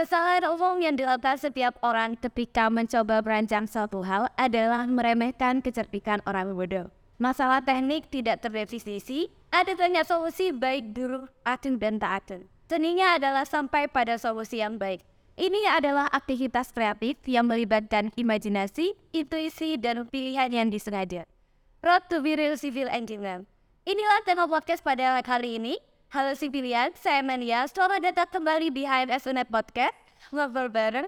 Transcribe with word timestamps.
Kesalahan 0.00 0.48
umum 0.56 0.80
yang 0.80 0.96
dilakukan 0.96 1.36
setiap 1.36 1.76
orang 1.84 2.16
ketika 2.16 2.72
mencoba 2.72 3.20
merancang 3.20 3.68
suatu 3.68 4.00
hal 4.00 4.32
adalah 4.32 4.88
meremehkan 4.88 5.60
kecerdikan 5.60 6.24
orang 6.24 6.56
bodoh. 6.56 6.88
Masalah 7.20 7.60
teknik 7.60 8.08
tidak 8.08 8.40
terdefinisi, 8.40 9.28
ada 9.52 9.76
banyak 9.76 10.00
solusi 10.08 10.56
baik 10.56 10.96
dulu, 10.96 11.28
atur 11.44 11.76
dan 11.76 12.00
tak 12.00 12.12
atur. 12.16 12.40
Seninya 12.72 13.20
adalah 13.20 13.44
sampai 13.44 13.92
pada 13.92 14.16
solusi 14.16 14.64
yang 14.64 14.80
baik. 14.80 15.04
Ini 15.36 15.68
adalah 15.68 16.08
aktivitas 16.08 16.72
kreatif 16.72 17.20
yang 17.28 17.52
melibatkan 17.52 18.08
imajinasi, 18.16 18.96
intuisi, 19.12 19.76
dan 19.76 20.08
pilihan 20.08 20.48
yang 20.48 20.72
disengaja. 20.72 21.28
Road 21.84 22.08
to 22.08 22.24
be 22.24 22.40
real 22.40 22.56
civil 22.56 22.88
engineer. 22.88 23.44
Inilah 23.84 24.24
tema 24.24 24.48
podcast 24.48 24.80
pada 24.80 25.20
kali 25.20 25.60
ini. 25.60 25.76
Halo 26.10 26.34
Civilian, 26.34 26.90
saya 26.98 27.22
Mania. 27.22 27.70
Selamat 27.70 28.02
datang 28.02 28.42
kembali 28.42 28.74
di 28.74 28.82
HMS 28.82 29.30
UNED 29.30 29.46
Podcast. 29.46 29.94
Ngobrol 30.34 30.66
bareng 30.66 31.06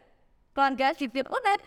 keluarga 0.54 0.94
Civil 0.94 1.26
UNED. 1.26 1.60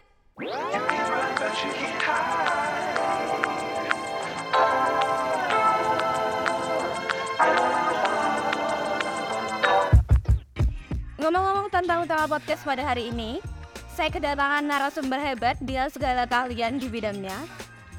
Ngomong-ngomong 11.20 11.68
tentang 11.76 12.08
utama 12.08 12.40
podcast 12.40 12.64
pada 12.64 12.88
hari 12.88 13.12
ini, 13.12 13.44
saya 13.92 14.08
kedatangan 14.16 14.64
narasumber 14.64 15.20
hebat 15.20 15.60
dia 15.60 15.92
segala 15.92 16.24
keahlian 16.24 16.80
di 16.80 16.88
bidangnya. 16.88 17.36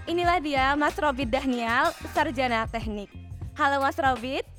Inilah 0.08 0.40
dia 0.40 0.72
Mas 0.80 0.96
Robit 0.96 1.28
Daniel, 1.28 1.92
sarjana 2.16 2.64
teknik. 2.72 3.12
Halo 3.52 3.84
Mas 3.84 4.00
Robit. 4.00 4.55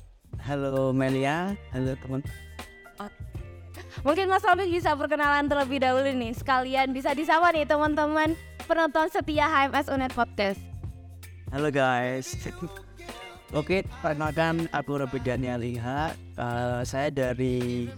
Halo 0.48 0.96
Melia, 0.96 1.52
halo 1.76 1.92
teman. 2.00 2.24
Mungkin 4.00 4.32
Mas 4.32 4.40
Robit 4.40 4.72
bisa 4.72 4.96
perkenalan 4.96 5.44
terlebih 5.44 5.84
dahulu 5.84 6.08
nih. 6.08 6.32
Sekalian 6.32 6.96
bisa 6.96 7.12
disapa 7.12 7.52
nih 7.52 7.68
teman-teman 7.68 8.32
penonton 8.64 9.12
setia 9.12 9.44
HMS 9.44 9.92
UNED 9.92 10.16
Podcast. 10.16 10.56
Halo 11.52 11.68
guys. 11.68 12.32
Oke, 13.52 13.84
perkenalkan 14.00 14.72
aku 14.72 15.04
Robert 15.04 15.20
Daniel 15.20 15.60
Iha. 15.60 16.16
Uh, 16.40 16.80
saya 16.80 17.12
dari 17.12 17.92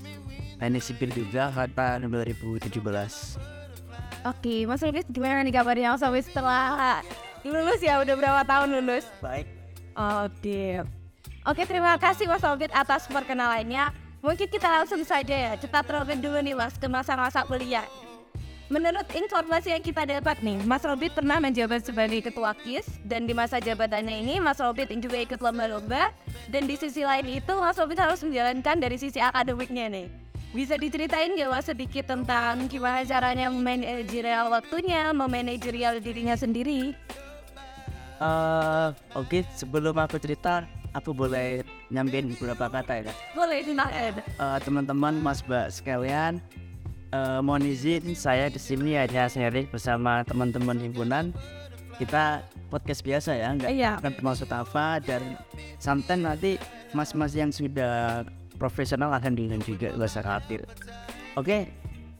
teknik 0.58 0.82
sipil 0.82 1.14
juga 1.14 1.54
angkatan 1.54 2.10
2017. 2.10 2.66
Oke, 4.26 4.66
Mas 4.66 4.82
Robit 4.82 5.06
gimana 5.06 5.46
nih 5.46 5.54
kabarnya 5.54 5.94
Mas 5.94 6.02
Robit 6.02 6.26
setelah 6.26 6.98
lulus 7.46 7.78
ya? 7.78 8.02
Udah 8.02 8.18
berapa 8.18 8.42
tahun 8.42 8.74
lulus? 8.82 9.06
Baik. 9.22 9.46
Oke. 9.94 10.82
Oke, 11.40 11.64
terima 11.64 11.96
kasih 11.96 12.28
Mas 12.28 12.44
Robit 12.44 12.68
atas 12.68 13.08
perkenalannya. 13.08 13.88
Mungkin 14.20 14.44
kita 14.44 14.68
langsung 14.68 15.00
saja 15.08 15.32
ya, 15.32 15.52
kita 15.56 15.80
terlebih 15.80 16.20
dulu 16.20 16.36
nih 16.44 16.52
Mas 16.52 16.76
ke 16.76 16.84
masa-masa 16.84 17.48
kuliah. 17.48 17.88
Menurut 18.68 19.08
informasi 19.16 19.72
yang 19.72 19.80
kita 19.80 20.04
dapat 20.04 20.44
nih, 20.44 20.60
Mas 20.68 20.84
Robit 20.84 21.16
pernah 21.16 21.40
menjabat 21.40 21.80
sebagai 21.80 22.20
ketua 22.28 22.52
KIS 22.52 23.00
dan 23.08 23.24
di 23.24 23.32
masa 23.32 23.56
jabatannya 23.56 24.20
ini 24.20 24.36
Mas 24.36 24.60
Robit 24.60 24.92
juga 25.00 25.16
ikut 25.16 25.40
lomba-lomba 25.40 26.12
dan 26.52 26.68
di 26.68 26.76
sisi 26.76 27.08
lain 27.08 27.40
itu 27.40 27.52
Mas 27.56 27.80
Robit 27.80 27.96
harus 27.96 28.20
menjalankan 28.20 28.76
dari 28.76 29.00
sisi 29.00 29.16
akademiknya 29.16 29.88
nih. 29.88 30.06
Bisa 30.52 30.76
diceritain 30.76 31.40
gak 31.40 31.50
Mas 31.50 31.66
sedikit 31.66 32.04
tentang 32.04 32.68
gimana 32.68 33.00
caranya 33.08 33.48
memanajerial 33.48 34.52
waktunya, 34.52 35.08
memanajerial 35.16 36.04
dirinya 36.04 36.36
sendiri? 36.36 36.92
Uh, 38.20 38.92
Oke, 39.16 39.42
sebelum 39.56 39.96
aku 39.96 40.20
cerita, 40.20 40.68
aku 40.92 41.14
boleh 41.14 41.62
nyampein 41.88 42.32
beberapa 42.34 42.66
kata 42.70 43.06
ya. 43.06 43.12
Boleh 43.32 43.62
silakan. 43.62 44.12
Uh, 44.36 44.58
teman-teman, 44.62 45.14
Mas 45.22 45.42
Mbak 45.44 45.66
sekalian, 45.70 46.42
uh, 47.14 47.38
mohon 47.40 47.66
izin 47.66 48.14
saya 48.14 48.50
di 48.50 48.58
sini 48.58 48.98
hanya 48.98 49.30
sharing 49.30 49.70
bersama 49.70 50.26
teman-teman 50.26 50.78
himpunan. 50.78 51.30
Kita 52.00 52.40
podcast 52.72 53.04
biasa 53.04 53.36
ya, 53.36 53.52
nggak 53.52 53.70
Iya. 53.76 54.00
akan 54.00 54.12
termasuk 54.16 54.48
apa 54.48 55.04
dan 55.04 55.36
santai 55.76 56.16
nanti 56.16 56.50
mas-mas 56.96 57.36
yang 57.36 57.52
sudah 57.52 58.24
profesional 58.56 59.12
akan 59.12 59.36
diundang 59.36 59.60
juga 59.60 59.92
nggak 59.92 60.08
usah 60.08 60.24
khawatir. 60.24 60.64
Oke, 61.36 61.68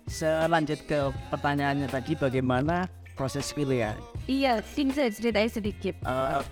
selanjut 0.05 0.85
ke 0.85 1.09
pertanyaannya 1.33 1.89
tadi 1.89 2.13
bagaimana 2.13 2.93
proses 3.17 3.53
kuliah. 3.57 3.97
Iya, 4.29 4.61
sini 4.61 4.93
saya 4.93 5.09
ceritain 5.09 5.49
sedikit. 5.49 5.97
Uh, 6.05 6.45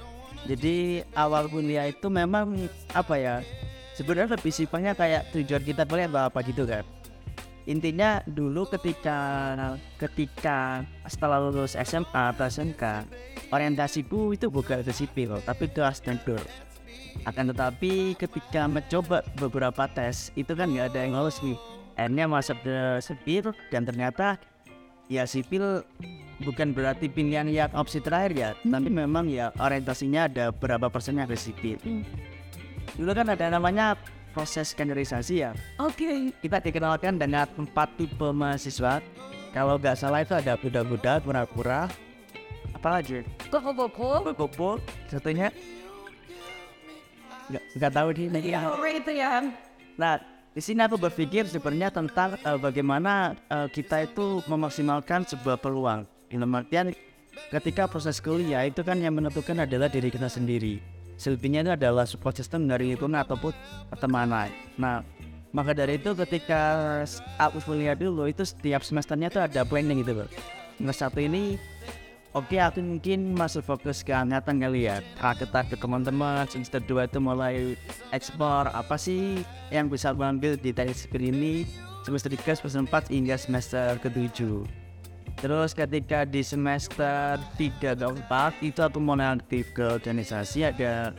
jadi 0.47 1.03
awal 1.19 1.51
kuliah 1.51 1.91
itu 1.91 2.07
memang 2.07 2.69
apa 2.95 3.15
ya? 3.19 3.37
Sebenarnya 3.99 4.39
lebih 4.39 4.55
sifatnya 4.55 4.95
kayak 4.95 5.35
tujuan 5.35 5.63
kita 5.67 5.83
kuliah 5.89 6.07
apa 6.07 6.31
apa 6.31 6.39
gitu 6.47 6.63
kan. 6.69 6.87
Intinya 7.69 8.25
dulu 8.25 8.65
ketika 8.65 9.19
ketika 10.01 10.89
setelah 11.05 11.37
lulus 11.37 11.77
SMA 11.77 12.33
atau 12.33 12.49
SMK 12.49 13.05
orientasiku 13.53 14.33
itu 14.33 14.49
bukan 14.49 14.81
ke 14.81 14.93
sipil 14.95 15.37
tapi 15.45 15.69
ke 15.69 15.85
arsitektur. 15.85 16.41
Akan 17.29 17.51
tetapi 17.53 18.17
ketika 18.17 18.65
mencoba 18.71 19.21
beberapa 19.37 19.85
tes 19.91 20.33
itu 20.33 20.55
kan 20.57 20.71
nggak 20.71 20.97
ada 20.97 20.99
yang 21.05 21.13
lolos 21.13 21.43
nih. 21.45 21.59
Akhirnya 21.99 22.25
masuk 22.31 22.57
ke 22.63 22.79
sipil 23.05 23.45
dan 23.69 23.85
ternyata 23.85 24.41
ya 25.11 25.29
sipil 25.29 25.85
bukan 26.43 26.71
berarti 26.71 27.11
pilihan 27.11 27.47
yang 27.51 27.71
opsi 27.75 27.99
terakhir 27.99 28.33
ya, 28.35 28.51
tapi 28.59 28.89
memang 28.91 29.27
ya 29.27 29.51
orientasinya 29.59 30.31
ada 30.31 30.51
berapa 30.55 30.87
persennya 30.87 31.27
ke 31.27 31.35
sipil. 31.35 31.79
Dulu 32.99 33.11
kan 33.15 33.31
ada 33.31 33.47
namanya 33.51 33.95
proses 34.35 34.71
kaderisasi 34.75 35.43
ya. 35.43 35.51
Oke. 35.83 36.31
Kita 36.39 36.63
dikenalkan 36.63 37.19
dengan 37.19 37.47
empat 37.59 37.99
tipe 37.99 38.31
mahasiswa. 38.31 39.03
Kalau 39.51 39.81
nggak 39.81 39.97
salah 39.99 40.23
itu 40.23 40.37
ada 40.37 40.55
budak-budak, 40.61 41.25
pura-pura, 41.25 41.89
apa 42.77 42.89
lagi? 43.01 43.25
Koko-koko. 43.51 44.31
Bobo, 44.37 44.71
satunya 45.11 45.51
nggak 47.49 47.65
nggak 47.81 47.93
tahu 47.97 48.09
nih. 48.13 48.27
Iya, 48.55 48.61
itu 48.93 49.13
ya. 49.17 49.33
Nah, 49.97 50.21
di 50.53 50.63
sini 50.63 50.85
aku 50.85 51.01
berpikir 51.01 51.49
sebenarnya 51.49 51.91
tentang 51.91 52.37
eh, 52.39 52.59
bagaimana 52.61 53.35
eh, 53.49 53.69
kita 53.73 54.05
itu 54.05 54.45
memaksimalkan 54.47 55.27
sebuah 55.27 55.59
peluang. 55.59 56.18
Dalam 56.29 56.53
artian 56.53 56.93
ketika 57.49 57.89
proses 57.89 58.21
kuliah 58.21 58.69
itu 58.69 58.85
kan 58.85 59.01
yang 59.01 59.17
menentukan 59.17 59.65
adalah 59.65 59.89
diri 59.89 60.13
kita 60.13 60.29
sendiri. 60.29 60.81
Selebihnya 61.19 61.67
itu 61.67 61.73
adalah 61.75 62.07
support 62.07 62.39
system 62.39 62.69
dari 62.69 62.95
lingkungan 62.95 63.19
ataupun 63.19 63.51
pertemanan. 63.91 64.53
Nah, 64.79 65.03
maka 65.51 65.73
dari 65.73 65.99
itu 65.99 66.13
ketika 66.15 66.61
aku 67.41 67.59
kuliah 67.65 67.97
dulu 67.97 68.29
itu 68.29 68.45
setiap 68.45 68.85
semesternya 68.85 69.33
tuh 69.33 69.43
ada 69.43 69.65
planning 69.65 70.05
gitu 70.05 70.23
loh. 70.23 70.29
Semester 70.79 71.11
satu 71.11 71.19
ini 71.19 71.59
Oke, 72.37 72.61
aku 72.61 72.85
mungkin 72.85 73.33
masuk 73.33 73.65
fokus 73.65 74.05
ke 74.05 74.13
angkatan 74.13 74.61
kali 74.61 74.85
ya. 74.85 75.01
Target 75.17 75.49
ke 75.73 75.77
teman-teman. 75.81 76.45
Semester 76.45 76.77
2 76.85 77.09
itu 77.09 77.19
mulai 77.25 77.73
ekspor 78.13 78.69
apa 78.69 79.01
sih 79.01 79.41
yang 79.73 79.89
bisa 79.89 80.13
aku 80.13 80.21
ambil 80.23 80.55
di 80.61 80.71
teknik 80.77 81.09
ini. 81.17 81.65
Semester 82.05 82.29
3, 82.29 82.61
semester 82.61 82.85
4 82.85 83.17
hingga 83.17 83.35
semester 83.41 83.97
ke-7. 84.05 84.45
Terus 85.39 85.71
ketika 85.71 86.27
di 86.27 86.43
semester 86.43 87.39
3 87.39 87.95
dan 87.95 88.19
4 88.27 88.59
itu 88.59 88.83
aku 88.83 88.99
mulai 88.99 89.39
aktif 89.39 89.71
ke 89.71 89.87
organisasi 89.87 90.67
ada 90.67 91.15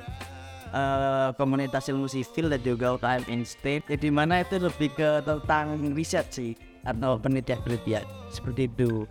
eh, 0.76 1.30
komunitas 1.40 1.88
ilmu 1.88 2.12
sivil 2.12 2.52
dan 2.52 2.60
juga 2.60 3.00
UKM 3.00 3.32
Instate. 3.32 3.88
Jadi 3.88 4.12
mana 4.12 4.44
itu 4.44 4.60
lebih 4.60 4.92
ke 4.92 5.24
tentang 5.24 5.80
riset 5.96 6.28
sih 6.36 6.52
atau 6.84 7.16
penelitian-penelitian 7.16 8.04
seperti 8.28 8.68
itu. 8.68 9.08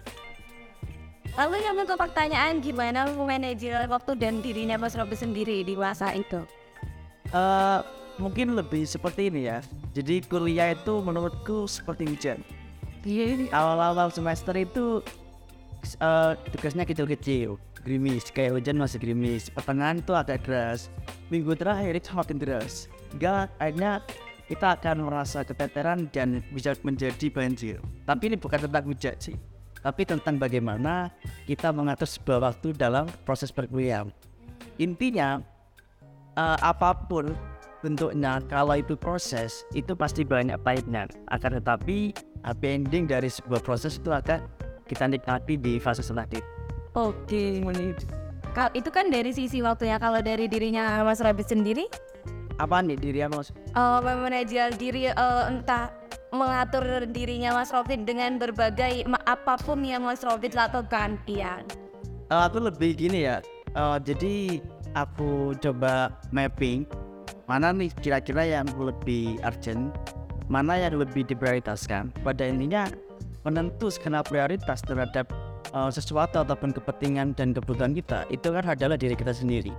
Lalu 1.41 1.57
yang 1.65 1.77
untuk 1.81 1.97
pertanyaan 1.97 2.61
gimana 2.61 3.09
memanage 3.09 3.65
waktu 3.89 4.13
dan 4.19 4.45
dirinya 4.45 4.77
Mas 4.77 4.93
Robi 4.93 5.17
sendiri 5.17 5.65
di 5.65 5.73
masa 5.73 6.13
itu? 6.13 6.45
Eh, 7.33 7.81
mungkin 8.21 8.53
lebih 8.53 8.85
seperti 8.85 9.33
ini 9.33 9.49
ya. 9.49 9.65
Jadi 9.97 10.21
kuliah 10.29 10.77
itu 10.77 11.01
menurutku 11.01 11.65
seperti 11.65 12.05
hujan. 12.13 12.58
Iya. 13.09 13.49
Awal-awal 13.57 14.13
semester 14.13 14.53
itu 14.53 15.01
eh, 15.97 16.33
tugasnya 16.53 16.85
kecil-kecil, 16.85 17.57
gerimis. 17.81 18.29
Kayak 18.29 18.61
hujan 18.61 18.77
masih 18.77 19.01
gerimis. 19.01 19.49
Pertengahan 19.49 20.05
itu 20.05 20.13
agak 20.13 20.45
deras. 20.45 20.93
Minggu 21.33 21.57
terakhir 21.57 21.97
itu 21.97 22.13
makin 22.13 22.37
deras. 22.37 22.93
Hingga 23.17 23.49
akhirnya 23.57 24.05
kita 24.45 24.77
akan 24.77 25.09
merasa 25.09 25.41
keteteran 25.41 26.13
dan 26.13 26.45
bisa 26.53 26.77
menjadi 26.85 27.33
banjir. 27.33 27.81
Tapi 28.05 28.23
ini 28.29 28.37
bukan 28.37 28.69
tentang 28.69 28.85
hujan 28.85 29.17
sih. 29.17 29.37
Tapi 29.81 30.05
tentang 30.05 30.37
bagaimana 30.37 31.09
kita 31.49 31.73
mengatur 31.73 32.05
sebuah 32.05 32.53
waktu 32.53 32.77
dalam 32.77 33.09
proses 33.25 33.49
perkuliahan. 33.49 34.13
Intinya 34.77 35.41
eh, 36.37 36.59
apa 36.61 36.93
pun 37.09 37.33
bentuknya 37.79 38.43
kalau 38.51 38.75
itu 38.75 38.99
proses 38.99 39.63
itu 39.71 39.95
pasti 39.95 40.27
banyak 40.27 40.59
pahitnya 40.67 41.07
akan 41.31 41.63
tetapi 41.63 42.11
happy 42.43 42.83
ending 42.83 43.05
dari 43.07 43.31
sebuah 43.31 43.63
proses 43.63 43.99
itu 43.99 44.11
akan 44.11 44.43
kita 44.89 45.05
nikmati 45.07 45.55
di 45.61 45.77
fase 45.79 46.01
selanjutnya 46.01 46.59
Oke. 46.97 47.63
Kal- 48.57 48.75
itu 48.75 48.91
kan 48.91 49.07
dari 49.13 49.31
sisi 49.31 49.63
waktunya. 49.63 50.03
Kalau 50.03 50.19
dari 50.19 50.51
dirinya 50.51 51.05
Mas 51.07 51.23
Rabi 51.23 51.47
sendiri, 51.47 51.87
apa 52.59 52.83
nih 52.83 52.99
diri 52.99 53.23
mas 53.31 53.55
uh, 53.79 54.03
diri 54.75 55.07
eh, 55.07 55.45
entah 55.47 55.95
mengatur 56.35 57.07
dirinya 57.09 57.55
Mas 57.57 57.71
Robin 57.71 58.03
dengan 58.05 58.37
berbagai 58.37 59.07
apa 59.25 59.55
pun 59.63 59.81
yang 59.87 60.03
Mas 60.05 60.27
Robin 60.27 60.51
lakukan? 60.53 61.17
Iya. 61.25 61.63
Eh, 62.29 62.43
aku 62.43 62.59
lebih 62.61 62.99
gini 62.99 63.31
ya. 63.31 63.39
eh, 63.79 63.99
jadi 64.03 64.59
aku 64.99 65.55
coba 65.63 66.11
mapping 66.35 66.83
mana 67.47 67.73
nih 67.73 67.89
kira-kira 68.03 68.45
yang 68.45 68.69
lebih 68.77 69.41
urgent, 69.41 69.95
mana 70.49 70.81
yang 70.81 70.97
lebih 70.97 71.29
diprioritaskan. 71.29 72.13
Pada 72.25 72.49
intinya 72.49 72.89
penentu 73.45 73.93
skala 73.93 74.25
prioritas 74.25 74.83
terhadap 74.83 75.29
eh, 75.73 75.91
sesuatu 75.93 76.43
ataupun 76.43 76.75
kepentingan 76.75 77.37
dan 77.37 77.53
kebutuhan 77.55 77.95
kita 77.95 78.25
itu 78.33 78.49
kan 78.51 78.65
adalah 78.65 78.97
diri 78.97 79.15
kita 79.15 79.33
sendiri. 79.33 79.73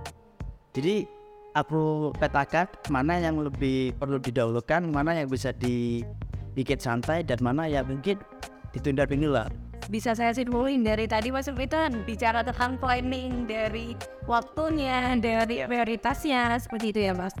Jadi 0.70 1.06
aku 1.54 2.14
petakan 2.14 2.70
mana 2.88 3.18
yang 3.18 3.42
lebih 3.42 3.94
perlu 3.98 4.22
didahulukan, 4.22 4.86
mana 4.86 5.18
yang 5.18 5.26
bisa 5.26 5.50
dikit 5.50 6.78
santai 6.78 7.26
dan 7.26 7.42
mana 7.42 7.66
yang 7.66 7.86
mungkin 7.86 8.22
ditunda 8.70 9.06
dulu 9.06 9.34
lah. 9.34 9.50
Bisa 9.90 10.14
saya 10.14 10.30
simpulin 10.30 10.86
dari 10.86 11.10
tadi 11.10 11.34
Mas 11.34 11.50
Robin 11.50 12.06
bicara 12.06 12.46
tentang 12.46 12.78
planning 12.78 13.50
dari 13.50 13.98
waktunya, 14.30 15.18
dari 15.18 15.66
prioritasnya 15.66 16.54
seperti 16.62 16.94
itu 16.94 17.00
ya 17.10 17.12
Mas. 17.18 17.34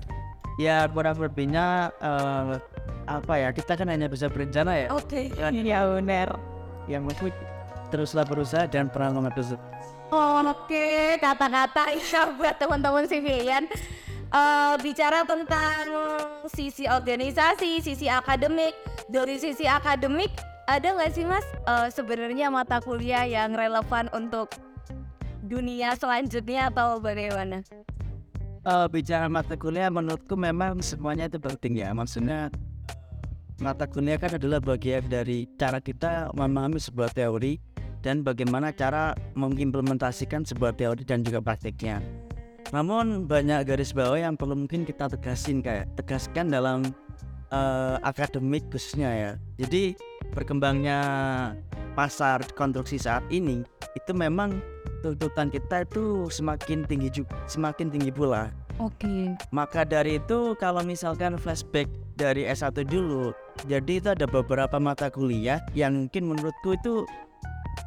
Ya 0.58 0.90
kurang 0.90 1.22
lebihnya 1.22 1.94
eh, 2.02 2.58
apa 3.10 3.34
ya 3.42 3.48
kita 3.50 3.74
kan 3.74 3.90
hanya 3.90 4.06
bisa 4.06 4.30
berencana 4.30 4.86
ya. 4.86 4.88
Oke. 4.94 5.34
Ya, 5.34 5.50
Ya 5.50 5.80
benar. 5.90 6.38
Yang 6.86 7.02
maksud 7.10 7.32
teruslah 7.90 8.22
berusaha 8.22 8.70
dan 8.70 8.86
pernah 8.86 9.18
mengatur. 9.18 9.58
Oh, 10.10 10.42
Oke, 10.42 11.18
kata-kata 11.22 11.94
insya 11.94 12.34
buat 12.34 12.58
teman-teman 12.58 13.06
civilian 13.06 13.66
Eh, 14.30 14.74
bicara 14.78 15.26
tentang 15.26 15.90
sisi 16.46 16.86
organisasi, 16.86 17.82
sisi 17.82 18.06
akademik. 18.06 18.78
Dari 19.10 19.42
sisi 19.42 19.66
akademik, 19.66 20.30
ada 20.70 20.94
nggak 20.94 21.10
sih 21.10 21.26
mas 21.26 21.42
eh, 21.66 21.90
sebenarnya 21.90 22.46
mata 22.46 22.78
kuliah 22.78 23.26
yang 23.26 23.58
relevan 23.58 24.06
untuk 24.14 24.54
dunia 25.42 25.98
selanjutnya 25.98 26.70
atau 26.70 27.02
bagaimana? 27.02 27.66
Eh, 28.62 28.86
bicara 28.94 29.26
mata 29.26 29.58
kuliah 29.58 29.90
menurutku 29.90 30.38
memang 30.38 30.78
semuanya 30.78 31.26
itu 31.26 31.42
penting 31.42 31.82
ya. 31.82 31.90
Maksudnya 31.90 32.54
mata 33.60 33.84
kuliah 33.84 34.16
kan 34.16 34.32
adalah 34.34 34.58
bagian 34.58 35.04
dari 35.06 35.44
cara 35.60 35.78
kita 35.78 36.32
memahami 36.32 36.80
sebuah 36.80 37.12
teori 37.12 37.60
dan 38.00 38.24
bagaimana 38.24 38.72
cara 38.72 39.12
mengimplementasikan 39.36 40.48
sebuah 40.48 40.72
teori 40.74 41.04
dan 41.04 41.20
juga 41.20 41.44
praktiknya. 41.44 42.00
Namun 42.72 43.28
banyak 43.28 43.68
garis 43.68 43.92
bawah 43.92 44.16
yang 44.16 44.34
perlu 44.40 44.56
mungkin 44.56 44.88
kita 44.88 45.12
tegasin 45.12 45.60
kayak 45.60 45.92
tegaskan 46.00 46.48
dalam 46.48 46.88
eh, 47.52 47.96
akademik 48.00 48.64
khususnya 48.72 49.10
ya. 49.12 49.32
Jadi 49.60 49.92
berkembangnya 50.32 51.00
pasar 51.92 52.40
konstruksi 52.56 52.96
saat 52.96 53.26
ini 53.28 53.60
itu 53.92 54.12
memang 54.14 54.62
tuntutan 55.02 55.50
kita 55.50 55.82
itu 55.82 56.30
semakin 56.30 56.86
tinggi 56.86 57.10
juga 57.10 57.36
semakin 57.50 57.92
tinggi 57.92 58.08
pula. 58.14 58.48
Oke. 58.80 59.36
Maka 59.52 59.84
dari 59.84 60.16
itu 60.16 60.56
kalau 60.56 60.80
misalkan 60.80 61.36
flashback 61.36 61.90
dari 62.20 62.44
S1 62.44 62.84
dulu, 62.84 63.32
jadi 63.64 63.92
itu 63.96 64.12
ada 64.12 64.28
beberapa 64.28 64.76
mata 64.76 65.08
kuliah 65.08 65.64
yang 65.72 66.04
mungkin 66.04 66.28
menurutku 66.28 66.76
itu 66.76 67.08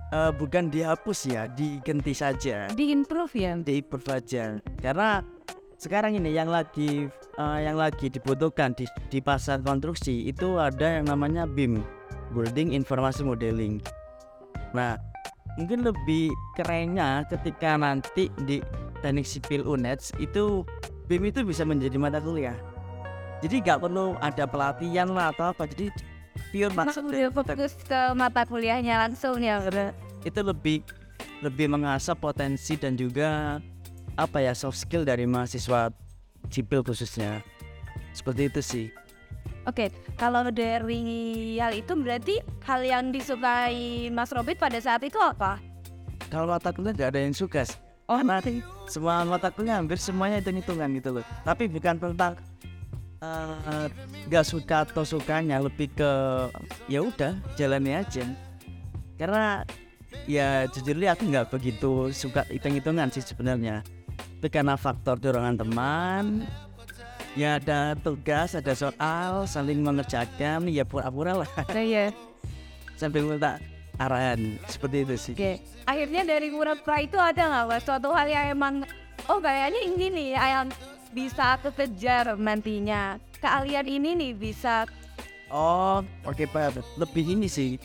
eh, 0.09 0.33
bukan 0.33 0.73
dihapus 0.73 1.19
ya, 1.29 1.45
diganti 1.53 2.17
saja, 2.17 2.65
Di 2.73 2.89
improve 2.89 3.33
ya. 3.37 3.53
diimprove 3.61 4.09
aja. 4.09 4.57
Karena 4.81 5.21
sekarang 5.77 6.17
ini 6.17 6.33
yang 6.33 6.49
lagi 6.49 7.05
eh, 7.37 7.59
yang 7.61 7.77
lagi 7.77 8.09
dibutuhkan 8.09 8.73
di, 8.73 8.89
di 9.13 9.21
pasar 9.21 9.61
konstruksi 9.61 10.25
itu 10.25 10.57
ada 10.57 10.97
yang 10.97 11.05
namanya 11.05 11.45
BIM, 11.45 11.85
Building 12.33 12.73
Information 12.73 13.29
Modeling. 13.29 13.77
Nah, 14.73 14.97
mungkin 15.61 15.85
lebih 15.85 16.33
kerennya 16.57 17.21
ketika 17.29 17.77
nanti 17.77 18.33
di 18.49 18.57
teknik 19.05 19.29
sipil 19.29 19.61
UNED 19.61 20.17
itu 20.17 20.65
BIM 21.05 21.29
itu 21.29 21.45
bisa 21.45 21.61
menjadi 21.61 22.01
mata 22.01 22.17
kuliah. 22.17 22.72
Jadi 23.43 23.59
nggak 23.59 23.79
perlu 23.83 24.15
ada 24.23 24.47
pelatihan 24.47 25.11
lah 25.11 25.35
atau 25.35 25.51
apa. 25.51 25.67
Jadi 25.67 25.91
pure 26.55 26.71
udah 26.71 27.29
fokus 27.35 27.75
ke 27.83 28.01
mata 28.15 28.47
kuliahnya 28.47 29.03
langsung 29.03 29.43
ya. 29.43 29.59
Itu 30.23 30.39
lebih 30.39 30.79
lebih 31.43 31.67
mengasah 31.67 32.15
potensi 32.15 32.79
dan 32.79 32.95
juga 32.95 33.59
apa 34.15 34.39
ya 34.39 34.55
soft 34.55 34.79
skill 34.79 35.03
dari 35.03 35.27
mahasiswa 35.27 35.91
sipil 36.47 36.87
khususnya. 36.87 37.43
Seperti 38.15 38.47
itu 38.47 38.61
sih. 38.63 38.87
Oke, 39.67 39.91
kalau 40.15 40.47
dari 40.51 41.55
hal 41.59 41.75
itu 41.75 41.95
berarti 41.99 42.39
hal 42.63 42.79
yang 42.83 43.11
disukai 43.11 44.07
Mas 44.07 44.31
Robin 44.31 44.55
pada 44.55 44.79
saat 44.79 45.03
itu 45.03 45.19
apa? 45.19 45.59
Kalau 46.31 46.47
mata 46.47 46.71
kuliah 46.71 46.95
nggak 46.95 47.09
ada 47.11 47.19
yang 47.19 47.35
suka. 47.35 47.67
sih. 47.67 47.75
Oh, 48.07 48.19
nanti 48.19 48.59
semua 48.87 49.23
mata 49.27 49.51
kuliah 49.51 49.79
hampir 49.79 49.99
semuanya 49.99 50.39
hitung 50.39 50.59
hitungan 50.59 50.89
gitu 50.95 51.09
loh. 51.19 51.25
Tapi 51.47 51.71
bukan 51.71 51.95
tentang 51.95 52.39
eh, 53.23 53.87
nggak 54.27 54.45
suka 54.45 54.83
atau 54.83 55.07
sukanya, 55.07 55.59
lebih 55.63 55.91
ke 55.95 56.11
ya 56.91 56.99
udah 56.99 57.39
jalani 57.55 57.95
aja. 57.95 58.27
Karena 59.15 59.63
ya 60.27 60.67
jujurnya 60.69 61.15
aku 61.15 61.23
nggak 61.31 61.47
begitu 61.51 62.11
suka 62.11 62.43
hitung 62.51 62.75
hitungan 62.75 63.07
sih 63.09 63.23
sebenarnya. 63.23 63.81
Itu 64.39 64.47
karena 64.51 64.75
faktor 64.75 65.17
dorongan 65.19 65.55
teman. 65.55 66.43
Ya 67.33 67.57
ada 67.57 67.97
tugas, 67.97 68.53
ada 68.53 68.77
soal, 68.77 69.49
saling 69.49 69.81
mengerjakan, 69.81 70.69
ya 70.69 70.85
pura-pura 70.85 71.41
lah 71.41 71.49
iya. 71.73 72.13
sambil 73.01 73.25
minta 73.25 73.57
arahan 73.97 74.61
seperti 74.69 74.97
itu 75.01 75.15
sih. 75.17 75.33
Oke, 75.33 75.57
akhirnya 75.89 76.21
dari 76.29 76.53
pura-pura 76.53 77.01
itu 77.01 77.17
ada 77.17 77.65
nggak 77.65 77.81
suatu 77.81 78.13
hal 78.13 78.29
yang 78.29 78.53
emang 78.53 78.85
oh 79.29 79.41
kayaknya 79.41 79.81
ini 79.81 80.05
nih 80.13 80.27
yang 80.37 80.69
bisa 81.13 81.55
kekejar 81.61 82.33
nantinya 82.35 83.21
keahlian 83.37 83.85
ini 83.85 84.17
nih 84.17 84.33
bisa 84.33 84.89
Oh, 85.53 86.01
oke 86.25 86.49
Pak. 86.49 86.81
Lebih 86.97 87.37
ini 87.37 87.45
sih. 87.45 87.77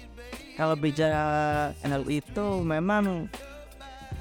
Kalau 0.56 0.72
bicara 0.72 1.68
NLU 1.84 2.16
itu 2.16 2.46
memang 2.64 3.28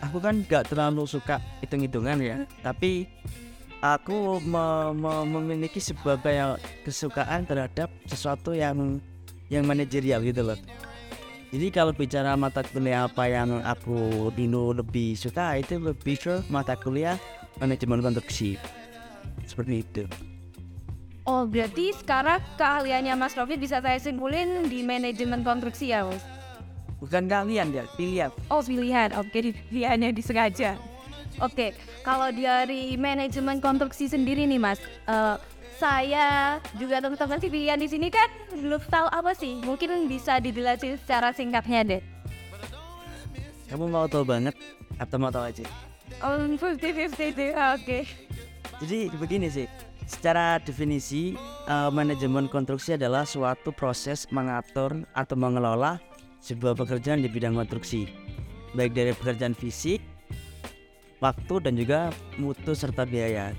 aku 0.03 0.19
kan 0.19 0.43
nggak 0.43 0.67
terlalu 0.67 1.07
suka 1.07 1.39
hitung-hitungan 1.63 2.19
ya. 2.19 2.43
Tapi 2.59 3.07
aku 3.79 4.43
me- 4.43 4.91
me- 4.91 5.27
memiliki 5.31 5.79
kayak 5.79 6.59
kesukaan 6.83 7.47
terhadap 7.47 7.87
sesuatu 8.03 8.51
yang 8.51 8.99
yang 9.47 9.63
manajerial 9.63 10.19
gitu 10.27 10.43
loh. 10.43 10.59
Jadi 11.47 11.71
kalau 11.71 11.95
bicara 11.95 12.35
mata 12.35 12.59
kuliah 12.67 13.07
apa 13.07 13.31
yang 13.31 13.63
aku 13.63 14.27
dulu 14.35 14.75
lebih 14.75 15.15
suka 15.15 15.55
itu 15.55 15.79
lebih 15.79 16.19
ke 16.19 16.43
mata 16.51 16.75
kuliah 16.75 17.15
manajemen 17.63 18.03
konstruksi. 18.03 18.59
Seperti 19.47 19.75
itu. 19.79 20.03
oh 21.23 21.43
berarti 21.43 21.91
sekarang 21.93 22.39
keahliannya 22.55 23.15
Mas 23.15 23.33
Rofi 23.33 23.55
bisa 23.55 23.79
saya 23.79 23.95
simpulin 23.97 24.67
di 24.67 24.79
manajemen 24.81 25.41
konstruksi 25.41 25.89
ya 25.89 26.03
mas 26.03 26.23
Bukan 26.97 27.25
kalian 27.25 27.69
ya, 27.69 27.83
pilihan. 27.93 28.31
oh 28.47 28.59
pilihan 28.59 29.13
oke 29.13 29.29
pilihannya 29.69 30.11
disengaja 30.11 30.75
oke 31.37 31.71
kalau 32.01 32.27
dari 32.27 32.95
manajemen 32.95 33.57
konstruksi 33.57 34.07
sendiri 34.07 34.43
nih 34.43 34.57
mas 34.57 34.79
eh, 35.05 35.35
saya 35.75 36.57
juga 36.73 36.97
teman-teman 36.97 37.37
sih 37.37 37.47
pilihan 37.47 37.77
di 37.77 37.85
sini 37.85 38.07
kan 38.07 38.25
belum 38.51 38.81
tahu 38.83 39.07
apa 39.07 39.31
sih 39.31 39.61
mungkin 39.61 40.07
bisa 40.07 40.37
dijelasin 40.37 40.97
secara 40.97 41.31
singkatnya 41.31 41.81
deh 41.85 42.01
Kamu 43.67 43.85
mau 43.85 44.07
tahu 44.07 44.23
banget 44.23 44.55
atau 44.95 45.19
mau 45.19 45.27
tahu 45.27 45.43
aja? 45.43 45.67
Oh, 46.17 46.39
50-50 46.39 47.35
deh, 47.35 47.51
oke. 47.51 47.99
Jadi 48.77 49.09
begini 49.17 49.49
sih, 49.49 49.65
secara 50.05 50.61
definisi 50.61 51.33
eh, 51.65 51.89
manajemen 51.91 52.45
konstruksi 52.47 52.95
adalah 52.95 53.25
suatu 53.25 53.73
proses 53.73 54.29
mengatur 54.29 55.03
atau 55.17 55.35
mengelola 55.35 55.97
sebuah 56.39 56.77
pekerjaan 56.77 57.25
di 57.25 57.27
bidang 57.27 57.57
konstruksi, 57.57 58.05
baik 58.77 58.93
dari 58.93 59.11
pekerjaan 59.17 59.57
fisik, 59.57 59.99
waktu 61.19 61.55
dan 61.59 61.73
juga 61.73 62.13
mutu 62.37 62.77
serta 62.77 63.03
biaya. 63.03 63.51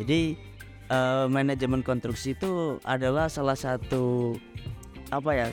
Jadi 0.00 0.40
eh, 0.88 1.26
manajemen 1.28 1.84
konstruksi 1.84 2.32
itu 2.32 2.80
adalah 2.82 3.28
salah 3.28 3.56
satu 3.56 4.34
apa 5.12 5.30
ya, 5.36 5.48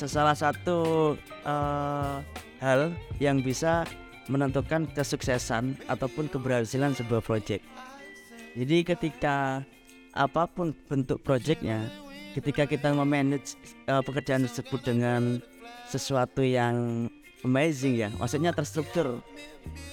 salah 0.00 0.34
satu 0.34 1.14
eh, 1.44 2.16
hal 2.64 2.90
yang 3.22 3.44
bisa 3.44 3.84
menentukan 4.28 4.84
kesuksesan 4.92 5.76
ataupun 5.88 6.28
keberhasilan 6.28 6.92
sebuah 6.96 7.24
proyek. 7.24 7.64
Jadi 8.58 8.82
ketika 8.82 9.62
apa 10.10 10.50
pun 10.50 10.74
bentuk 10.90 11.22
proyeknya, 11.22 11.86
ketika 12.34 12.66
kita 12.66 12.90
memanage 12.90 13.54
uh, 13.86 14.02
pekerjaan 14.02 14.42
tersebut 14.50 14.82
dengan 14.82 15.38
sesuatu 15.86 16.42
yang 16.42 17.06
amazing 17.46 17.94
ya, 17.94 18.10
maksudnya 18.18 18.50
terstruktur, 18.50 19.22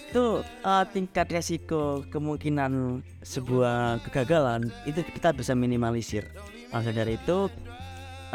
itu 0.09 0.41
uh, 0.65 0.85
tingkat 0.89 1.29
resiko 1.29 2.01
kemungkinan 2.09 3.05
sebuah 3.21 4.01
kegagalan 4.09 4.73
itu 4.89 5.05
kita 5.13 5.29
bisa 5.29 5.53
minimalisir. 5.53 6.25
Maka 6.73 6.89
dari 6.89 7.15
itu 7.15 7.47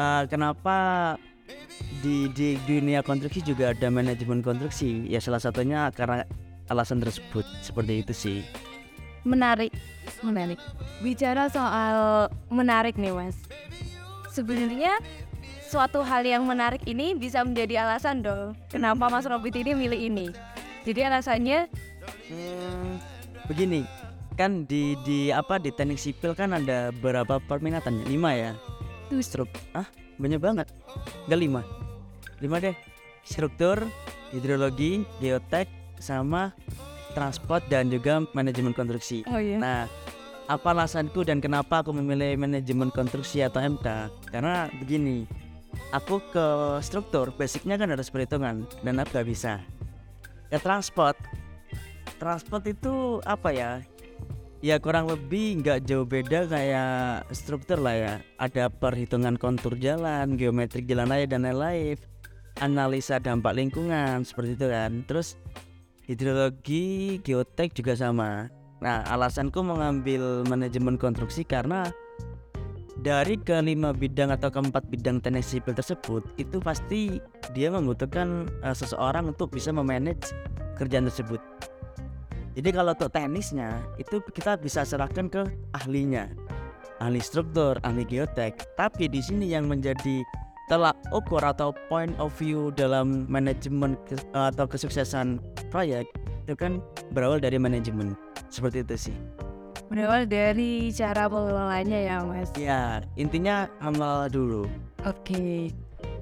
eh, 0.00 0.24
kenapa 0.30 0.78
di 2.00 2.30
di 2.32 2.56
dunia 2.64 3.04
konstruksi 3.04 3.44
juga 3.44 3.76
ada 3.76 3.92
manajemen 3.92 4.40
konstruksi 4.40 5.04
ya 5.10 5.20
salah 5.20 5.42
satunya 5.42 5.92
karena 5.92 6.24
alasan 6.72 7.02
tersebut 7.02 7.44
seperti 7.60 8.00
itu 8.00 8.12
sih 8.14 8.38
Menarik, 9.22 9.72
menarik. 10.24 10.58
Bicara 11.04 11.52
soal 11.52 12.28
menarik 12.48 12.96
nih 12.96 13.12
mas. 13.12 13.36
Sebenarnya 14.32 14.96
suatu 15.66 16.00
hal 16.00 16.24
yang 16.24 16.46
menarik 16.46 16.80
ini 16.88 17.12
bisa 17.12 17.44
menjadi 17.44 17.84
alasan 17.84 18.24
dong. 18.24 18.56
Kenapa 18.70 19.10
Mas 19.10 19.26
Robit 19.26 19.54
ini 19.58 19.74
milih 19.74 20.00
ini? 20.00 20.26
Jadi 20.86 21.00
alasannya 21.04 21.68
Hmm, 22.30 23.02
begini 23.50 23.82
kan 24.38 24.64
di 24.64 24.94
di 25.04 25.28
apa 25.34 25.58
di 25.58 25.74
teknik 25.74 25.98
sipil 25.98 26.32
kan 26.32 26.54
ada 26.54 26.94
berapa 26.94 27.42
perminatan 27.44 28.06
lima 28.06 28.32
ya 28.32 28.52
tuh 29.10 29.20
struk 29.20 29.50
ah 29.74 29.84
banyak 30.16 30.38
banget 30.38 30.70
enggak 31.26 31.40
lima 31.42 31.62
lima 32.38 32.56
deh 32.62 32.76
struktur 33.26 33.82
hidrologi 34.30 35.04
geotek 35.18 35.66
sama 35.98 36.54
transport 37.12 37.62
dan 37.68 37.90
juga 37.90 38.22
manajemen 38.32 38.72
konstruksi. 38.72 39.26
Oh 39.28 39.40
iya. 39.40 39.58
nah 39.58 39.80
apa 40.50 40.74
alasanku 40.74 41.22
dan 41.22 41.38
kenapa 41.38 41.78
aku 41.78 41.94
memilih 41.94 42.34
manajemen 42.34 42.90
konstruksi 42.90 43.38
atau 43.38 43.62
MK 43.62 44.10
karena 44.34 44.66
begini 44.82 45.22
aku 45.94 46.18
ke 46.34 46.46
struktur 46.82 47.30
basicnya 47.38 47.78
kan 47.78 47.86
harus 47.86 48.10
perhitungan 48.10 48.66
dan 48.82 48.94
aku 48.98 49.22
gak 49.22 49.28
bisa. 49.30 49.62
Ke 50.50 50.58
transport. 50.58 51.14
Transport 52.18 52.66
itu 52.66 53.22
apa 53.22 53.54
ya? 53.54 53.70
Ya 54.60 54.76
kurang 54.76 55.08
lebih 55.08 55.64
nggak 55.64 55.88
jauh 55.88 56.04
beda 56.04 56.44
kayak 56.44 57.32
struktur 57.32 57.80
lah 57.80 57.96
ya. 57.96 58.14
Ada 58.36 58.68
perhitungan 58.68 59.40
kontur 59.40 59.72
jalan 59.78 60.36
geometrik 60.36 60.84
jalan 60.84 61.08
raya 61.08 61.24
dan 61.24 61.48
lain-lain. 61.48 61.96
Analisa 62.60 63.16
dampak 63.16 63.56
lingkungan 63.56 64.20
seperti 64.26 64.60
itu 64.60 64.66
kan. 64.68 65.00
Terus 65.08 65.40
hidrologi 66.10 67.22
geotek 67.22 67.70
juga 67.78 67.94
sama. 67.94 68.50
Nah 68.82 69.06
alasanku 69.06 69.62
mengambil 69.62 70.42
manajemen 70.50 70.98
konstruksi 70.98 71.46
karena 71.46 71.86
dari 72.98 73.38
kelima 73.38 73.94
bidang 73.94 74.34
atau 74.34 74.50
keempat 74.50 74.90
bidang 74.90 75.22
teknik 75.22 75.46
sipil 75.46 75.72
tersebut 75.72 76.26
itu 76.34 76.58
pasti 76.58 77.22
dia 77.54 77.70
membutuhkan 77.70 78.50
eh, 78.66 78.74
seseorang 78.74 79.30
untuk 79.30 79.54
bisa 79.54 79.70
memanage 79.70 80.34
kerjaan 80.74 81.06
tersebut. 81.06 81.38
Jadi 82.58 82.74
kalau 82.74 82.90
untuk 82.92 83.14
teknisnya 83.14 83.78
itu 83.94 84.18
kita 84.34 84.58
bisa 84.58 84.82
serahkan 84.82 85.30
ke 85.30 85.46
ahlinya, 85.70 86.26
ahli 86.98 87.22
struktur, 87.22 87.78
ahli 87.86 88.02
geotek. 88.02 88.58
Tapi 88.74 89.06
di 89.06 89.22
sini 89.22 89.54
yang 89.54 89.70
menjadi 89.70 90.26
telak 90.70 90.94
ukur 91.10 91.42
atau 91.42 91.74
point 91.90 92.14
of 92.22 92.30
view 92.38 92.70
dalam 92.70 93.26
manajemen 93.26 93.98
ke- 94.06 94.22
atau 94.30 94.70
kesuksesan 94.70 95.42
proyek 95.74 96.06
itu 96.46 96.54
kan 96.54 96.78
berawal 97.10 97.42
dari 97.42 97.58
manajemen. 97.58 98.14
Seperti 98.54 98.86
itu 98.86 99.10
sih. 99.10 99.16
Berawal 99.90 100.30
dari 100.30 100.94
cara 100.94 101.26
pengelolanya 101.26 101.98
ya 101.98 102.16
mas. 102.22 102.54
Ya 102.54 103.02
intinya 103.18 103.66
amal 103.82 104.30
dulu. 104.30 104.70
Oke. 105.02 105.74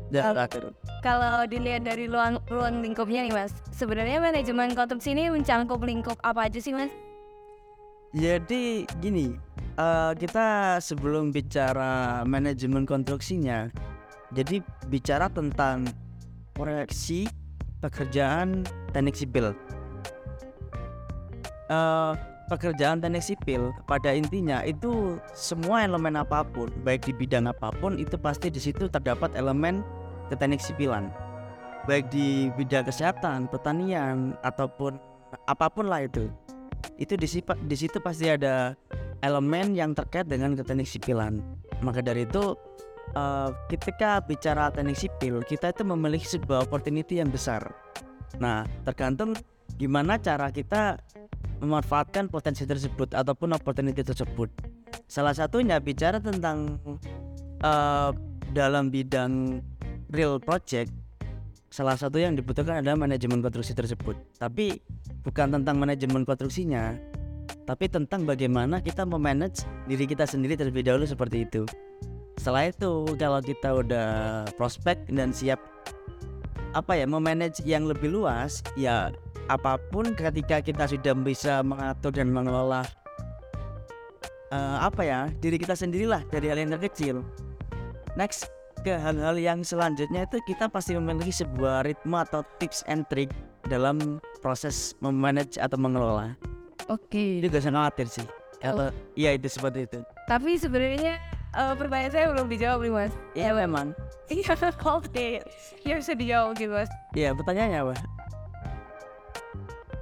Dan 0.08 0.32
Al- 0.32 0.32
terakhir. 0.32 0.72
Kalau 1.04 1.44
dilihat 1.44 1.84
dari 1.84 2.08
ruang 2.08 2.40
ruang 2.48 2.80
lingkupnya 2.80 3.28
nih 3.28 3.36
mas, 3.36 3.52
sebenarnya 3.76 4.16
manajemen 4.24 4.72
konstruksi 4.72 5.12
ini 5.12 5.28
mencangkup 5.28 5.84
lingkup 5.84 6.16
apa 6.24 6.48
aja 6.48 6.56
sih 6.56 6.72
mas? 6.72 6.88
Jadi 8.16 8.88
gini, 9.04 9.36
eh, 9.76 10.12
kita 10.16 10.80
sebelum 10.80 11.28
bicara 11.28 12.24
manajemen 12.24 12.88
konstruksinya, 12.88 13.68
jadi 14.32 14.61
bicara 14.88 15.32
tentang 15.32 15.88
proyeksi 16.52 17.28
pekerjaan 17.80 18.66
teknik 18.92 19.16
sipil. 19.16 19.54
Eh, 21.68 22.12
pekerjaan 22.49 22.99
teknik 22.99 23.25
sipil 23.25 23.70
pada 23.85 24.12
intinya 24.12 24.64
itu 24.64 25.20
semua 25.37 25.85
elemen 25.85 26.16
apa 26.16 26.42
pun, 26.42 26.73
baik 26.82 27.08
di 27.08 27.12
bidang 27.12 27.47
apa 27.49 27.73
pun 27.76 28.00
itu 28.00 28.16
pasti 28.16 28.49
di 28.49 28.58
situ 28.61 28.88
terdapat 28.88 29.32
elemen 29.37 29.85
keteknik 30.32 30.61
sipilan. 30.61 31.12
Baik 31.88 32.12
di 32.12 32.52
bidang 32.52 32.85
kesehatan, 32.85 33.49
pertanian 33.49 34.37
ataupun 34.44 35.00
apa 35.49 35.68
pun 35.73 35.88
lah 35.88 36.04
itu 36.04 36.28
itu 36.99 37.14
di, 37.14 37.28
di 37.44 37.76
situ 37.78 37.99
pasti 38.02 38.26
ada 38.26 38.75
elemen 39.23 39.75
yang 39.75 39.94
terkait 39.94 40.26
dengan 40.26 40.54
keteknik 40.58 40.87
sipilan. 40.87 41.42
Maka 41.82 42.02
dari 42.02 42.26
itu 42.26 42.58
eh, 43.14 43.50
ketika 43.72 44.20
bicara 44.24 44.72
teknik 44.72 44.98
sipil 44.98 45.40
kita 45.44 45.72
itu 45.72 45.82
memiliki 45.84 46.26
sebuah 46.26 46.68
opportunity 46.68 47.20
yang 47.20 47.28
besar. 47.32 47.72
Nah 48.40 48.64
tergantung 48.84 49.36
gimana 49.78 50.18
cara 50.18 50.50
kita 50.50 50.98
memanfaatkan 51.58 52.30
potensi 52.30 52.66
tersebut 52.66 53.14
ataupun 53.14 53.54
opportunity 53.54 54.02
tersebut. 54.02 54.50
Salah 55.08 55.34
satunya 55.34 55.78
bicara 55.80 56.20
tentang 56.20 56.78
eh, 57.62 58.10
dalam 58.52 58.88
bidang 58.88 59.60
real 60.08 60.40
project 60.40 60.88
salah 61.68 62.00
satu 62.00 62.16
yang 62.16 62.32
dibutuhkan 62.32 62.80
adalah 62.80 62.96
manajemen 62.96 63.44
konstruksi 63.44 63.76
tersebut. 63.76 64.16
Tapi 64.40 64.80
bukan 65.20 65.60
tentang 65.60 65.76
manajemen 65.76 66.24
konstruksinya, 66.24 66.96
tapi 67.68 67.92
tentang 67.92 68.24
bagaimana 68.24 68.80
kita 68.80 69.04
memanage 69.04 69.68
diri 69.84 70.08
kita 70.08 70.24
sendiri 70.24 70.56
terlebih 70.56 70.88
dahulu 70.88 71.04
seperti 71.04 71.44
itu. 71.44 71.68
Setelah 72.38 72.71
itu, 72.71 73.18
kalau 73.18 73.42
kita 73.42 73.83
udah 73.83 74.09
prospek 74.54 75.11
dan 75.11 75.35
siap 75.35 75.59
apa 76.73 76.95
ya 76.95 77.04
memanage 77.04 77.61
yang 77.66 77.85
lebih 77.90 78.14
luas, 78.14 78.62
ya 78.78 79.11
apa 79.50 79.80
pun 79.90 80.14
ketika 80.14 80.62
kita 80.62 80.87
sudah 80.87 81.18
bisa 81.18 81.64
mengatur 81.66 82.14
dan 82.14 82.30
mengelola 82.30 82.85
eh, 84.52 84.78
apa 84.78 85.02
ya 85.02 85.21
diri 85.40 85.57
kita 85.57 85.75
sendirilah 85.75 86.23
dari 86.30 86.47
hal 86.52 86.62
yang 86.62 86.71
terkecil. 86.78 87.26
Next 88.14 88.47
ke 88.87 88.95
hal-hal 88.95 89.35
yang 89.35 89.66
selanjutnya 89.66 90.23
itu 90.28 90.38
kita 90.47 90.71
pasti 90.71 90.95
memiliki 90.95 91.35
sebuah 91.35 91.83
ritme 91.83 92.14
atau 92.23 92.47
tips 92.62 92.87
and 92.87 93.02
trick 93.11 93.35
dalam 93.66 94.23
proses 94.38 94.95
memanage 95.02 95.59
atau 95.59 95.75
mengelola. 95.75 96.38
Oke. 96.87 97.42
Itu 97.42 97.50
gak 97.50 97.66
usah 97.66 97.75
khawatir 97.75 98.07
sih. 98.07 98.26
Iya 99.18 99.35
itu 99.35 99.49
seperti 99.50 99.90
itu. 99.90 99.99
Tapi 100.30 100.57
sebenarnya 100.57 101.18
eh, 101.58 101.74
pertanyaan 101.74 102.12
saya 102.14 102.26
belum 102.30 102.46
dijawab 102.46 102.78
nih 102.86 102.92
mas. 102.94 103.12
Iya 103.34 103.50
memang. 103.52 103.86
Iya, 104.30 104.54
oke. 104.98 105.28
Ya 105.82 105.94
bisa 105.98 106.12
dijawab 106.14 106.54
gitu 106.54 106.72
mas. 106.72 106.90
Iya 107.12 107.34
pertanyaannya 107.34 107.80
apa? 107.82 107.94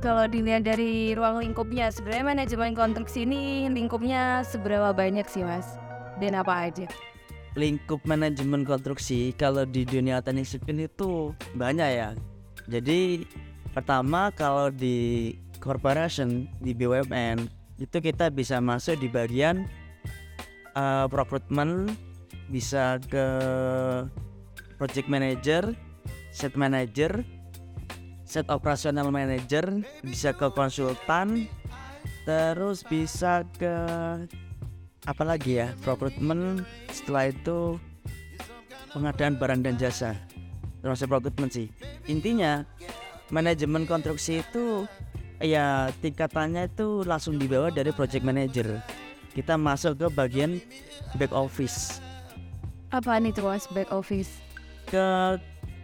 Kalau 0.05 0.29
dilihat 0.29 0.63
dari 0.69 1.17
ruang 1.17 1.41
lingkupnya, 1.41 1.89
sebenarnya 1.89 2.37
manajemen 2.37 2.77
konstruksi 2.77 3.25
ini 3.25 3.67
lingkupnya 3.73 4.45
seberapa 4.45 4.93
banyak 4.93 5.25
sih 5.27 5.43
mas? 5.43 5.81
Dan 6.21 6.37
apa 6.37 6.69
aja? 6.69 6.87
Lingkup 7.57 8.05
manajemen 8.05 8.69
konstruksi 8.69 9.33
kalau 9.33 9.65
di 9.65 9.89
dunia 9.89 10.21
teknik 10.21 10.45
sipil 10.45 10.85
itu 10.85 11.33
banyak 11.57 11.89
ya. 11.89 12.09
Jadi 12.69 13.25
pertama 13.73 14.29
kalau 14.37 14.69
di 14.69 15.33
corporation 15.59 16.45
di 16.61 16.77
BUMN 16.77 17.49
itu 17.81 17.97
kita 18.01 18.29
bisa 18.29 18.61
masuk 18.61 19.01
di 19.01 19.09
bagian 19.09 19.65
uh, 20.77 21.09
recruitment 21.09 21.91
bisa 22.53 23.01
ke 23.03 23.27
project 24.79 25.09
manager, 25.11 25.75
set 26.31 26.55
manager, 26.55 27.25
set 28.23 28.47
operasional 28.53 29.11
manager, 29.11 29.83
bisa 30.05 30.37
ke 30.37 30.47
konsultan, 30.53 31.51
terus 32.29 32.85
bisa 32.87 33.43
ke 33.57 33.75
apa 35.07 35.23
lagi 35.23 35.63
ya 35.63 35.71
recruitment 35.87 36.67
setelah 36.91 37.31
itu 37.31 37.81
pengadaan 38.95 39.35
barang 39.41 39.61
dan 39.65 39.75
jasa. 39.81 40.15
Termasuk 40.85 41.11
recruitment 41.11 41.51
sih. 41.51 41.67
Intinya 42.07 42.63
manajemen 43.35 43.91
konstruksi 43.91 44.45
itu 44.45 44.87
ya 45.43 45.91
tingkatannya 45.99 46.71
itu 46.71 47.03
langsung 47.03 47.37
dibawa 47.37 47.75
dari 47.75 47.91
project 47.91 48.23
manager 48.23 48.79
kita 49.37 49.55
masuk 49.55 49.93
ke 49.95 50.07
bagian 50.09 50.57
back 51.15 51.31
office 51.31 52.01
Apaan 52.89 53.29
itu 53.29 53.43
mas 53.43 53.69
back 53.69 53.93
office? 53.93 54.41
ke 54.87 55.37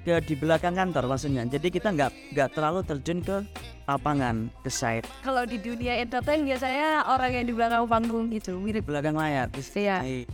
ke 0.03 0.19
di 0.25 0.35
belakang 0.35 0.75
kantor 0.75 1.07
maksudnya 1.07 1.45
jadi 1.45 1.69
kita 1.69 1.91
nggak 1.91 2.11
nggak 2.33 2.49
terlalu 2.55 2.81
terjun 2.83 3.19
ke 3.21 3.43
lapangan 3.85 4.47
ke 4.63 4.71
site 4.71 5.07
Kalau 5.21 5.43
di 5.43 5.59
dunia 5.59 5.99
entertain 5.99 6.43
biasanya 6.43 7.07
orang 7.07 7.31
yang 7.35 7.45
di 7.45 7.55
belakang 7.55 7.83
panggung 7.87 8.31
gitu 8.31 8.57
mirip. 8.57 8.83
belakang 8.83 9.15
layar 9.15 9.51
Iya. 9.53 10.03
Eh, 10.03 10.25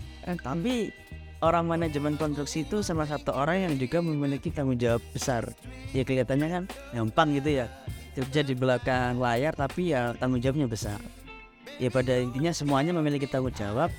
tapi 0.41 0.93
orang 1.41 1.65
manajemen 1.65 2.17
konstruksi 2.17 2.65
itu 2.65 2.81
salah 2.81 3.09
satu 3.09 3.33
orang 3.33 3.69
yang 3.69 3.75
juga 3.77 4.05
memiliki 4.05 4.53
tanggung 4.53 4.77
jawab 4.77 5.01
besar 5.13 5.49
ya 5.93 6.05
kelihatannya 6.05 6.49
kan 6.49 6.63
gampang 6.93 7.37
gitu 7.37 7.65
ya 7.65 7.67
kerja 8.13 8.41
di 8.43 8.55
belakang 8.57 9.17
layar 9.17 9.55
tapi 9.55 9.95
ya 9.95 10.13
tanggung 10.19 10.43
jawabnya 10.43 10.69
besar 10.69 10.99
ya 11.79 11.89
pada 11.89 12.19
intinya 12.19 12.51
semuanya 12.51 12.93
memiliki 12.93 13.27
tanggung 13.27 13.55
jawab 13.55 13.91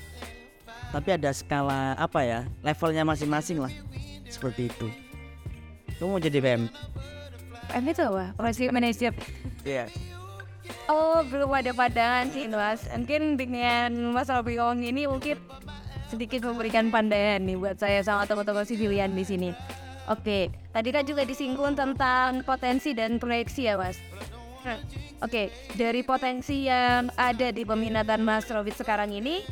tapi 0.91 1.09
ada 1.15 1.31
skala 1.31 1.95
apa 1.95 2.19
ya 2.23 2.39
levelnya 2.63 3.07
masing-masing 3.07 3.63
lah 3.63 3.73
seperti 4.27 4.67
itu 4.67 4.87
kamu 5.99 6.15
mau 6.15 6.21
jadi 6.21 6.39
PM 6.39 6.61
PM 7.69 7.85
itu 7.85 8.01
apa? 8.01 8.33
Project 8.33 8.71
Manager. 8.73 9.13
iya 9.61 9.85
Oh, 10.89 11.21
belum 11.25 11.49
ada 11.53 11.69
pandangan 11.73 12.29
sih, 12.33 12.49
Mas. 12.49 12.85
Mungkin 12.89 13.37
dengan 13.37 13.89
Mas 14.13 14.29
Robi 14.29 14.57
Ong 14.57 14.81
ini 14.81 15.05
mungkin 15.05 15.37
sedikit 16.09 16.45
memberikan 16.49 16.89
pandangan 16.89 17.45
nih 17.45 17.57
buat 17.57 17.77
saya 17.77 18.01
sama 18.01 18.25
teman-teman 18.25 18.65
sivilian 18.65 19.13
di 19.13 19.21
sini. 19.21 19.49
Oke, 20.09 20.49
tadi 20.73 20.89
kan 20.89 21.05
juga 21.05 21.21
disinggung 21.21 21.77
tentang 21.77 22.41
potensi 22.41 22.97
dan 22.97 23.21
proyeksi 23.21 23.69
ya, 23.69 23.77
Mas. 23.77 24.01
Oke, 25.19 25.51
dari 25.75 26.03
potensi 26.03 26.67
yang 26.67 27.11
ada 27.15 27.51
di 27.51 27.63
peminatan 27.63 28.23
Mas 28.23 28.47
Robit 28.51 28.75
sekarang 28.75 29.11
ini, 29.11 29.43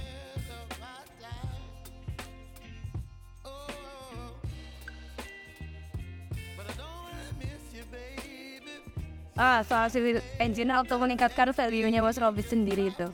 ah 9.37 9.61
soal 9.61 9.87
civil 9.93 10.17
engineer 10.41 10.81
untuk 10.81 10.97
meningkatkan 11.03 11.53
value-nya 11.53 12.01
Mas 12.01 12.17
Robit 12.17 12.49
sendiri 12.49 12.89
itu. 12.89 13.07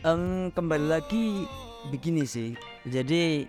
Em, 0.00 0.48
kembali 0.56 0.86
lagi 0.88 1.44
begini 1.92 2.24
sih 2.24 2.56
jadi 2.88 3.44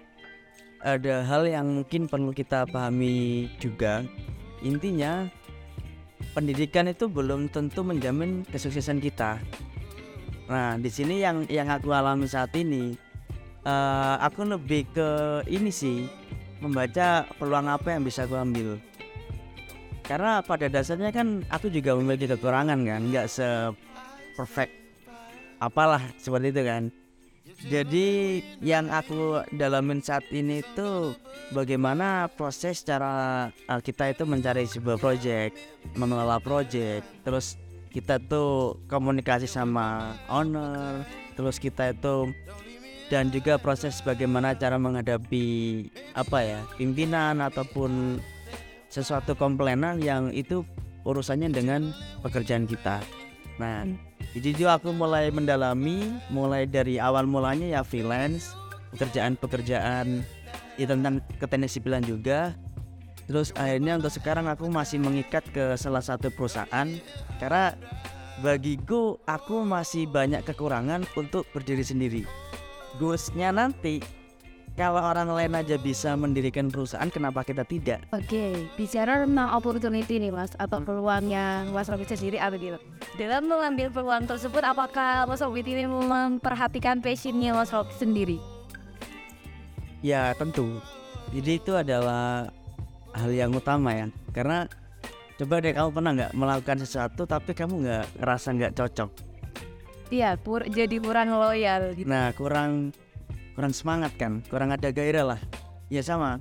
ada 0.83 1.23
hal 1.23 1.47
yang 1.47 1.67
mungkin 1.67 2.11
perlu 2.11 2.35
kita 2.35 2.67
pahami 2.67 3.47
juga 3.59 4.03
intinya 4.59 5.31
pendidikan 6.31 6.87
itu 6.87 7.07
belum 7.11 7.51
tentu 7.51 7.83
menjamin 7.83 8.47
kesuksesan 8.47 9.03
kita. 9.03 9.39
Nah 10.47 10.75
di 10.79 10.89
sini 10.91 11.23
yang 11.23 11.47
yang 11.47 11.67
aku 11.71 11.91
alami 11.91 12.27
saat 12.27 12.51
ini 12.55 12.95
eh, 13.63 14.15
aku 14.19 14.47
lebih 14.47 14.87
ke 14.91 15.09
ini 15.47 15.71
sih 15.71 16.07
membaca 16.61 17.25
peluang 17.39 17.67
apa 17.71 17.95
yang 17.95 18.03
bisa 18.03 18.27
aku 18.27 18.35
ambil. 18.37 18.79
Karena 20.05 20.43
pada 20.43 20.67
dasarnya 20.67 21.13
kan 21.15 21.45
aku 21.47 21.71
juga 21.71 21.95
memiliki 21.95 22.27
kekurangan 22.27 22.79
kan 22.83 23.01
nggak 23.07 23.27
se 23.31 23.47
perfect 24.35 24.73
apalah 25.61 26.01
seperti 26.17 26.49
itu 26.49 26.61
kan 26.65 26.83
jadi 27.67 28.41
yang 28.63 28.89
aku 28.89 29.45
dalamin 29.53 30.01
saat 30.01 30.25
ini 30.33 30.65
itu 30.65 31.13
bagaimana 31.53 32.25
proses 32.33 32.81
cara 32.81 33.47
uh, 33.69 33.81
kita 33.81 34.09
itu 34.09 34.25
mencari 34.25 34.65
sebuah 34.65 34.97
project, 34.97 35.59
mengelola 35.93 36.41
project, 36.41 37.05
terus 37.21 37.61
kita 37.93 38.17
tuh 38.17 38.81
komunikasi 38.89 39.45
sama 39.45 40.17
owner, 40.31 41.05
terus 41.37 41.61
kita 41.61 41.93
itu 41.93 42.31
dan 43.11 43.27
juga 43.27 43.59
proses 43.59 43.99
bagaimana 43.99 44.55
cara 44.55 44.79
menghadapi 44.79 45.83
apa 46.15 46.39
ya 46.41 46.59
pimpinan 46.79 47.43
ataupun 47.43 48.23
sesuatu 48.87 49.35
komplainan 49.35 49.99
yang 49.99 50.31
itu 50.31 50.63
urusannya 51.03 51.51
dengan 51.51 51.91
pekerjaan 52.23 52.63
kita. 52.65 53.03
Nah, 53.59 53.85
jadi 54.31 54.47
itu 54.55 54.65
aku 54.67 54.95
mulai 54.95 55.27
mendalami 55.27 56.07
mulai 56.31 56.63
dari 56.63 56.95
awal 56.95 57.27
mulanya 57.27 57.67
ya 57.67 57.81
freelance, 57.83 58.55
pekerjaan-pekerjaan 58.95 60.23
ya 60.79 60.85
tentang 60.87 61.19
keteknis 61.35 61.75
sipilan 61.75 62.03
juga. 62.03 62.55
Terus 63.27 63.51
akhirnya 63.55 63.99
untuk 63.99 64.11
sekarang 64.11 64.47
aku 64.47 64.71
masih 64.71 65.03
mengikat 65.03 65.43
ke 65.51 65.75
salah 65.75 66.03
satu 66.03 66.31
perusahaan 66.31 66.87
karena 67.39 67.75
bagiku 68.39 69.19
aku 69.27 69.67
masih 69.67 70.07
banyak 70.07 70.43
kekurangan 70.47 71.03
untuk 71.19 71.43
berdiri 71.51 71.83
sendiri. 71.83 72.23
Goalsnya 72.99 73.51
nanti 73.55 74.03
kalau 74.79 75.03
orang 75.03 75.27
lain 75.27 75.51
aja 75.51 75.75
bisa 75.75 76.15
mendirikan 76.15 76.71
perusahaan 76.71 77.11
kenapa 77.11 77.43
kita 77.43 77.67
tidak? 77.67 78.07
Oke, 78.15 78.71
bicara 78.79 79.27
tentang 79.27 79.51
opportunity 79.51 80.15
nih 80.15 80.31
Mas 80.31 80.55
atau 80.55 80.79
peluang 80.79 81.27
yang 81.27 81.75
Mas 81.75 81.91
Robit 81.91 82.07
sendiri 82.07 82.39
apa 82.39 82.55
gitu. 82.55 82.79
Dalam 83.19 83.51
mengambil 83.51 83.91
peluang 83.91 84.23
tersebut, 84.23 84.63
apakah 84.63 85.27
Mas 85.27 85.43
Robit 85.43 85.67
ini 85.67 85.83
memperhatikan 85.83 87.03
passionnya 87.03 87.51
Mas 87.51 87.75
Robit 87.75 87.99
sendiri? 87.99 88.39
Ya 89.99 90.31
tentu. 90.39 90.79
Jadi 91.35 91.51
itu 91.59 91.75
adalah 91.75 92.49
hal 93.11 93.31
yang 93.31 93.51
utama 93.51 93.91
ya. 93.91 94.07
Karena 94.31 94.71
coba 95.35 95.59
deh 95.59 95.75
kamu 95.75 95.89
pernah 95.91 96.11
nggak 96.15 96.31
melakukan 96.31 96.77
sesuatu 96.79 97.27
tapi 97.27 97.51
kamu 97.51 97.73
nggak 97.83 98.05
ngerasa 98.23 98.47
nggak 98.55 98.73
cocok. 98.79 99.09
Iya, 100.11 100.35
pur 100.35 100.67
jadi 100.67 100.95
kurang 100.99 101.31
loyal 101.31 101.95
gitu. 101.95 102.07
Nah 102.07 102.35
kurang 102.35 102.91
kurang 103.53 103.73
semangat 103.75 104.11
kan, 104.15 104.39
kurang 104.47 104.71
ada 104.71 104.89
gairah 104.89 105.35
lah. 105.35 105.41
Ya 105.91 105.99
sama. 106.01 106.39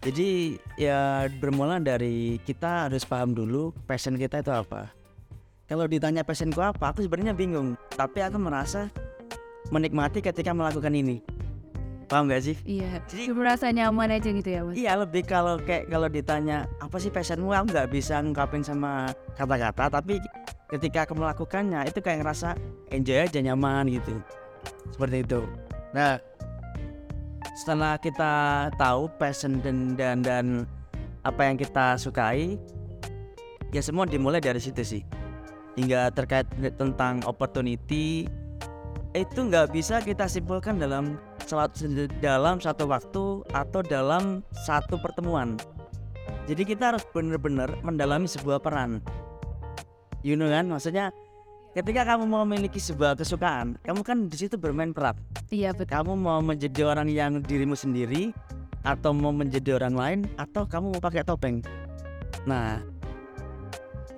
Jadi 0.00 0.56
ya 0.80 1.28
bermula 1.38 1.76
dari 1.76 2.40
kita 2.48 2.88
harus 2.88 3.04
paham 3.04 3.36
dulu 3.36 3.76
passion 3.84 4.16
kita 4.16 4.40
itu 4.40 4.48
apa. 4.48 4.88
Kalau 5.68 5.86
ditanya 5.86 6.26
passionku 6.26 6.58
apa, 6.58 6.90
aku 6.90 7.04
sebenarnya 7.04 7.36
bingung. 7.36 7.78
Tapi 7.94 8.24
aku 8.24 8.40
merasa 8.40 8.90
menikmati 9.70 10.18
ketika 10.18 10.50
melakukan 10.50 10.90
ini. 10.90 11.22
Paham 12.10 12.26
gak 12.26 12.42
sih? 12.42 12.58
Iya, 12.66 12.98
Jadi- 13.06 13.30
merasa 13.30 13.70
nyaman 13.70 14.10
aja 14.10 14.34
gitu 14.34 14.50
ya 14.50 14.66
Mas. 14.66 14.74
Iya 14.74 14.98
lebih 14.98 15.22
kalau 15.22 15.62
kayak 15.62 15.86
kalau 15.86 16.10
ditanya 16.10 16.66
apa 16.82 16.98
sih 16.98 17.06
passionmu 17.06 17.54
aku 17.54 17.70
nggak 17.70 17.86
bisa 17.94 18.18
ngungkapin 18.18 18.66
sama 18.66 19.14
kata-kata 19.38 20.02
tapi 20.02 20.18
ketika 20.74 21.06
aku 21.06 21.14
melakukannya 21.14 21.86
itu 21.86 22.02
kayak 22.02 22.26
ngerasa 22.26 22.58
enjoy 22.90 23.14
aja 23.14 23.38
nyaman 23.38 23.86
gitu 23.94 24.18
seperti 24.90 25.22
itu. 25.22 25.46
Nah 25.94 26.18
setelah 27.56 27.96
kita 28.00 28.68
tahu 28.76 29.10
passion 29.20 29.60
dan 29.60 29.96
dan 29.98 30.24
dan 30.24 30.46
apa 31.24 31.44
yang 31.44 31.56
kita 31.60 32.00
sukai 32.00 32.56
ya 33.70 33.82
semua 33.84 34.08
dimulai 34.08 34.40
dari 34.40 34.58
situ 34.58 34.82
sih 34.82 35.02
hingga 35.76 36.10
terkait 36.12 36.48
tentang 36.76 37.22
opportunity 37.24 38.26
itu 39.14 39.38
nggak 39.42 39.74
bisa 39.74 39.98
kita 40.02 40.30
simpulkan 40.30 40.78
dalam 40.78 41.18
salat- 41.42 41.74
dalam 42.22 42.62
satu 42.62 42.86
waktu 42.86 43.42
atau 43.50 43.80
dalam 43.82 44.46
satu 44.54 45.02
pertemuan. 45.02 45.58
Jadi 46.46 46.62
kita 46.62 46.94
harus 46.94 47.02
benar-benar 47.10 47.74
mendalami 47.82 48.30
sebuah 48.30 48.62
peran. 48.62 49.02
You 50.22 50.38
know 50.38 50.46
kan, 50.46 50.70
maksudnya 50.70 51.10
ketika 51.70 52.02
kamu 52.02 52.26
mau 52.26 52.42
memiliki 52.42 52.82
sebuah 52.82 53.14
kesukaan, 53.14 53.78
kamu 53.86 54.00
kan 54.02 54.18
di 54.26 54.36
situ 54.36 54.58
bermain 54.58 54.90
peran. 54.90 55.14
Iya 55.50 55.70
betul. 55.70 55.90
Kamu 55.90 56.12
mau 56.18 56.40
menjadi 56.42 56.90
orang 56.90 57.06
yang 57.10 57.38
dirimu 57.42 57.78
sendiri, 57.78 58.34
atau 58.82 59.12
mau 59.12 59.30
menjadi 59.30 59.76
orang 59.76 59.94
lain, 59.94 60.20
atau 60.40 60.64
kamu 60.66 60.96
mau 60.96 61.02
pakai 61.02 61.22
topeng. 61.22 61.60
Nah, 62.48 62.80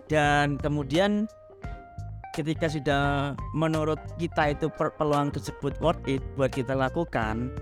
dan 0.07 0.57
kemudian 0.61 1.27
ketika 2.33 2.71
sudah 2.71 3.35
menurut 3.53 4.01
kita 4.17 4.57
itu 4.57 4.73
peluang 4.73 5.35
tersebut 5.35 5.77
worth 5.83 6.01
it 6.09 6.23
buat 6.39 6.55
kita 6.55 6.73
lakukan, 6.73 7.53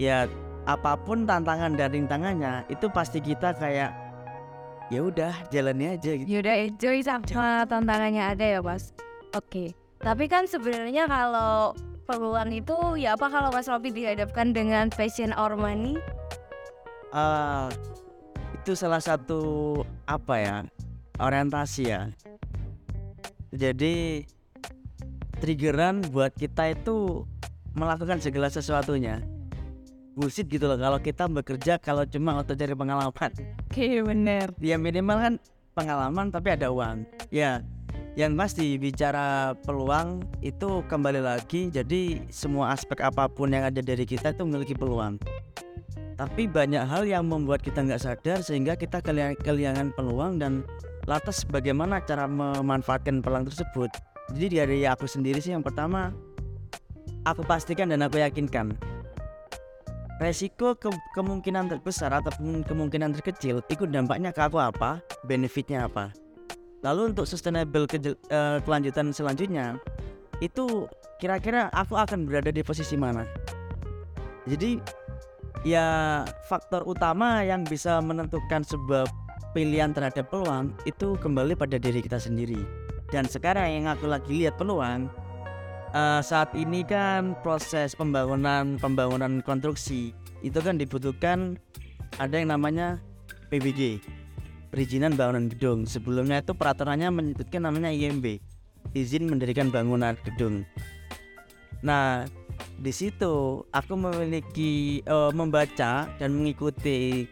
ya 0.00 0.24
apa 0.64 0.94
pun 0.94 1.26
tantangan 1.26 1.74
dan 1.74 1.90
rintangannya 1.90 2.62
itu 2.70 2.86
pasti 2.86 3.18
kita 3.18 3.50
kayak 3.58 3.90
ya 4.92 5.00
udah 5.00 5.32
jalani 5.48 5.96
aja 5.96 6.12
gitu. 6.12 6.28
Yaudah 6.28 6.68
enjoy 6.68 7.00
sama 7.00 7.64
tantangannya 7.64 8.36
ada 8.36 8.44
ya 8.44 8.60
Mas. 8.60 8.92
Oke, 9.32 9.72
tapi 10.04 10.28
kan 10.28 10.44
sebenarnya 10.44 11.08
kalau 11.08 11.72
peluang 12.04 12.52
itu 12.52 12.76
ya 13.00 13.16
apa 13.16 13.32
kalau 13.32 13.48
Mas 13.48 13.72
Robi 13.72 13.88
dihadapkan 13.88 14.52
dengan 14.52 14.92
passion 14.92 15.32
or 15.32 15.56
money? 15.56 15.96
Ah, 17.08 17.72
itu 18.52 18.76
salah 18.76 19.00
satu 19.00 19.80
apa 20.04 20.34
ya 20.36 20.56
orientasi 21.16 21.82
ya. 21.88 22.12
Jadi 23.52 24.28
triggeran 25.40 26.04
buat 26.12 26.36
kita 26.36 26.76
itu 26.76 27.24
melakukan 27.72 28.20
segala 28.20 28.52
sesuatunya. 28.52 29.24
Bullshit 30.12 30.44
gitu 30.48 30.68
loh 30.68 30.76
kalau 30.76 31.00
kita 31.00 31.24
bekerja 31.24 31.80
kalau 31.80 32.04
cuma 32.04 32.36
untuk 32.36 32.56
cari 32.56 32.76
pengalaman. 32.76 33.32
Oke 33.68 34.04
bener. 34.04 34.52
Ya 34.60 34.76
minimal 34.76 35.16
kan 35.16 35.34
pengalaman 35.72 36.28
tapi 36.28 36.52
ada 36.52 36.68
uang. 36.68 37.08
Ya 37.32 37.64
yang 38.12 38.36
pasti 38.36 38.76
bicara 38.76 39.56
peluang 39.64 40.20
itu 40.44 40.84
kembali 40.84 41.24
lagi 41.24 41.72
jadi 41.72 42.20
semua 42.28 42.76
aspek 42.76 43.00
apa 43.00 43.24
pun 43.24 43.48
yang 43.48 43.64
ada 43.64 43.80
dari 43.80 44.04
kita 44.04 44.36
itu 44.36 44.44
memiliki 44.44 44.76
peluang 44.76 45.16
tapi 46.20 46.44
banyak 46.44 46.84
hal 46.84 47.08
yang 47.08 47.24
membuat 47.24 47.64
kita 47.64 47.80
nggak 47.80 48.04
sadar 48.04 48.44
sehingga 48.44 48.76
kita 48.76 49.00
kehilangan 49.00 49.96
peluang 49.96 50.36
dan 50.36 50.60
lantas 51.08 51.40
bagaimana 51.48 52.04
cara 52.04 52.28
memanfaatkan 52.28 53.24
peluang 53.24 53.48
tersebut 53.48 53.88
jadi 54.36 54.68
dari 54.68 54.84
aku 54.84 55.08
sendiri 55.08 55.40
sih 55.40 55.56
yang 55.56 55.64
pertama 55.64 56.12
aku 57.24 57.40
pastikan 57.48 57.88
dan 57.88 58.04
aku 58.04 58.20
yakinkan 58.20 58.76
resiko 60.22 60.78
ke- 60.78 60.94
kemungkinan 61.18 61.68
terbesar 61.68 62.14
ataupun 62.14 62.62
kemungkinan 62.62 63.12
terkecil 63.18 63.60
itu 63.66 63.84
dampaknya 63.90 64.30
ke 64.30 64.40
aku 64.40 64.62
apa? 64.62 65.02
Benefitnya 65.26 65.90
apa? 65.90 66.14
Lalu 66.86 67.14
untuk 67.14 67.26
sustainable 67.26 67.90
keje- 67.90 68.18
eh, 68.30 68.58
kelanjutan 68.62 69.10
selanjutnya 69.10 69.78
itu 70.38 70.86
kira-kira 71.18 71.70
aku 71.74 71.98
akan 71.98 72.26
berada 72.26 72.50
di 72.54 72.62
posisi 72.62 72.94
mana? 72.94 73.26
Jadi 74.46 74.82
ya 75.62 76.22
faktor 76.50 76.82
utama 76.82 77.46
yang 77.46 77.62
bisa 77.62 78.02
menentukan 78.02 78.66
sebuah 78.66 79.06
pilihan 79.54 79.94
terhadap 79.94 80.26
peluang 80.32 80.74
itu 80.82 81.14
kembali 81.18 81.54
pada 81.54 81.78
diri 81.78 82.02
kita 82.02 82.18
sendiri. 82.18 82.58
Dan 83.12 83.28
sekarang 83.28 83.68
yang 83.68 83.86
aku 83.92 84.08
lagi 84.08 84.32
lihat 84.32 84.56
peluang 84.56 85.06
eh, 85.92 86.20
saat 86.24 86.56
ini 86.56 86.82
kan 86.82 87.36
proses 87.44 87.92
pembangunan 87.92 88.80
pembangunan 88.80 89.44
konstruksi 89.44 90.16
itu 90.42 90.58
kan 90.58 90.80
dibutuhkan 90.80 91.60
ada 92.18 92.34
yang 92.36 92.52
namanya 92.52 93.00
PBG 93.48 94.00
perizinan 94.72 95.12
bangunan 95.14 95.52
gedung. 95.52 95.84
Sebelumnya 95.84 96.40
itu 96.40 96.56
peraturannya 96.56 97.12
menyebutkan 97.12 97.68
namanya 97.68 97.92
IMB 97.92 98.40
izin 98.96 99.28
mendirikan 99.28 99.68
bangunan 99.68 100.16
gedung. 100.24 100.64
Nah 101.84 102.24
di 102.80 102.92
situ 102.92 103.62
aku 103.70 103.94
memiliki 103.94 105.04
eh, 105.04 105.32
membaca 105.36 106.08
dan 106.16 106.30
mengikuti 106.32 107.28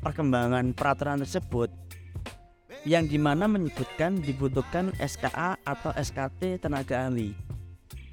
perkembangan 0.00 0.72
peraturan 0.72 1.22
tersebut 1.22 1.70
yang 2.86 3.04
di 3.10 3.18
mana 3.18 3.50
menyebutkan 3.50 4.22
dibutuhkan 4.22 4.94
SKA 5.02 5.58
atau 5.66 5.90
SKT 5.92 6.62
tenaga 6.62 7.10
ahli 7.10 7.47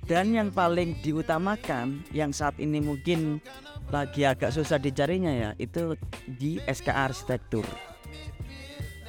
dan 0.06 0.30
yang 0.34 0.54
paling 0.54 0.94
diutamakan 1.02 2.06
yang 2.14 2.30
saat 2.30 2.54
ini 2.62 2.78
mungkin 2.78 3.42
lagi 3.90 4.26
agak 4.26 4.54
susah 4.54 4.78
dicarinya 4.78 5.34
ya 5.34 5.50
itu 5.58 5.98
di 6.30 6.62
SKA 6.70 7.10
arsitektur 7.10 7.66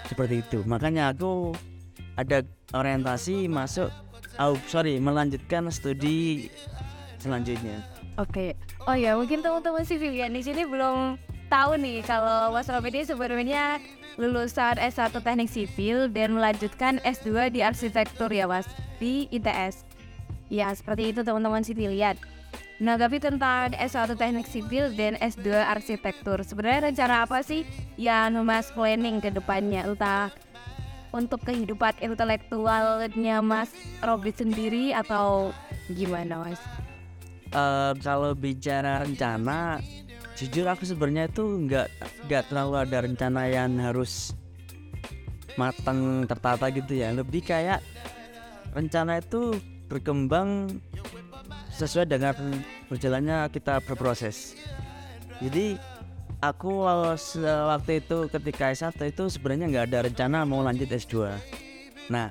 seperti 0.09 0.41
itu 0.41 0.65
makanya 0.65 1.13
aku 1.13 1.53
ada 2.17 2.41
orientasi 2.73 3.49
masuk 3.49 3.93
oh 4.41 4.57
sorry 4.69 4.97
melanjutkan 4.97 5.69
studi 5.69 6.49
selanjutnya 7.21 7.97
Oke. 8.17 8.57
Oh 8.89 8.97
ya, 8.97 9.13
mungkin 9.13 9.45
teman-teman 9.45 9.85
sivilian 9.85 10.33
di 10.33 10.41
sini 10.41 10.65
belum 10.65 11.21
tahu 11.53 11.77
nih 11.77 12.01
kalau 12.01 12.49
Mas 12.49 12.65
ini 12.73 13.05
sebenarnya 13.05 13.77
lulusan 14.17 14.81
S1 14.81 15.13
Teknik 15.21 15.53
Sipil 15.53 16.09
dan 16.09 16.33
melanjutkan 16.33 16.97
S2 17.05 17.53
di 17.53 17.61
arsitektur 17.61 18.33
ya, 18.33 18.49
Mas, 18.49 18.65
di 18.97 19.29
ITS. 19.29 19.85
Ya, 20.47 20.71
seperti 20.75 21.11
itu 21.11 21.21
teman-teman 21.27 21.67
sivilian. 21.67 22.15
Nah, 22.77 23.01
tapi 23.01 23.17
tentang 23.17 23.73
S1 23.73 24.15
Teknik 24.21 24.47
Sipil 24.47 24.93
dan 24.93 25.17
S2 25.17 25.49
Arsitektur, 25.49 26.45
sebenarnya 26.45 26.93
rencana 26.93 27.25
apa 27.25 27.41
sih 27.41 27.65
yang 27.97 28.37
Mas 28.45 28.69
planning 28.71 29.19
ke 29.19 29.33
depannya? 29.33 29.89
Entah 29.89 30.29
untuk 31.11 31.41
kehidupan 31.49 31.97
intelektualnya 32.05 33.41
Mas 33.41 33.73
Robi 34.05 34.29
sendiri 34.31 34.93
atau 34.93 35.57
gimana, 35.89 36.45
Mas? 36.45 36.61
Eh, 37.57 37.93
kalau 38.05 38.37
bicara 38.37 39.01
rencana 39.07 39.81
jujur 40.37 40.69
aku 40.69 40.85
sebenarnya 40.85 41.33
itu 41.33 41.45
nggak 41.65 41.89
nggak 42.29 42.43
terlalu 42.53 42.75
ada 42.77 42.99
rencana 43.09 43.49
yang 43.49 43.81
harus 43.81 44.37
matang 45.57 46.29
tertata 46.29 46.69
gitu 46.69 47.01
ya 47.01 47.17
lebih 47.17 47.41
kayak 47.41 47.81
rencana 48.77 49.25
itu 49.25 49.57
berkembang 49.87 50.81
sesuai 51.75 52.07
dengan 52.09 52.35
berjalannya 52.91 53.47
kita 53.53 53.83
berproses. 53.85 54.59
Jadi 55.41 55.77
aku 56.41 56.85
waktu 57.67 58.05
itu 58.05 58.29
ketika 58.29 58.73
S1 58.73 58.97
itu 59.09 59.25
sebenarnya 59.33 59.67
nggak 59.73 59.87
ada 59.93 59.99
rencana 60.09 60.39
mau 60.45 60.61
lanjut 60.61 60.89
S2 60.89 61.33
nah 62.07 62.31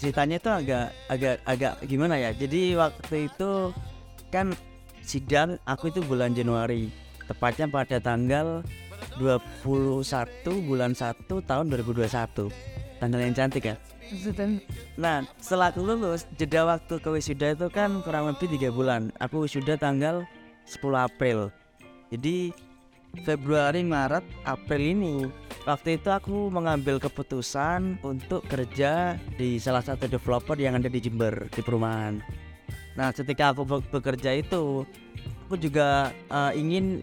ceritanya 0.00 0.36
itu 0.40 0.50
agak 0.50 0.86
agak 1.08 1.36
agak 1.44 1.74
gimana 1.88 2.14
ya? 2.20 2.30
Jadi 2.36 2.76
waktu 2.76 3.28
itu 3.28 3.72
kan 4.28 4.52
sidang 5.04 5.60
aku 5.64 5.92
itu 5.92 6.00
bulan 6.04 6.32
Januari 6.32 6.88
tepatnya 7.24 7.68
pada 7.68 7.96
tanggal 8.00 8.60
21 9.20 10.04
bulan 10.64 10.92
1 10.92 11.24
tahun 11.24 11.64
2021 11.72 12.73
tanggal 12.98 13.20
yang 13.20 13.34
cantik 13.34 13.64
ya 13.72 13.76
Nah, 15.00 15.24
setelah 15.40 15.72
aku 15.72 15.80
lulus, 15.80 16.28
jeda 16.36 16.68
waktu 16.68 17.00
ke 17.00 17.08
wisuda 17.08 17.56
itu 17.56 17.66
kan 17.72 18.04
kurang 18.04 18.28
lebih 18.28 18.52
tiga 18.52 18.68
bulan. 18.68 19.08
Aku 19.16 19.48
wisuda 19.48 19.80
tanggal 19.80 20.28
10 20.68 21.08
April. 21.08 21.48
Jadi 22.12 22.52
Februari, 23.24 23.86
Maret, 23.86 24.26
April 24.44 24.82
ini 24.82 25.14
waktu 25.64 25.96
itu 25.96 26.10
aku 26.10 26.50
mengambil 26.50 26.98
keputusan 26.98 28.02
untuk 28.02 28.42
kerja 28.50 29.16
di 29.38 29.56
salah 29.62 29.80
satu 29.80 30.10
developer 30.10 30.58
yang 30.58 30.76
ada 30.76 30.90
di 30.90 30.98
Jember 30.98 31.46
di 31.48 31.60
perumahan. 31.62 32.18
Nah, 32.98 33.10
ketika 33.14 33.54
aku 33.54 33.62
be- 33.66 33.86
bekerja 33.88 34.34
itu, 34.34 34.82
aku 35.46 35.54
juga 35.58 36.10
eh, 36.10 36.52
ingin 36.58 37.00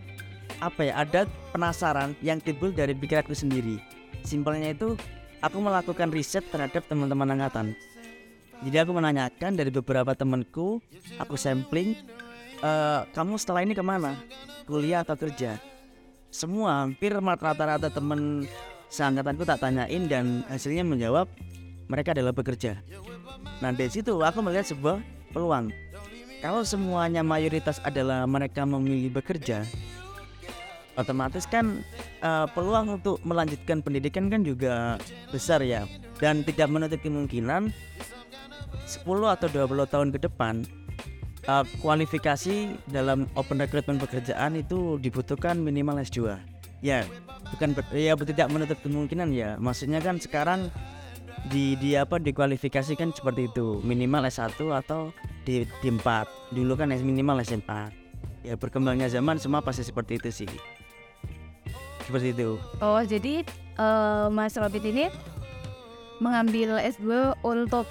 apa 0.59 0.91
ya? 0.91 0.93
Ada 1.01 1.25
penasaran 1.55 2.13
yang 2.21 2.37
timbul 2.43 2.75
dari 2.75 2.93
pikiranku 2.93 3.33
sendiri. 3.33 3.79
Simpelnya 4.21 4.75
itu 4.75 4.93
aku 5.41 5.57
melakukan 5.59 6.13
riset 6.13 6.45
terhadap 6.47 6.85
teman-teman 6.85 7.35
angkatan. 7.37 7.73
Jadi 8.61 8.77
aku 8.77 8.93
menanyakan 8.93 9.57
dari 9.57 9.73
beberapa 9.73 10.13
temanku, 10.13 10.77
aku 11.17 11.33
sampling, 11.33 11.97
"Eh, 12.61 13.01
kamu 13.11 13.41
setelah 13.41 13.65
ini 13.65 13.73
ke 13.73 13.81
mana? 13.81 14.21
Kuliah 14.69 15.01
atau 15.01 15.17
kerja? 15.17 15.57
Semua 16.29 16.85
hampir 16.85 17.11
rata-rata 17.17 17.89
temen 17.89 18.45
seangkatanku 18.87 19.43
tak 19.43 19.59
tanyain 19.59 20.03
dan 20.07 20.45
hasilnya 20.47 20.85
menjawab 20.85 21.27
mereka 21.91 22.15
adalah 22.15 22.31
bekerja. 22.31 22.79
Nah 23.59 23.75
dari 23.75 23.91
situ 23.91 24.15
aku 24.19 24.39
melihat 24.39 24.67
sebuah 24.67 25.03
peluang. 25.35 25.71
Kalau 26.39 26.63
semuanya 26.65 27.21
mayoritas 27.21 27.83
adalah 27.83 28.23
mereka 28.25 28.63
memilih 28.65 29.13
bekerja, 29.21 29.67
otomatis 31.01 31.49
kan 31.49 31.81
eh, 32.21 32.47
peluang 32.53 33.01
untuk 33.01 33.19
melanjutkan 33.25 33.81
pendidikan 33.81 34.29
kan 34.29 34.45
juga 34.45 35.01
besar 35.33 35.65
ya. 35.65 35.89
Dan 36.21 36.45
tidak 36.45 36.69
menutup 36.69 37.01
kemungkinan 37.01 37.73
10 38.85 39.03
atau 39.05 39.47
20 39.49 39.93
tahun 39.93 40.09
ke 40.13 40.19
depan 40.29 40.63
eh, 41.49 41.65
kualifikasi 41.81 42.77
dalam 42.89 43.25
open 43.33 43.57
recruitment 43.57 43.99
pekerjaan 43.99 44.55
itu 44.57 45.01
dibutuhkan 45.01 45.57
minimal 45.57 45.99
S2 46.05 46.37
ya 46.81 47.05
bukan 47.53 47.77
ya 47.93 48.17
tidak 48.17 48.47
menutup 48.49 48.77
kemungkinan 48.81 49.33
ya. 49.33 49.57
Maksudnya 49.61 50.01
kan 50.01 50.17
sekarang 50.17 50.69
di 51.49 51.77
di 51.77 51.97
apa 51.97 52.21
dikualifikasikan 52.21 53.13
seperti 53.13 53.49
itu. 53.49 53.81
Minimal 53.81 54.29
S1 54.29 54.57
atau 54.57 55.13
di, 55.45 55.65
di 55.81 55.89
4 55.89 56.53
dulu 56.53 56.77
kan 56.77 56.93
minimal 56.93 57.41
S4 57.41 58.01
ya 58.41 58.57
berkembangnya 58.57 59.09
zaman 59.09 59.37
semua 59.37 59.61
pasti 59.61 59.85
seperti 59.85 60.17
itu 60.17 60.29
sih 60.33 60.49
seperti 62.11 62.35
itu. 62.35 62.59
Oh, 62.83 62.99
jadi 62.99 63.47
eh, 63.79 64.25
Mas 64.27 64.59
Robit 64.59 64.83
ini 64.83 65.07
mengambil 66.19 66.75
S2 66.83 67.39
untuk 67.39 67.87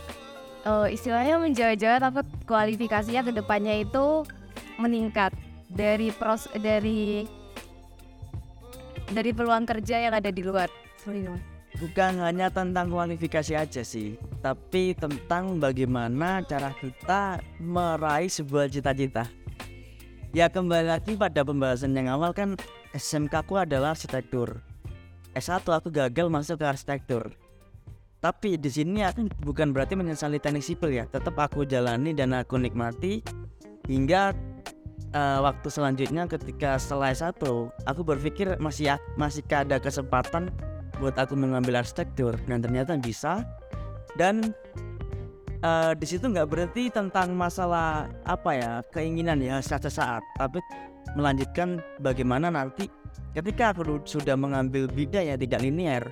eh, 0.68 0.92
istilahnya 0.92 1.40
menjaga 1.40 2.12
tapi 2.12 2.20
kualifikasinya 2.44 3.24
ke 3.24 3.32
depannya 3.32 3.80
itu 3.80 4.28
meningkat 4.76 5.32
dari 5.72 6.12
pros 6.12 6.52
dari 6.52 7.24
dari 9.08 9.30
peluang 9.32 9.64
kerja 9.64 10.04
yang 10.04 10.12
ada 10.12 10.28
di 10.28 10.44
luar. 10.44 10.68
Sorry, 11.00 11.24
bukan 11.80 12.20
hanya 12.20 12.52
tentang 12.52 12.92
kualifikasi 12.92 13.56
aja 13.56 13.80
sih 13.80 14.20
tapi 14.44 14.96
tentang 14.96 15.56
bagaimana 15.56 16.44
cara 16.44 16.72
kita 16.76 17.40
meraih 17.60 18.28
sebuah 18.28 18.68
cita-cita. 18.68 19.28
Ya 20.30 20.46
kembali 20.46 20.86
lagi 20.86 21.18
pada 21.18 21.42
pembahasan 21.42 21.96
yang 21.96 22.06
awal 22.08 22.30
kan 22.30 22.54
SMK 22.94 23.46
ku 23.46 23.54
adalah 23.54 23.94
arsitektur. 23.94 24.58
S1 25.30 25.62
aku 25.62 25.94
gagal 25.94 26.26
masuk 26.26 26.58
ke 26.58 26.66
arsitektur. 26.66 27.30
Tapi 28.18 28.58
di 28.60 28.68
sini 28.68 29.00
aku 29.06 29.30
bukan 29.40 29.70
berarti 29.72 29.96
menyesali 29.96 30.42
teknik 30.42 30.60
sipil 30.60 30.92
ya 30.92 31.08
tetap 31.08 31.38
aku 31.40 31.64
jalani 31.64 32.12
dan 32.12 32.36
aku 32.36 32.60
nikmati 32.60 33.24
hingga 33.88 34.36
eh, 35.14 35.38
waktu 35.40 35.68
selanjutnya 35.72 36.28
ketika 36.28 36.76
setelah 36.76 37.14
S1 37.14 37.40
aku 37.88 38.00
berpikir 38.04 38.60
masih 38.60 38.98
masih 39.16 39.40
ada 39.48 39.80
kesempatan 39.80 40.52
buat 41.00 41.16
aku 41.16 41.32
mengambil 41.32 41.80
arsitektur 41.80 42.36
dan 42.50 42.60
ternyata 42.60 42.98
bisa. 42.98 43.46
Dan 44.18 44.52
eh, 45.62 45.92
di 45.94 46.06
situ 46.10 46.26
nggak 46.26 46.48
berarti 46.50 46.90
tentang 46.90 47.38
masalah 47.38 48.10
apa 48.26 48.50
ya 48.52 48.72
keinginan 48.90 49.38
ya 49.38 49.62
saat 49.62 49.86
saat 49.86 50.20
tapi 50.36 50.58
melanjutkan 51.18 51.82
bagaimana 51.98 52.48
nanti 52.52 52.86
ketika 53.34 53.74
aku 53.74 54.02
sudah 54.06 54.34
mengambil 54.38 54.86
bidang 54.86 55.26
yang 55.26 55.38
tidak 55.38 55.60
linear 55.62 56.04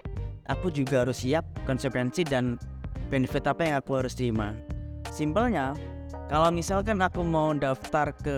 aku 0.48 0.72
juga 0.72 1.04
harus 1.04 1.22
siap 1.22 1.44
konsekuensi 1.68 2.24
dan 2.24 2.56
benefit 3.12 3.44
apa 3.48 3.64
yang 3.64 3.76
aku 3.80 4.00
harus 4.00 4.16
terima. 4.16 4.56
Simpelnya 5.12 5.76
kalau 6.28 6.52
misalkan 6.52 7.00
aku 7.00 7.24
mau 7.24 7.52
daftar 7.56 8.12
ke 8.16 8.36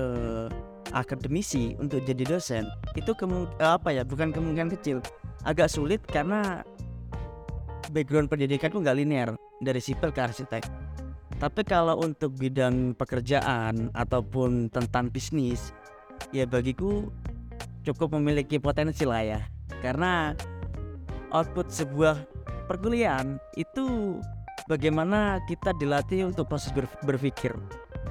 akademisi 0.91 1.79
untuk 1.79 2.03
jadi 2.03 2.27
dosen 2.27 2.67
itu 2.99 3.15
eh, 3.15 3.47
apa 3.63 3.95
ya 3.95 4.03
bukan 4.03 4.35
kemungkinan 4.35 4.75
kecil 4.75 4.99
agak 5.47 5.71
sulit 5.71 6.03
karena 6.11 6.67
background 7.95 8.31
pendidikanku 8.31 8.83
nggak 8.83 8.99
linear 8.99 9.29
dari 9.63 9.79
sipil 9.83 10.11
ke 10.15 10.21
arsitek. 10.23 10.63
Tapi 11.41 11.65
kalau 11.65 11.97
untuk 12.05 12.37
bidang 12.37 12.93
pekerjaan 13.01 13.89
ataupun 13.97 14.69
tentang 14.69 15.09
bisnis, 15.09 15.73
ya 16.31 16.45
bagiku 16.45 17.09
cukup 17.85 18.17
memiliki 18.21 18.61
potensi 18.61 19.09
lah 19.09 19.23
ya. 19.25 19.41
Karena 19.81 20.37
output 21.33 21.73
sebuah 21.73 22.21
perkuliahan 22.69 23.41
itu 23.57 24.19
bagaimana 24.69 25.41
kita 25.49 25.75
dilatih 25.79 26.31
untuk 26.31 26.47
proses 26.51 26.71
ber- 26.71 27.01
berpikir. 27.03 27.55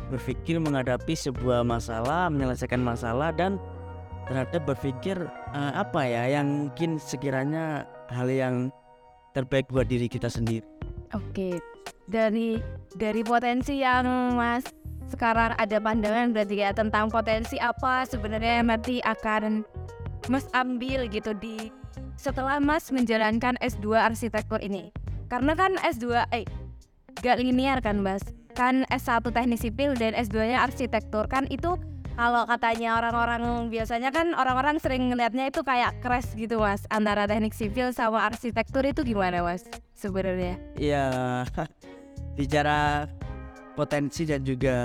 Berpikir 0.10 0.58
menghadapi 0.58 1.14
sebuah 1.14 1.62
masalah, 1.62 2.34
menyelesaikan 2.34 2.82
masalah 2.82 3.30
dan 3.30 3.62
terhadap 4.26 4.66
berpikir 4.66 5.18
eh, 5.54 5.74
apa 5.74 6.06
ya 6.06 6.42
yang 6.42 6.70
mungkin 6.70 6.98
sekiranya 6.98 7.86
hal 8.10 8.30
yang 8.30 8.74
terbaik 9.34 9.70
buat 9.70 9.86
diri 9.86 10.10
kita 10.10 10.30
sendiri. 10.30 10.66
Oke, 11.14 11.58
dari 12.10 12.58
dari 12.94 13.22
potensi 13.22 13.82
yang 13.82 14.34
Mas 14.34 14.66
sekarang 15.10 15.58
ada 15.58 15.78
pandangan 15.82 16.32
berarti 16.32 16.62
ya 16.62 16.70
tentang 16.72 17.10
potensi 17.10 17.58
apa 17.58 18.06
sebenarnya 18.06 18.62
yang 18.62 18.68
nanti 18.70 19.02
akan 19.02 19.66
Mas 20.30 20.46
ambil 20.54 21.10
gitu 21.10 21.34
di 21.34 21.74
setelah 22.14 22.62
Mas 22.62 22.94
menjalankan 22.94 23.58
S2 23.60 23.98
arsitektur 23.98 24.62
ini. 24.62 24.94
Karena 25.26 25.58
kan 25.58 25.76
S2 25.82 26.30
eh 26.30 26.46
gak 27.26 27.42
linear 27.42 27.82
kan 27.82 27.98
Mas. 27.98 28.22
Kan 28.54 28.86
S1 28.94 29.26
teknik 29.26 29.58
sipil 29.58 29.98
dan 29.98 30.14
S2-nya 30.14 30.62
arsitektur 30.62 31.26
kan 31.26 31.50
itu 31.50 31.80
kalau 32.20 32.44
katanya 32.44 33.00
orang-orang 33.00 33.72
biasanya 33.72 34.12
kan 34.12 34.36
orang-orang 34.36 34.76
sering 34.84 35.08
ngelihatnya 35.08 35.48
itu 35.48 35.64
kayak 35.64 36.04
crash 36.04 36.36
gitu 36.36 36.60
Mas 36.60 36.84
antara 36.92 37.24
teknik 37.24 37.56
sipil 37.56 37.96
sama 37.96 38.28
arsitektur 38.28 38.84
itu 38.84 39.08
gimana 39.08 39.40
Mas 39.40 39.64
sebenarnya? 39.96 40.60
Ya 40.76 41.08
bicara 42.38 43.08
potensi 43.80 44.28
dan 44.28 44.44
juga 44.44 44.76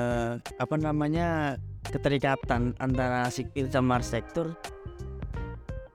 apa 0.62 0.78
namanya 0.78 1.58
keterikatan 1.90 2.78
antara 2.78 3.26
sipil 3.26 3.66
sama 3.66 3.98
arsitektur. 3.98 4.54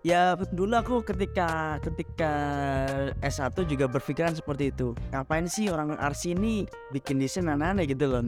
Ya 0.03 0.35
dulu 0.35 0.75
aku 0.75 0.95
ketika 1.03 1.79
ketika 1.79 2.31
S1 3.23 3.55
juga 3.67 3.87
berpikiran 3.87 4.35
seperti 4.35 4.75
itu. 4.75 4.91
Ngapain 5.15 5.47
sih 5.47 5.71
orang 5.71 5.95
arsi 5.95 6.35
ini 6.35 6.67
bikin 6.91 7.19
desain 7.23 7.47
aneh-aneh 7.47 7.87
gitu 7.87 8.11
loh? 8.11 8.23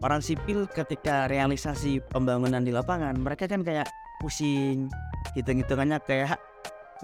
Orang 0.00 0.24
sipil 0.24 0.64
ketika 0.68 1.28
realisasi 1.28 2.00
pembangunan 2.08 2.64
di 2.64 2.72
lapangan 2.72 3.16
mereka 3.20 3.44
kan 3.48 3.60
kayak 3.60 3.88
pusing 4.20 4.88
hitung-hitungannya 5.36 6.00
kayak 6.04 6.40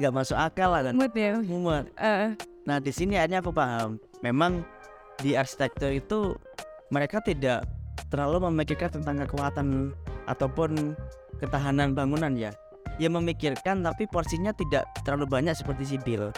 nggak 0.00 0.12
masuk 0.12 0.36
akal 0.36 0.72
lah 0.72 0.84
kan. 0.84 0.96
Mood 0.96 1.12
ya. 1.12 1.36
mumet. 1.40 1.88
Eh, 1.96 2.36
Nah 2.66 2.82
di 2.82 2.90
sini 2.90 3.14
akhirnya 3.14 3.40
aku 3.40 3.54
paham, 3.54 3.96
memang 4.26 4.66
di 5.22 5.38
arsitektur 5.38 5.94
itu 5.94 6.34
mereka 6.90 7.18
tidak 7.22 7.66
terlalu 8.12 8.46
memikirkan 8.50 9.00
tentang 9.00 9.26
kekuatan 9.26 9.92
ataupun 10.30 10.94
ketahanan 11.42 11.92
bangunan 11.92 12.32
ya. 12.38 12.54
Ya 12.96 13.12
memikirkan 13.12 13.84
tapi 13.84 14.08
porsinya 14.08 14.56
tidak 14.56 14.88
terlalu 15.04 15.28
banyak 15.28 15.52
seperti 15.52 15.96
sipil. 15.96 16.32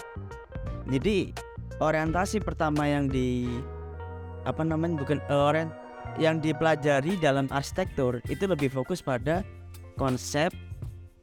Jadi 0.89 1.31
orientasi 1.79 2.43
pertama 2.43 2.89
yang 2.89 3.07
di 3.07 3.47
apa 4.49 4.65
namanya 4.65 4.99
bukan 4.99 5.21
eh, 5.29 5.37
orient 5.37 5.71
yang 6.17 6.41
dipelajari 6.41 7.21
dalam 7.21 7.47
arsitektur 7.53 8.19
itu 8.27 8.49
lebih 8.49 8.73
fokus 8.73 9.05
pada 9.05 9.45
konsep 10.01 10.51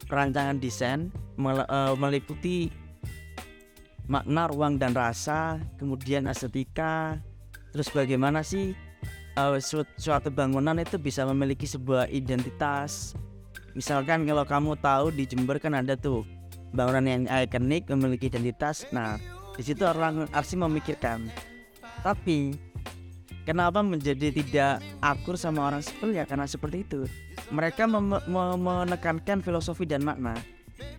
perancangan 0.06 0.56
desain 0.62 1.10
mel- 1.36 1.66
eh, 1.66 1.94
meliputi 1.98 2.70
makna 4.06 4.46
ruang 4.46 4.78
dan 4.78 4.94
rasa, 4.94 5.58
kemudian 5.82 6.30
estetika, 6.30 7.18
terus 7.74 7.90
bagaimana 7.90 8.46
sih 8.46 8.85
uh, 9.38 9.60
su- 9.60 9.94
suatu 10.00 10.32
bangunan 10.32 10.74
itu 10.80 10.96
bisa 10.98 11.22
memiliki 11.28 11.68
sebuah 11.68 12.10
identitas. 12.10 13.14
Misalkan 13.76 14.24
kalau 14.24 14.44
kamu 14.48 14.72
tahu 14.80 15.12
di 15.12 15.28
Jember 15.28 15.60
kan 15.60 15.76
ada 15.76 15.94
tuh 15.94 16.24
bangunan 16.72 17.04
yang 17.04 17.22
ikonik 17.28 17.86
memiliki 17.92 18.32
identitas. 18.32 18.88
Nah, 18.90 19.20
di 19.54 19.62
situ 19.62 19.84
orang 19.84 20.26
arsi 20.32 20.56
memikirkan. 20.56 21.28
Tapi 22.00 22.56
kenapa 23.44 23.84
menjadi 23.84 24.32
tidak 24.32 24.80
akur 25.04 25.36
sama 25.36 25.68
orang 25.68 25.84
sipil 25.84 26.16
ya 26.16 26.24
karena 26.24 26.48
seperti 26.48 26.88
itu. 26.88 27.04
Mereka 27.52 27.86
menekankan 27.86 29.44
filosofi 29.44 29.86
dan 29.86 30.02
makna 30.02 30.34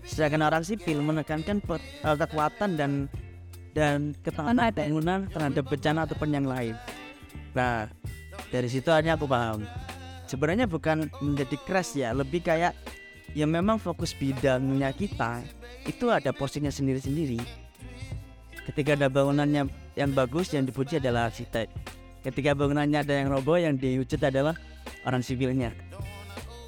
sedangkan 0.07 0.41
orang 0.47 0.63
sipil 0.63 1.03
menekankan 1.03 1.59
eh, 1.61 2.17
kekuatan 2.17 2.79
dan 2.79 2.91
dan 3.77 4.17
ketahanan 4.25 4.73
bangunan 4.73 5.29
terhadap 5.29 5.65
bencana 5.69 5.99
ataupun 6.09 6.29
yang 6.33 6.47
lain. 6.49 6.73
Nah, 7.53 7.85
dari 8.53 8.67
situ 8.71 8.89
akhirnya 8.89 9.15
aku 9.15 9.27
paham. 9.29 9.63
Sebenarnya 10.27 10.67
bukan 10.67 11.07
menjadi 11.23 11.55
crash 11.63 11.95
ya, 11.95 12.11
lebih 12.11 12.43
kayak 12.43 12.75
ya 13.31 13.47
memang 13.47 13.79
fokus 13.79 14.11
bidangnya 14.11 14.91
kita 14.91 15.43
itu 15.87 16.11
ada 16.11 16.35
porsinya 16.35 16.71
sendiri-sendiri. 16.71 17.39
Ketika 18.67 18.99
ada 18.99 19.07
bangunannya 19.07 19.71
yang 19.95 20.11
bagus 20.11 20.51
yang 20.51 20.67
dipuji 20.67 20.99
adalah 20.99 21.31
arsitek. 21.31 21.71
Ketika 22.27 22.51
bangunannya 22.51 23.07
ada 23.07 23.13
yang 23.15 23.31
roboh 23.31 23.55
yang 23.55 23.79
diwujud 23.79 24.19
adalah 24.19 24.59
orang 25.07 25.23
sipilnya 25.23 25.71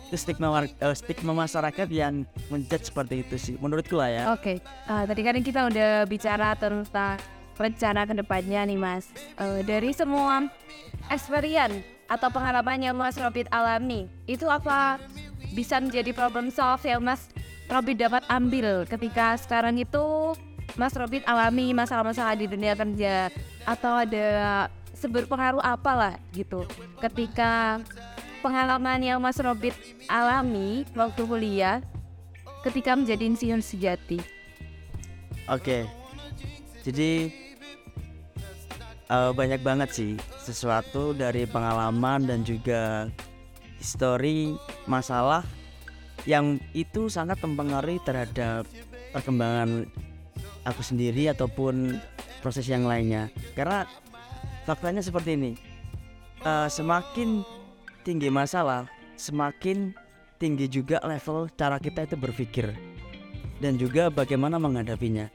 itu 0.10 0.18
stigma 0.18 0.50
war- 0.50 0.66
eh, 0.66 0.96
stigma 0.98 1.38
masyarakat 1.38 1.86
yang 1.94 2.26
menjudge 2.50 2.90
seperti 2.90 3.22
itu 3.22 3.36
sih 3.38 3.56
menurutku 3.62 3.94
lah 3.94 4.10
ya 4.10 4.24
Oke, 4.34 4.58
eh, 4.58 5.04
tadi 5.06 5.22
kan 5.22 5.38
kita 5.38 5.70
udah 5.70 5.90
bicara 6.10 6.58
tentang 6.58 7.22
rencana 7.60 8.08
ke 8.08 8.16
depannya 8.16 8.64
nih 8.64 8.80
Mas. 8.80 9.12
Eh, 9.36 9.62
dari 9.68 9.92
semua 9.92 10.48
experience 11.12 11.84
atau 12.08 12.32
pengalaman 12.32 12.80
yang 12.80 12.96
Mas 12.96 13.20
Robit 13.20 13.46
alami, 13.52 14.08
itu 14.26 14.48
apa 14.48 14.98
bisa 15.54 15.78
menjadi 15.78 16.16
problem 16.16 16.50
solve 16.50 16.82
yang 16.88 17.04
Mas 17.04 17.30
Robit 17.70 18.02
dapat 18.02 18.26
ambil 18.32 18.88
ketika 18.90 19.38
sekarang 19.38 19.78
itu 19.78 20.34
Mas 20.74 20.96
Robit 20.98 21.22
alami 21.30 21.76
masalah-masalah 21.76 22.34
di 22.34 22.50
dunia 22.50 22.74
kerja 22.74 23.30
atau 23.68 24.02
ada 24.02 24.26
seberpengaruh 24.98 25.62
apalah 25.62 26.18
gitu 26.34 26.66
ketika 26.98 27.78
pengalaman 28.42 29.04
yang 29.06 29.20
Mas 29.22 29.38
Robit 29.38 29.78
alami 30.10 30.88
waktu 30.98 31.22
kuliah 31.30 31.84
ketika 32.66 32.98
menjadi 32.98 33.24
insinyur 33.24 33.62
sejati. 33.62 34.20
oke 35.46 35.86
jadi 36.84 37.30
eh, 39.10 39.32
banyak 39.34 39.62
banget 39.66 39.90
sih 39.92 40.12
sesuatu 40.40 41.12
dari 41.18 41.50
pengalaman 41.50 42.26
dan 42.30 42.46
juga 42.46 43.10
histori 43.82 44.54
masalah 44.86 45.44
yang 46.28 46.62
itu 46.78 47.10
sangat 47.10 47.40
mempengaruhi 47.42 47.98
terhadap 48.06 48.70
perkembangan 49.16 49.88
aku 50.68 50.82
sendiri 50.84 51.32
ataupun 51.32 51.98
proses 52.44 52.68
yang 52.68 52.86
lainnya. 52.86 53.32
Karena 53.56 53.88
faktanya 54.68 55.00
seperti 55.00 55.36
ini 55.40 55.52
Eh, 56.40 56.70
semakin 56.72 57.44
tinggi 58.08 58.32
masalah 58.32 58.88
semakin 59.20 59.92
tinggi 60.40 60.72
juga 60.72 61.04
level 61.04 61.52
cara 61.52 61.76
kita 61.84 62.08
itu 62.08 62.16
berpikir 62.16 62.72
dan 63.60 63.76
juga 63.76 64.08
bagaimana 64.08 64.56
menghadapinya 64.56 65.28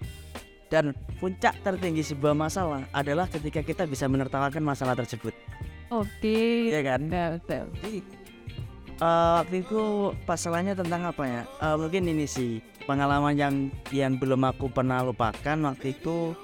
dan 0.69 0.97
puncak 1.21 1.57
tertinggi 1.61 2.03
sebuah 2.03 2.35
masalah 2.37 2.85
adalah 2.91 3.29
ketika 3.29 3.61
kita 3.61 3.85
bisa 3.89 4.09
menertawakan 4.11 4.65
masalah 4.65 4.97
tersebut. 4.97 5.33
Oke. 5.93 6.73
ya 6.73 6.83
kan? 6.83 7.07
Betul. 7.07 7.71
jadi 7.81 7.99
eh, 8.99 9.33
waktu 9.43 9.57
itu 9.63 9.83
pasalnya 10.25 10.73
tentang 10.75 11.09
apa 11.09 11.25
ya? 11.25 11.43
Eh, 11.61 11.77
mungkin 11.79 12.03
ini 12.09 12.25
sih 12.25 12.59
pengalaman 12.89 13.37
yang 13.37 13.55
yang 13.95 14.17
belum 14.19 14.43
aku 14.45 14.73
pernah 14.73 15.05
lupakan 15.05 15.59
waktu 15.71 15.95
itu 15.95 16.35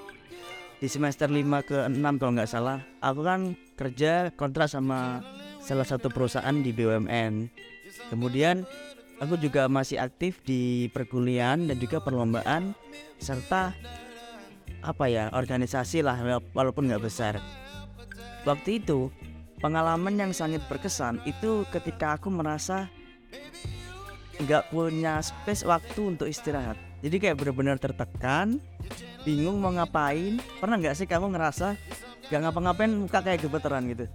di 0.80 0.88
semester 0.88 1.28
5 1.28 1.68
ke 1.68 1.76
6 1.88 2.20
kalau 2.20 2.32
nggak 2.36 2.50
salah. 2.50 2.80
Aku 3.04 3.20
kan 3.26 3.56
kerja 3.76 4.32
kontrak 4.36 4.68
sama 4.68 5.20
salah 5.60 5.84
satu 5.84 6.08
perusahaan 6.08 6.56
di 6.56 6.72
BUMN 6.72 7.48
kemudian 8.08 8.64
aku 9.20 9.36
juga 9.36 9.68
masih 9.68 10.00
aktif 10.00 10.40
di 10.42 10.88
perkuliahan 10.90 11.68
dan 11.68 11.76
juga 11.76 12.00
perlombaan 12.00 12.72
serta 13.20 13.76
apa 14.80 15.08
ya 15.08 15.28
organisasi 15.32 16.00
lah 16.04 16.16
walaupun 16.56 16.88
nggak 16.88 17.04
besar. 17.04 17.38
Waktu 18.48 18.80
itu 18.80 19.12
pengalaman 19.60 20.16
yang 20.16 20.32
sangat 20.32 20.64
berkesan 20.66 21.20
itu 21.28 21.68
ketika 21.68 22.16
aku 22.16 22.32
merasa 22.32 22.88
nggak 24.40 24.72
punya 24.72 25.20
space 25.20 25.68
waktu 25.68 26.00
untuk 26.16 26.26
istirahat. 26.26 26.80
Jadi 27.00 27.16
kayak 27.20 27.36
benar-benar 27.40 27.76
tertekan 27.76 28.60
bingung 29.24 29.60
mau 29.60 29.72
ngapain. 29.72 30.40
Pernah 30.60 30.76
nggak 30.80 30.96
sih 30.96 31.08
kamu 31.08 31.36
ngerasa 31.36 31.76
nggak 32.32 32.40
ngapa-ngapain 32.48 32.92
muka 32.92 33.20
kayak 33.20 33.44
gemeteran 33.44 33.84
gitu? 33.92 34.06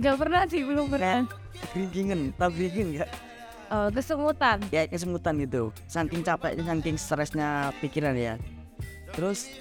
Gak 0.00 0.16
pernah 0.16 0.48
sih, 0.48 0.64
belum 0.64 0.88
pernah. 0.88 1.28
geringingan 1.76 2.32
tau 2.40 2.48
geringin 2.48 2.96
nggak? 2.96 3.10
Oh, 3.72 3.88
kesemutan. 3.92 4.60
ya 4.68 4.84
kesemutan 4.88 5.36
gitu. 5.40 5.72
Saking 5.88 6.24
capeknya 6.24 6.64
saking 6.64 6.96
stresnya 6.96 7.72
pikiran 7.80 8.16
ya. 8.16 8.36
Terus 9.12 9.52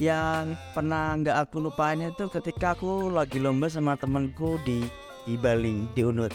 yang 0.00 0.56
pernah 0.72 1.16
nggak 1.18 1.36
aku 1.48 1.68
lupain 1.68 2.00
itu 2.00 2.28
ketika 2.32 2.72
aku 2.72 3.12
lagi 3.12 3.36
lomba 3.42 3.68
sama 3.68 3.96
temanku 3.98 4.56
di 4.64 4.84
di 5.28 5.34
Bali 5.36 5.84
di 5.92 6.02
Unut. 6.06 6.32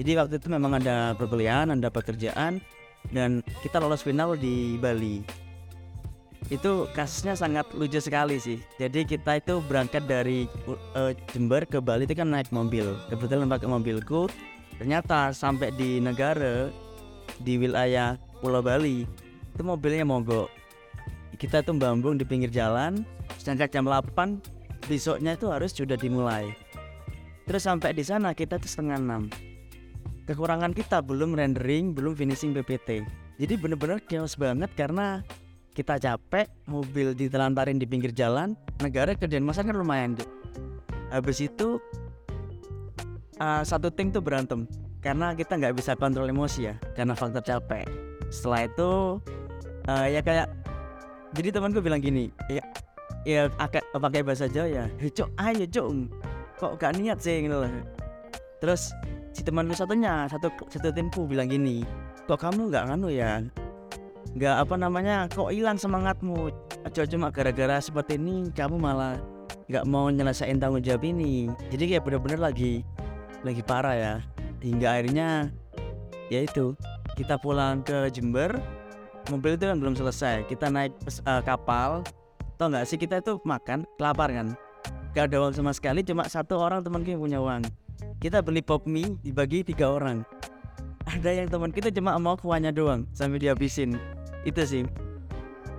Jadi 0.00 0.16
waktu 0.16 0.34
itu 0.40 0.48
memang 0.48 0.80
ada 0.80 1.12
perkuliahan 1.14 1.70
ada 1.70 1.92
pekerjaan 1.92 2.58
dan 3.12 3.44
kita 3.60 3.78
lolos 3.78 4.02
final 4.02 4.34
di 4.34 4.80
Bali. 4.80 5.22
Itu 6.50 6.90
kasusnya 6.96 7.38
sangat 7.38 7.70
lucu 7.76 8.02
sekali 8.02 8.40
sih. 8.42 8.58
Jadi 8.80 9.06
kita 9.06 9.38
itu 9.38 9.62
berangkat 9.70 10.08
dari 10.10 10.50
uh, 10.96 11.14
Jember 11.30 11.62
ke 11.62 11.78
Bali 11.78 12.08
itu 12.08 12.16
kan 12.16 12.26
naik 12.26 12.50
mobil. 12.50 12.96
Kebetulan 13.06 13.46
pakai 13.46 13.68
mobilku. 13.70 14.26
Ternyata 14.80 15.36
sampai 15.36 15.70
di 15.76 16.00
negara 16.00 16.72
di 17.44 17.60
wilayah 17.60 18.16
Pulau 18.40 18.64
Bali 18.64 19.04
itu 19.52 19.62
mobilnya 19.62 20.08
mogok 20.08 20.59
kita 21.40 21.64
tuh 21.64 21.72
bambung 21.72 22.20
di 22.20 22.28
pinggir 22.28 22.52
jalan 22.52 23.00
sedangkan 23.40 23.72
jam 23.72 23.84
8 23.88 24.84
besoknya 24.84 25.34
itu 25.34 25.48
harus 25.48 25.72
sudah 25.72 25.96
dimulai. 25.96 26.52
Terus 27.48 27.64
sampai 27.64 27.96
di 27.96 28.04
sana 28.04 28.36
kita 28.36 28.60
tuh 28.60 28.68
setengah 28.68 29.00
enam. 29.00 29.22
Kekurangan 30.28 30.76
kita 30.76 31.00
belum 31.00 31.34
rendering 31.34 31.96
belum 31.96 32.14
finishing 32.14 32.52
PPT 32.52 33.02
jadi 33.40 33.56
bener-bener 33.56 34.04
chaos 34.04 34.36
banget 34.36 34.68
karena 34.76 35.24
kita 35.72 35.96
capek 35.96 36.52
mobil 36.68 37.16
ditelantarin 37.16 37.80
di 37.80 37.88
pinggir 37.88 38.12
jalan 38.12 38.52
negara 38.84 39.16
kerjaan 39.16 39.48
masa 39.48 39.64
kan 39.64 39.72
lumayan 39.72 40.12
deh 40.12 40.28
habis 41.08 41.40
itu 41.40 41.80
uh, 43.40 43.64
satu 43.64 43.88
tim 43.90 44.12
tuh 44.12 44.20
berantem 44.20 44.68
karena 45.00 45.32
kita 45.32 45.56
nggak 45.56 45.72
bisa 45.72 45.96
kontrol 45.96 46.28
emosi 46.28 46.68
ya 46.68 46.74
karena 46.92 47.16
faktor 47.16 47.40
capek. 47.40 47.88
Setelah 48.28 48.68
itu 48.68 48.90
uh, 49.88 50.06
ya 50.06 50.20
kayak 50.20 50.46
jadi 51.34 51.48
temanku 51.54 51.78
bilang 51.78 52.02
gini 52.02 52.34
ya 52.50 52.64
ya 53.22 53.52
agak 53.60 53.84
pakai 53.92 54.24
bahasa 54.24 54.48
Jawa 54.48 54.68
ya. 54.68 54.84
Cok 54.98 55.30
ayo 55.38 55.64
cok 55.68 55.88
kok 56.60 56.72
gak 56.80 56.96
niat 56.96 57.18
sih? 57.20 57.46
Gitu 57.48 57.56
loh. 57.56 57.72
Terus 58.60 58.92
si 59.32 59.40
temanku 59.40 59.72
satunya 59.72 60.28
satu 60.28 60.52
satu 60.68 60.90
timku 60.92 61.24
bilang 61.24 61.48
gini 61.48 61.86
kok 62.26 62.40
kamu 62.40 62.70
nggak 62.70 62.84
nganu 62.90 63.08
ya? 63.10 63.42
Nggak 64.36 64.56
apa 64.62 64.74
namanya 64.78 65.16
kok 65.30 65.50
hilang 65.50 65.78
semangatmu? 65.80 66.52
Aja 66.80 67.04
cuma 67.04 67.28
gara-gara 67.28 67.76
seperti 67.76 68.16
ini 68.16 68.48
kamu 68.56 68.80
malah 68.80 69.20
nggak 69.68 69.84
mau 69.86 70.08
nyelesain 70.08 70.58
tanggung 70.58 70.82
jawab 70.82 71.04
ini. 71.04 71.50
Jadi 71.70 71.94
kayak 71.94 72.04
bener-bener 72.06 72.40
lagi 72.40 72.82
lagi 73.44 73.62
parah 73.64 73.96
ya. 73.96 74.14
Hingga 74.60 74.88
akhirnya 74.88 75.28
ya 76.28 76.44
itu 76.44 76.76
kita 77.16 77.40
pulang 77.40 77.82
ke 77.82 78.08
Jember 78.12 78.54
mobil 79.30 79.54
itu 79.54 79.64
kan 79.64 79.78
belum 79.78 79.94
selesai. 79.94 80.44
Kita 80.50 80.66
naik 80.68 80.92
uh, 81.24 81.42
kapal. 81.46 82.02
Tau 82.58 82.68
nggak 82.68 82.84
sih 82.84 82.98
kita 83.00 83.22
itu 83.22 83.38
makan 83.46 83.86
kelapar 83.96 84.28
kan? 84.34 84.52
Gak 85.16 85.32
ada 85.32 85.42
uang 85.42 85.54
sama 85.56 85.72
sekali 85.74 86.04
cuma 86.06 86.28
satu 86.28 86.60
orang 86.60 86.84
teman 86.84 87.02
kita 87.02 87.16
punya 87.16 87.40
uang. 87.40 87.64
Kita 88.20 88.44
beli 88.44 88.60
pop 88.60 88.84
mie 88.84 89.16
dibagi 89.24 89.64
tiga 89.64 89.90
orang. 89.90 90.22
Ada 91.08 91.40
yang 91.40 91.48
teman 91.48 91.72
kita 91.72 91.88
cuma 91.90 92.14
mau 92.20 92.36
kuahnya 92.36 92.70
doang 92.70 93.08
sampai 93.16 93.40
dihabisin. 93.40 93.96
Itu 94.44 94.62
sih. 94.62 94.84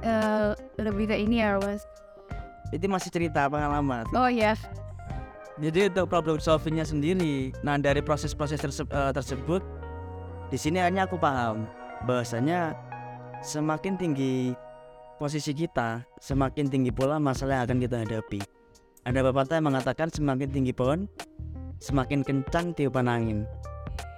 Uh, 0.02 0.58
lebih 0.82 1.14
ke 1.14 1.16
ini 1.16 1.46
ya 1.46 1.62
mas. 1.62 1.86
Itu 2.74 2.90
masih 2.90 3.14
cerita 3.14 3.46
pengalaman. 3.46 4.10
Oh 4.18 4.28
ya 4.28 4.52
yeah. 4.52 4.58
jadi 5.62 5.94
untuk 5.94 6.10
problem 6.10 6.42
solvingnya 6.42 6.84
sendiri 6.88 7.54
nah 7.62 7.78
dari 7.78 8.02
proses-proses 8.02 8.58
terse 8.58 8.82
uh, 8.90 9.14
tersebut 9.14 9.62
di 10.50 10.58
sini 10.58 10.82
hanya 10.82 11.06
aku 11.06 11.22
paham 11.22 11.70
bahwasanya 12.04 12.74
semakin 13.42 13.98
tinggi 13.98 14.54
posisi 15.18 15.54
kita, 15.54 16.06
semakin 16.22 16.70
tinggi 16.70 16.94
pula 16.94 17.18
masalah 17.18 17.62
yang 17.62 17.66
akan 17.70 17.80
kita 17.82 17.98
hadapi. 18.06 18.40
Ada 19.02 19.20
pepatah 19.26 19.58
yang 19.58 19.68
mengatakan 19.74 20.08
semakin 20.14 20.50
tinggi 20.50 20.74
pohon, 20.74 21.10
semakin 21.82 22.22
kencang 22.22 22.78
tiupan 22.78 23.10
angin. 23.10 23.50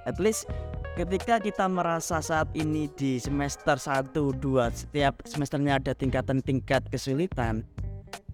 At 0.03 0.19
least 0.19 0.51
ketika 0.99 1.39
kita 1.39 1.71
merasa 1.71 2.19
saat 2.19 2.51
ini 2.51 2.91
di 2.91 3.15
semester 3.15 3.79
1, 3.79 4.11
2, 4.11 4.39
setiap 4.75 5.23
semesternya 5.23 5.79
ada 5.79 5.95
tingkatan-tingkat 5.95 6.91
kesulitan, 6.91 7.63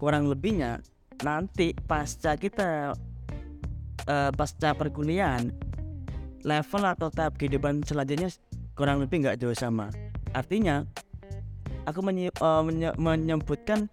kurang 0.02 0.26
lebihnya 0.26 0.82
nanti 1.22 1.76
pasca 1.86 2.34
kita 2.34 2.98
uh, 4.08 4.30
pasca 4.34 4.72
perkuliahan 4.72 5.52
level 6.42 6.82
atau 6.88 7.12
tahap 7.12 7.36
kehidupan 7.36 7.84
selanjutnya 7.84 8.32
kurang 8.72 9.04
lebih 9.04 9.28
nggak 9.28 9.36
jauh 9.36 9.52
sama 9.52 9.92
artinya 10.32 10.86
aku 11.86 12.00
menye 12.04 12.30
uh, 12.38 12.62
menye 12.62 12.90
menyebutkan 12.96 13.90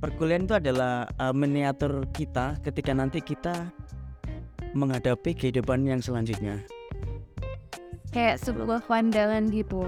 perkuliahan 0.00 0.46
itu 0.48 0.54
adalah 0.56 1.10
uh, 1.20 1.34
miniatur 1.34 2.06
kita 2.14 2.56
ketika 2.64 2.94
nanti 2.96 3.20
kita 3.20 3.68
menghadapi 4.72 5.34
kehidupan 5.34 5.82
yang 5.84 6.00
selanjutnya. 6.00 6.62
Kayak 8.10 8.42
sebuah 8.42 8.82
pandangan 8.86 9.50
gitu. 9.50 9.82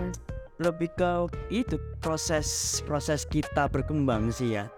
Lebih 0.63 0.95
ke 0.95 1.11
itu 1.51 1.81
proses 1.99 2.79
proses 2.87 3.27
kita 3.27 3.67
berkembang 3.67 4.31
sih 4.31 4.59
ya. 4.59 4.71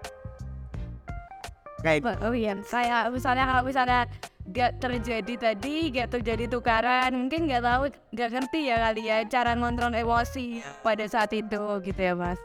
Kayak 1.85 2.17
oh 2.25 2.33
iya 2.33 2.57
saya 2.65 3.13
misalnya 3.13 3.45
kalau 3.45 3.63
misalnya 3.69 4.09
gak 4.45 4.77
terjadi 4.77 5.35
tadi 5.41 5.89
gak 5.89 6.13
terjadi 6.13 6.45
tukaran 6.53 7.17
mungkin 7.17 7.49
gak 7.49 7.65
tahu 7.65 7.83
gak 8.13 8.31
ngerti 8.37 8.69
ya 8.69 8.77
kali 8.77 9.03
ya 9.09 9.25
cara 9.25 9.57
ngontrol 9.57 9.97
emosi 9.97 10.61
pada 10.85 11.09
saat 11.09 11.33
itu 11.33 11.81
gitu 11.81 12.01
ya 12.01 12.13
mas. 12.13 12.37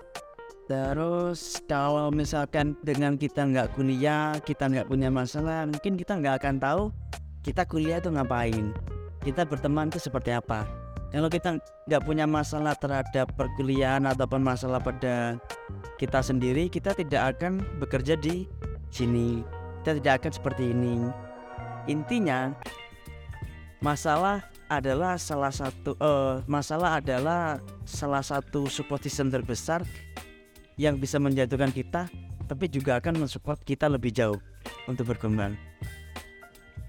Terus 0.69 1.59
kalau 1.65 2.13
misalkan 2.13 2.77
dengan 2.85 3.17
kita 3.17 3.41
nggak 3.41 3.73
kuliah 3.73 4.38
kita 4.45 4.69
nggak 4.69 4.85
punya 4.85 5.09
masalah 5.09 5.65
mungkin 5.65 5.97
kita 5.97 6.13
nggak 6.21 6.45
akan 6.45 6.55
tahu 6.62 6.83
kita 7.41 7.65
kuliah 7.65 7.97
itu 7.97 8.13
ngapain 8.13 8.69
kita 9.25 9.43
berteman 9.49 9.89
itu 9.89 9.97
seperti 9.97 10.31
apa. 10.31 10.69
Kalau 11.09 11.25
kita 11.25 11.57
nggak 11.89 12.05
punya 12.05 12.29
masalah 12.29 12.77
terhadap 12.77 13.33
perkuliahan 13.33 14.05
ataupun 14.05 14.45
masalah 14.45 14.77
pada 14.77 15.41
kita 15.97 16.21
sendiri 16.21 16.69
kita 16.69 16.93
tidak 16.93 17.35
akan 17.35 17.65
bekerja 17.81 18.13
di 18.13 18.45
sini 18.93 19.41
kita 19.81 19.97
tidak 19.99 20.13
akan 20.21 20.31
seperti 20.31 20.63
ini 20.69 21.09
intinya 21.89 22.54
masalah 23.82 24.45
adalah 24.69 25.17
salah 25.17 25.49
satu 25.49 25.97
uh, 25.97 26.45
masalah 26.45 27.02
adalah 27.02 27.58
salah 27.89 28.21
satu 28.21 28.69
support 28.69 29.02
system 29.02 29.34
terbesar 29.34 29.82
yang 30.78 31.02
bisa 31.02 31.17
menjatuhkan 31.17 31.73
kita 31.73 32.06
tapi 32.45 32.69
juga 32.69 33.02
akan 33.02 33.25
mensupport 33.25 33.58
kita 33.65 33.89
lebih 33.89 34.13
jauh 34.13 34.38
untuk 34.86 35.10
berkembang. 35.13 35.58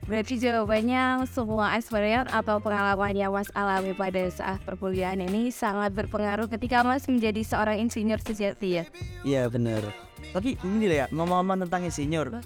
Berarti 0.09 0.41
jawabannya 0.41 1.29
semua 1.29 1.77
experience 1.77 2.33
atau 2.33 2.59
pengalaman 2.59 3.15
yang 3.15 3.31
Mas 3.31 3.53
alami 3.53 3.93
pada 3.93 4.27
saat 4.33 4.59
perkuliahan 4.65 5.21
ini 5.23 5.53
sangat 5.53 5.93
berpengaruh 5.93 6.49
ketika 6.51 6.81
Mas 6.83 7.07
menjadi 7.07 7.45
seorang 7.45 7.79
insinyur 7.85 8.19
sejati 8.19 8.81
ya? 8.81 8.85
Iya 9.23 9.47
benar. 9.53 9.85
Tapi 10.33 10.57
ini 10.67 10.89
ya 10.91 11.07
ngomong-ngomong 11.13 11.69
tentang 11.69 11.87
insinyur 11.87 12.43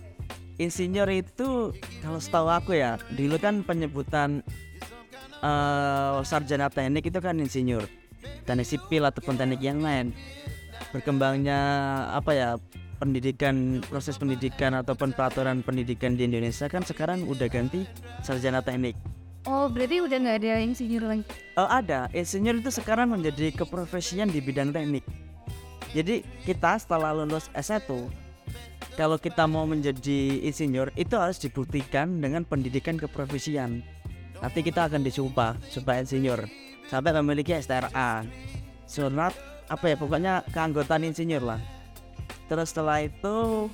insinyur 0.59 1.09
itu 1.11 1.75
kalau 2.03 2.21
setahu 2.23 2.49
aku 2.51 2.79
ya 2.79 3.01
dulu 3.15 3.37
kan 3.43 3.67
penyebutan 3.67 4.43
uh, 5.43 6.23
sarjana 6.23 6.71
teknik 6.71 7.11
itu 7.11 7.19
kan 7.19 7.39
insinyur 7.39 7.85
teknik 8.47 8.67
sipil 8.69 9.03
ataupun 9.03 9.35
teknik 9.35 9.61
yang 9.61 9.83
lain 9.83 10.15
berkembangnya 10.95 11.59
apa 12.15 12.31
ya 12.35 12.49
pendidikan 13.03 13.83
proses 13.91 14.15
pendidikan 14.15 14.79
ataupun 14.79 15.11
peraturan 15.11 15.67
pendidikan 15.67 16.15
di 16.15 16.31
Indonesia 16.31 16.71
kan 16.71 16.87
sekarang 16.87 17.27
udah 17.27 17.51
ganti 17.51 17.83
sarjana 18.23 18.63
teknik 18.63 18.95
Oh 19.45 19.69
berarti 19.69 20.01
udah 20.01 20.17
nggak 20.25 20.37
ada 20.41 20.57
insinyur 20.65 21.05
lagi? 21.05 21.25
Oh 21.61 21.69
ada, 21.69 22.09
insinyur 22.17 22.65
itu 22.65 22.73
sekarang 22.73 23.13
menjadi 23.13 23.53
keprofesian 23.53 24.33
di 24.33 24.41
bidang 24.41 24.73
teknik. 24.73 25.05
Jadi 25.93 26.25
kita 26.49 26.81
setelah 26.81 27.13
lulus 27.13 27.53
S1 27.53 27.85
kalau 28.95 29.19
kita 29.19 29.45
mau 29.51 29.67
menjadi 29.67 30.39
insinyur 30.47 30.95
itu 30.95 31.19
harus 31.19 31.43
dibuktikan 31.43 32.23
dengan 32.23 32.47
pendidikan 32.47 32.95
keprofesian. 32.95 33.83
Nanti 34.39 34.61
kita 34.63 34.87
akan 34.87 35.03
disumpah 35.03 35.59
supaya 35.67 36.03
insinyur 36.03 36.47
sampai 36.87 37.11
memiliki 37.19 37.55
STRA. 37.59 38.23
Surat 38.87 39.35
apa 39.67 39.85
ya 39.91 39.97
pokoknya 39.99 40.47
keanggotaan 40.55 41.09
insinyur 41.11 41.43
lah. 41.43 41.61
Terus 42.47 42.71
setelah 42.71 43.03
itu 43.03 43.67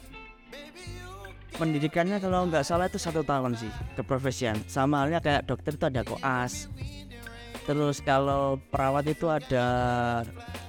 pendidikannya 1.61 2.23
kalau 2.23 2.49
nggak 2.49 2.65
salah 2.65 2.89
itu 2.89 2.97
satu 2.97 3.21
tahun 3.21 3.59
sih 3.61 3.73
keprofesian. 4.01 4.57
Sama 4.71 5.05
halnya 5.05 5.21
kayak 5.21 5.45
dokter 5.45 5.77
itu 5.77 5.85
ada 5.85 6.01
koas. 6.07 6.73
Terus 7.69 8.01
kalau 8.03 8.59
perawat 8.73 9.07
itu 9.07 9.29
ada 9.29 9.67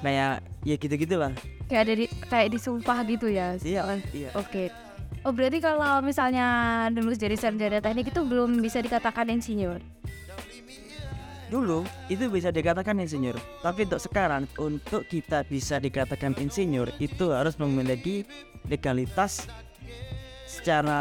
kayak 0.04 0.44
ya 0.66 0.76
gitu-gitu 0.78 1.18
lah 1.18 1.34
kayak 1.72 1.84
ada 1.88 1.94
di 1.96 2.06
kayak 2.28 2.50
disumpah 2.52 3.00
gitu 3.08 3.32
ya? 3.32 3.56
Iya 3.64 3.82
kan 3.88 4.00
iya. 4.12 4.30
oke. 4.36 4.52
Okay. 4.52 4.68
oh 5.24 5.32
berarti 5.32 5.64
kalau 5.64 6.04
misalnya 6.04 6.48
lulus 6.92 7.16
jadi 7.16 7.40
sarjana 7.40 7.80
teknik 7.80 8.12
itu 8.12 8.22
belum 8.28 8.60
bisa 8.60 8.84
dikatakan 8.84 9.32
insinyur? 9.32 9.80
Dulu 11.48 11.84
itu 12.12 12.28
bisa 12.28 12.52
dikatakan 12.52 13.00
insinyur 13.00 13.40
tapi 13.64 13.88
untuk 13.88 14.04
sekarang 14.04 14.44
untuk 14.60 15.08
kita 15.08 15.48
bisa 15.48 15.80
dikatakan 15.80 16.36
insinyur 16.36 16.92
itu 17.00 17.32
harus 17.32 17.56
memiliki 17.56 18.28
legalitas 18.68 19.48
secara 20.44 21.00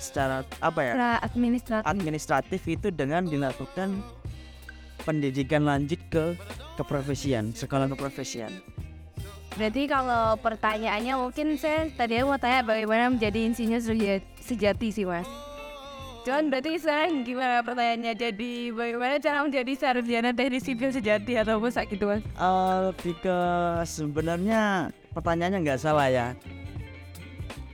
secara 0.00 0.48
apa 0.64 0.80
ya? 0.80 0.92
Secara 0.96 1.16
administratif. 1.20 1.84
administratif 1.84 2.60
itu 2.64 2.88
dengan 2.88 3.28
dilakukan 3.28 4.00
pendidikan 5.04 5.68
lanjut 5.68 6.00
ke 6.08 6.34
keprofesian 6.74 7.52
sekolah 7.52 7.86
keprofesian 7.92 8.50
Berarti 9.54 9.86
kalau 9.86 10.34
pertanyaannya 10.42 11.14
mungkin 11.14 11.54
saya 11.54 11.86
tadi 11.94 12.18
mau 12.26 12.34
tanya 12.34 12.66
bagaimana 12.66 13.06
menjadi 13.06 13.46
insinyur 13.46 13.78
seja- 13.78 14.26
sejati 14.42 14.90
sih 14.90 15.06
mas. 15.06 15.30
Cuman 16.26 16.50
berarti 16.50 16.80
sekarang 16.80 17.22
gimana 17.22 17.62
pertanyaannya? 17.62 18.18
Jadi 18.18 18.74
bagaimana 18.74 19.22
cara 19.22 19.46
menjadi 19.46 19.72
sarjana 19.78 20.34
teknik 20.34 20.58
sipil 20.58 20.90
sejati 20.90 21.38
atau 21.38 21.62
apa 21.62 21.86
gitu 21.86 22.10
mas? 22.10 22.24
Eh, 22.26 22.74
lebih 22.90 23.14
ke 23.22 23.38
sebenarnya 23.86 24.90
pertanyaannya 25.14 25.58
nggak 25.62 25.78
salah 25.78 26.10
ya. 26.10 26.26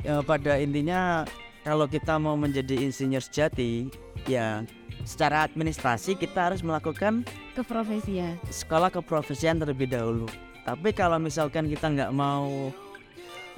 ya 0.04 0.20
pada 0.20 0.60
intinya 0.60 1.24
kalau 1.64 1.88
kita 1.88 2.20
mau 2.20 2.36
menjadi 2.36 2.76
insinyur 2.76 3.24
sejati 3.24 3.88
ya 4.28 4.68
secara 5.04 5.46
administrasi 5.46 6.16
kita 6.16 6.52
harus 6.52 6.60
melakukan 6.64 7.24
Keprofesian. 7.56 8.40
sekolah 8.48 8.88
keprofesian 8.92 9.60
terlebih 9.60 9.90
dahulu. 9.90 10.26
Tapi 10.64 10.92
kalau 10.92 11.16
misalkan 11.18 11.66
kita 11.66 11.88
nggak 11.90 12.12
mau 12.12 12.70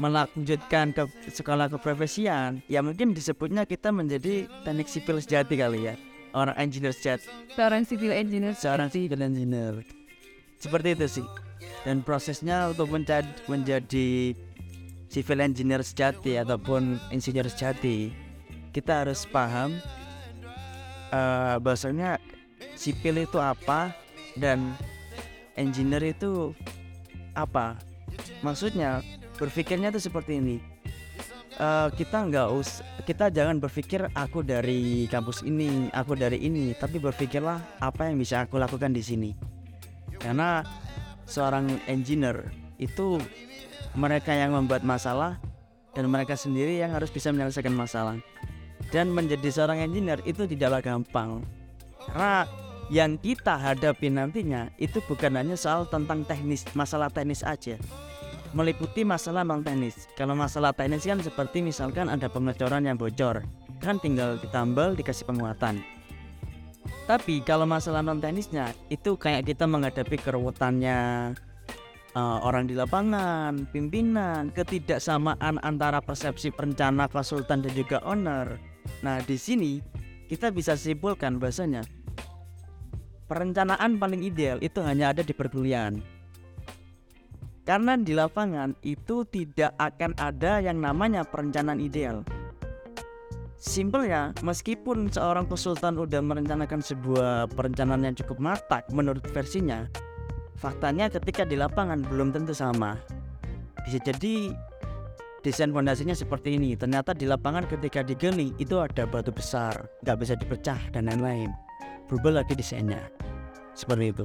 melanjutkan 0.01 0.97
ke 0.97 1.05
sekolah 1.29 1.69
keprofesian 1.69 2.65
ya 2.67 2.81
mungkin 2.81 3.13
disebutnya 3.13 3.69
kita 3.69 3.93
menjadi 3.93 4.49
teknik 4.65 4.89
sipil 4.89 5.21
sejati 5.21 5.55
kali 5.59 5.93
ya. 5.93 5.95
Orang 6.33 6.57
engineer 6.57 6.97
sejati. 6.97 7.29
Seorang 7.53 7.85
civil 7.85 8.13
engineer. 8.17 8.57
seorang 8.57 8.89
civil 8.89 9.21
engineer. 9.21 9.85
Seperti 10.57 10.97
itu 10.97 11.21
sih. 11.21 11.27
Dan 11.85 12.01
prosesnya 12.01 12.73
untuk 12.73 12.89
menjadi, 12.89 13.29
menjadi 13.51 14.33
civil 15.13 15.39
engineer 15.45 15.85
sejati 15.85 16.41
ataupun 16.41 16.97
insinyur 17.13 17.45
sejati 17.53 18.09
kita 18.73 19.05
harus 19.05 19.29
paham 19.29 19.77
eh 21.13 21.57
bahasanya 21.61 22.17
sipil 22.75 23.21
itu 23.21 23.37
apa 23.37 23.93
dan 24.41 24.73
engineer 25.61 26.17
itu 26.17 26.57
apa? 27.37 27.77
Maksudnya 28.41 29.05
berpikirnya 29.37 29.93
itu 29.93 30.01
seperti 30.01 30.41
ini. 30.41 30.57
Eh, 31.61 31.89
kita 32.01 32.25
nggak 32.33 32.49
us 32.49 32.81
kita 33.05 33.29
jangan 33.29 33.61
berpikir 33.61 34.09
aku 34.17 34.41
dari 34.41 35.05
kampus 35.13 35.45
ini 35.45 35.93
aku 35.93 36.17
dari 36.17 36.41
ini 36.41 36.73
tapi 36.73 36.97
berpikirlah 36.97 37.61
apa 37.83 38.09
yang 38.09 38.17
bisa 38.17 38.49
aku 38.49 38.57
lakukan 38.57 38.97
di 38.97 39.05
sini? 39.05 39.31
Karena 40.17 40.65
seorang 41.29 41.69
engineer 41.85 42.49
itu 42.81 43.21
mereka 43.93 44.33
yang 44.33 44.57
membuat 44.57 44.81
masalah 44.81 45.37
dan 45.93 46.09
mereka 46.09 46.33
sendiri 46.41 46.81
yang 46.81 46.89
harus 46.97 47.13
bisa 47.13 47.29
menyelesaikan 47.29 47.77
masalah 47.77 48.17
dan 48.93 49.09
menjadi 49.11 49.49
seorang 49.49 49.81
engineer 49.81 50.21
itu 50.29 50.45
tidaklah 50.45 50.85
gampang. 50.85 51.41
Karena 52.07 52.45
yang 52.93 53.17
kita 53.17 53.57
hadapi 53.57 54.13
nantinya 54.13 54.69
itu 54.77 55.01
bukan 55.09 55.33
hanya 55.41 55.57
soal 55.57 55.89
tentang 55.89 56.29
teknis 56.29 56.69
masalah 56.77 57.09
teknis 57.09 57.41
aja. 57.41 57.81
Meliputi 58.53 59.01
masalah 59.01 59.49
non 59.49 59.65
teknis. 59.65 60.05
Kalau 60.13 60.37
masalah 60.37 60.77
teknis 60.77 61.09
kan 61.09 61.25
seperti 61.25 61.65
misalkan 61.65 62.13
ada 62.13 62.29
pengecoran 62.29 62.85
yang 62.85 63.01
bocor 63.01 63.41
kan 63.81 63.97
tinggal 63.99 64.37
ditambal 64.39 64.93
dikasih 64.93 65.25
penguatan. 65.25 65.81
Tapi 67.09 67.41
kalau 67.43 67.65
masalah 67.65 68.05
non 68.05 68.21
teknisnya 68.21 68.77
itu 68.93 69.17
kayak 69.17 69.49
kita 69.49 69.65
menghadapi 69.65 70.21
keruwetannya 70.21 71.33
eh, 72.13 72.39
orang 72.45 72.69
di 72.69 72.77
lapangan, 72.77 73.73
pimpinan, 73.73 74.53
ketidaksamaan 74.53 75.59
antara 75.65 76.05
persepsi 76.05 76.53
perencana, 76.53 77.09
konsultan 77.09 77.65
dan 77.65 77.73
juga 77.73 78.05
owner. 78.05 78.72
Nah, 79.03 79.19
di 79.23 79.35
sini 79.35 79.83
kita 80.31 80.55
bisa 80.55 80.79
simpulkan 80.79 81.37
bahasanya 81.37 81.83
perencanaan 83.33 83.97
paling 83.97 84.21
ideal 84.29 84.61
itu 84.61 84.85
hanya 84.85 85.17
ada 85.17 85.25
di 85.25 85.33
perkuliahan. 85.33 85.97
Karena 87.63 87.95
di 87.95 88.13
lapangan 88.13 88.75
itu 88.83 89.23
tidak 89.31 89.73
akan 89.79 90.19
ada 90.19 90.59
yang 90.59 90.83
namanya 90.83 91.23
perencanaan 91.23 91.79
ideal. 91.79 92.27
Simpelnya, 93.63 94.35
meskipun 94.43 95.07
seorang 95.07 95.47
konsultan 95.47 95.95
udah 95.95 96.19
merencanakan 96.19 96.83
sebuah 96.83 97.47
perencanaan 97.55 98.11
yang 98.11 98.19
cukup 98.19 98.43
matang 98.43 98.83
menurut 98.91 99.23
versinya, 99.31 99.87
faktanya 100.59 101.07
ketika 101.07 101.47
di 101.47 101.55
lapangan 101.55 102.03
belum 102.03 102.35
tentu 102.35 102.51
sama. 102.51 102.99
Bisa 103.87 104.03
jadi 104.03 104.51
desain 105.43 105.75
fondasinya 105.75 106.15
seperti 106.15 106.55
ini, 106.55 106.79
ternyata 106.79 107.11
di 107.13 107.27
lapangan 107.27 107.67
ketika 107.67 108.07
digali 108.07 108.55
itu 108.63 108.79
ada 108.79 109.05
batu 109.05 109.35
besar, 109.35 109.75
nggak 110.07 110.19
bisa 110.23 110.35
dipecah 110.39 110.79
dan 110.95 111.11
lain-lain. 111.11 111.51
Berubah 112.07 112.41
lagi 112.43 112.55
desainnya, 112.55 113.11
seperti 113.75 114.15
itu. 114.15 114.25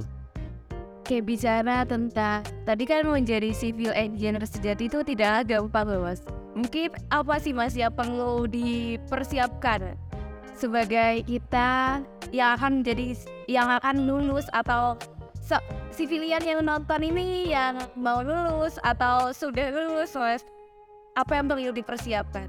Oke 1.02 1.24
bicara 1.24 1.88
tentang 1.88 2.44
tadi 2.68 2.84
kan 2.84 3.00
menjadi 3.08 3.48
civil 3.56 3.96
engineer 3.96 4.44
sejati 4.44 4.92
itu 4.92 5.00
tidaklah 5.00 5.40
gampang 5.40 5.88
loh 5.88 6.04
mas. 6.04 6.20
Mungkin 6.52 6.92
apa 7.08 7.40
sih 7.40 7.56
mas 7.56 7.72
yang 7.72 7.96
perlu 7.96 8.44
dipersiapkan 8.44 9.96
sebagai 10.52 11.24
kita 11.24 12.04
yang 12.28 12.60
akan 12.60 12.84
menjadi 12.84 13.16
yang 13.48 13.72
akan 13.72 14.04
lulus 14.04 14.52
atau 14.52 15.00
se- 15.40 15.64
sivilian 15.96 16.44
yang 16.44 16.60
nonton 16.60 17.00
ini 17.00 17.56
yang 17.56 17.80
mau 17.96 18.20
lulus 18.20 18.76
atau 18.84 19.32
sudah 19.32 19.72
lulus 19.72 20.12
mas 20.12 20.44
apa 21.18 21.34
yang 21.34 21.50
perlu 21.50 21.74
dipersiapkan? 21.74 22.46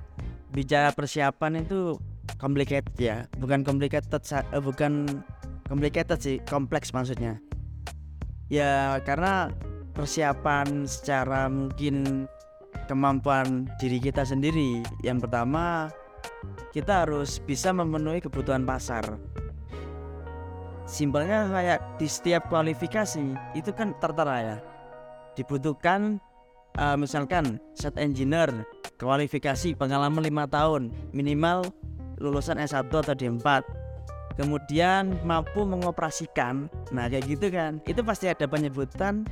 bicara 0.49 0.89
persiapan 0.93 1.63
itu 1.63 1.97
complicated 2.41 2.93
ya. 2.97 3.25
Bukan 3.37 3.61
complicated 3.61 4.21
eh, 4.33 4.61
bukan 4.61 5.23
complicated 5.69 6.19
sih 6.19 6.37
kompleks 6.49 6.91
maksudnya. 6.93 7.37
Ya 8.49 8.97
karena 9.05 9.53
persiapan 9.93 10.89
secara 10.89 11.45
mungkin 11.47 12.25
kemampuan 12.89 13.69
diri 13.77 14.01
kita 14.01 14.25
sendiri. 14.25 14.81
Yang 15.05 15.29
pertama 15.29 15.93
kita 16.73 17.05
harus 17.05 17.37
bisa 17.37 17.69
memenuhi 17.69 18.21
kebutuhan 18.21 18.65
pasar. 18.65 19.05
Simpelnya 20.89 21.45
kayak 21.53 22.01
di 22.01 22.09
setiap 22.09 22.49
kualifikasi 22.49 23.21
itu 23.53 23.71
kan 23.77 23.93
tertera 24.01 24.37
ya. 24.41 24.57
Dibutuhkan 25.37 26.17
eh, 26.77 26.97
misalkan 26.99 27.57
set 27.73 27.95
engineer 27.97 28.51
kualifikasi 28.99 29.73
pengalaman 29.79 30.21
lima 30.21 30.45
tahun 30.45 30.91
minimal 31.15 31.65
lulusan 32.19 32.59
S1 32.59 32.91
atau 32.91 33.15
D4 33.15 33.63
kemudian 34.39 35.19
mampu 35.27 35.67
mengoperasikan. 35.67 36.71
Nah 36.95 37.11
kayak 37.11 37.27
gitu 37.27 37.51
kan. 37.51 37.83
Itu 37.83 38.07
pasti 38.07 38.31
ada 38.31 38.47
penyebutan 38.47 39.27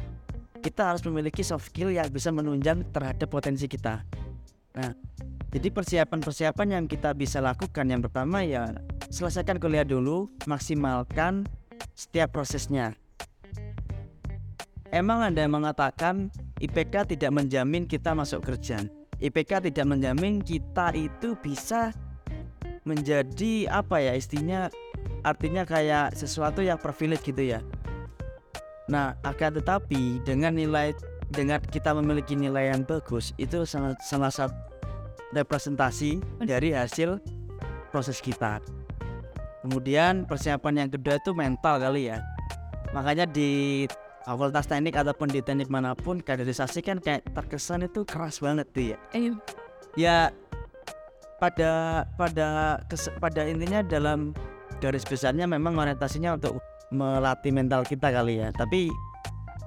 kita 0.59 0.91
harus 0.91 0.99
memiliki 1.07 1.47
soft 1.47 1.71
skill 1.71 1.95
yang 1.95 2.11
bisa 2.11 2.27
menunjang 2.27 2.83
terhadap 2.91 3.31
potensi 3.31 3.71
kita. 3.71 4.03
Nah 4.75 4.91
jadi 5.47 5.71
persiapan-persiapan 5.71 6.67
yang 6.75 6.85
kita 6.91 7.15
bisa 7.15 7.39
lakukan 7.39 7.87
yang 7.87 8.03
pertama 8.03 8.43
ya 8.43 8.75
selesaikan 9.07 9.63
kuliah 9.63 9.87
dulu 9.87 10.27
maksimalkan 10.43 11.47
setiap 11.95 12.35
prosesnya 12.35 12.99
Emang 14.91 15.19
yang 15.35 15.51
mengatakan 15.51 16.31
IPK 16.63 17.17
tidak 17.17 17.31
menjamin 17.35 17.83
kita 17.83 18.15
masuk 18.15 18.47
kerja. 18.47 18.87
IPK 19.19 19.67
tidak 19.67 19.85
menjamin 19.89 20.39
kita 20.39 20.95
itu 20.95 21.35
bisa 21.43 21.91
menjadi 22.87 23.67
apa 23.67 23.99
ya 23.99 24.15
istinya 24.15 24.71
artinya 25.27 25.67
kayak 25.67 26.15
sesuatu 26.15 26.63
yang 26.63 26.79
privilege 26.79 27.27
gitu 27.27 27.43
ya. 27.43 27.59
Nah, 28.87 29.19
akan 29.27 29.59
tetapi 29.59 30.23
dengan 30.23 30.55
nilai 30.55 30.95
dengan 31.35 31.59
kita 31.59 31.91
memiliki 31.91 32.39
nilai 32.39 32.71
yang 32.71 32.87
bagus 32.87 33.35
itu 33.35 33.67
sangat 33.67 33.99
salah 33.99 34.31
satu 34.31 34.55
representasi 35.35 36.23
dari 36.47 36.71
hasil 36.71 37.19
proses 37.91 38.23
kita. 38.23 38.63
Kemudian 39.67 40.23
persiapan 40.23 40.87
yang 40.87 40.89
kedua 40.95 41.19
itu 41.19 41.35
mental 41.35 41.83
kali 41.83 42.07
ya. 42.07 42.23
Makanya 42.95 43.27
di 43.27 43.83
fakultas 44.27 44.67
teknik 44.67 44.99
ataupun 44.99 45.31
di 45.31 45.39
teknik 45.39 45.71
mana 45.71 45.95
pun 45.95 46.19
kaderisasi 46.19 46.83
kan 46.83 46.99
kayak 46.99 47.23
terkesan 47.31 47.87
itu 47.87 48.03
keras 48.03 48.43
banget 48.43 48.67
tuh 48.75 48.85
ya. 48.91 48.97
Eh, 49.15 49.31
Ya 49.95 50.29
pada 51.39 52.03
pada 52.19 52.77
kes- 52.85 53.13
pada 53.17 53.47
intinya 53.47 53.81
dalam 53.81 54.35
garis 54.77 55.01
besarnya 55.01 55.47
memang 55.47 55.73
orientasinya 55.73 56.35
untuk 56.35 56.59
melatih 56.91 57.55
mental 57.55 57.81
kita 57.81 58.11
kali 58.11 58.43
ya. 58.43 58.51
Tapi 58.51 58.91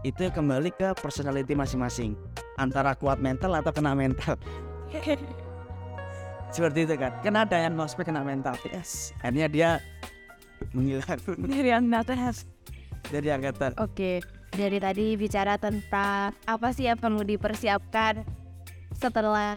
itu 0.04 0.22
kembali 0.28 0.70
ke 0.70 0.92
personality 1.00 1.56
masing-masing. 1.56 2.14
Antara 2.60 2.92
kuat 2.94 3.18
mental 3.18 3.56
atau 3.56 3.72
kena 3.72 3.96
mental. 3.96 4.36
Seperti 6.54 6.84
itu 6.84 6.94
kan? 6.94 7.16
Kan 7.22 7.34
ada 7.34 7.56
yang 7.56 7.74
ngospek 7.74 8.06
kena 8.06 8.22
mental. 8.22 8.54
Yes. 8.68 9.10
Akhirnya 9.24 9.48
dia 9.48 9.70
menghilang. 10.76 11.18
Dari 11.48 11.70
angkatan. 11.72 12.18
dari 13.10 13.28
angkatan. 13.32 13.70
Oke, 13.80 14.20
dari 14.50 14.78
tadi 14.82 15.14
bicara 15.14 15.56
tentang 15.56 16.34
apa 16.44 16.68
sih 16.74 16.90
yang 16.90 16.98
perlu 16.98 17.22
dipersiapkan 17.22 18.26
setelah 18.98 19.56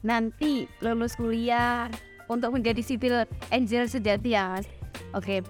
nanti 0.00 0.64
lulus 0.80 1.14
kuliah 1.14 1.92
untuk 2.26 2.56
menjadi 2.56 2.80
civil 2.80 3.28
engineer 3.52 3.86
sejati 3.86 4.32
ya 4.32 4.56
mas. 4.56 4.66
Oke, 5.10 5.42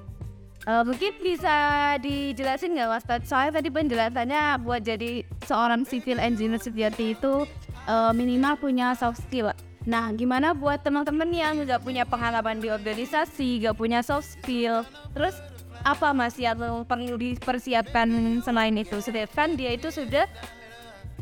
Eh, 0.69 0.85
mungkin 0.85 1.17
bisa 1.25 1.57
dijelasin 2.05 2.77
nggak 2.77 2.89
mas? 2.93 3.05
Soalnya 3.25 3.65
tadi 3.65 3.73
penjelasannya 3.73 4.61
buat 4.61 4.85
jadi 4.85 5.25
seorang 5.49 5.89
civil 5.89 6.21
engineer 6.21 6.61
sejati 6.61 7.17
itu 7.17 7.49
eh, 7.89 8.13
minimal 8.13 8.61
punya 8.61 8.93
soft 8.93 9.25
skill. 9.25 9.57
Nah, 9.89 10.13
gimana 10.13 10.53
buat 10.53 10.85
teman-teman 10.85 11.33
yang 11.33 11.65
nggak 11.65 11.81
punya 11.81 12.05
pengalaman 12.05 12.61
di 12.61 12.69
organisasi, 12.69 13.65
nggak 13.65 13.77
punya 13.81 14.05
soft 14.05 14.37
skill, 14.37 14.85
terus 15.17 15.41
apa 15.81 16.13
mas 16.13 16.37
yang 16.37 16.85
perlu 16.85 17.17
dipersiapkan 17.17 18.09
selain 18.45 18.77
itu? 18.77 19.01
Sedangkan 19.01 19.57
dia 19.57 19.73
itu 19.73 19.89
sudah 19.89 20.29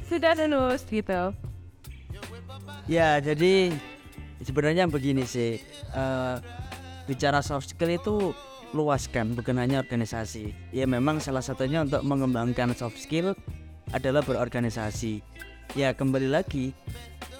sudah 0.09 0.33
lulus 0.49 0.83
gitu. 0.89 1.33
Ya, 2.89 3.21
jadi 3.21 3.77
sebenarnya 4.43 4.89
begini 4.89 5.29
sih. 5.29 5.61
eh, 5.93 6.37
bicara 7.09 7.41
soft 7.41 7.73
skill 7.73 7.97
itu 7.97 8.37
luas 8.77 9.09
kan, 9.09 9.33
bukan 9.33 9.57
hanya 9.57 9.81
organisasi. 9.81 10.53
Ya 10.77 10.85
memang 10.85 11.25
salah 11.25 11.41
satunya 11.41 11.81
untuk 11.81 12.05
mengembangkan 12.05 12.77
soft 12.77 13.01
skill 13.01 13.33
adalah 13.97 14.21
berorganisasi. 14.21 15.25
Ya 15.73 15.97
kembali 15.97 16.29
lagi, 16.29 16.77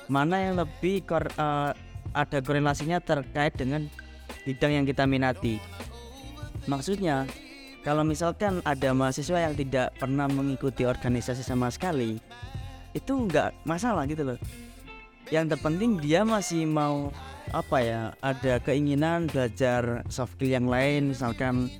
mana 0.09 0.41
yang 0.41 0.57
lebih 0.57 1.05
kor- 1.05 1.33
eh, 1.37 1.73
ada 2.17 2.39
korelasinya 2.41 3.01
terkait 3.05 3.53
dengan 3.57 3.85
bidang 4.49 4.81
yang 4.81 4.85
kita 4.89 5.05
minati. 5.05 5.61
Maksudnya, 6.67 7.29
kalau 7.87 8.03
misalkan 8.03 8.59
ada 8.67 8.91
mahasiswa 8.91 9.39
yang 9.49 9.55
tidak 9.55 9.95
pernah 9.97 10.27
mengikuti 10.27 10.83
organisasi 10.83 11.47
sama 11.47 11.71
sekali, 11.71 12.19
itu 12.97 13.13
nggak 13.13 13.63
masalah 13.63 14.09
gitu 14.11 14.35
loh. 14.35 14.39
Yang 15.29 15.57
terpenting 15.57 16.01
dia 16.01 16.25
masih 16.25 16.65
mau 16.65 17.13
apa 17.53 17.81
ya 17.81 18.01
ada 18.21 18.61
keinginan 18.61 19.29
belajar 19.29 20.05
soft 20.13 20.37
skill 20.37 20.53
yang 20.53 20.69
lain 20.69 21.17
misalkan 21.17 21.73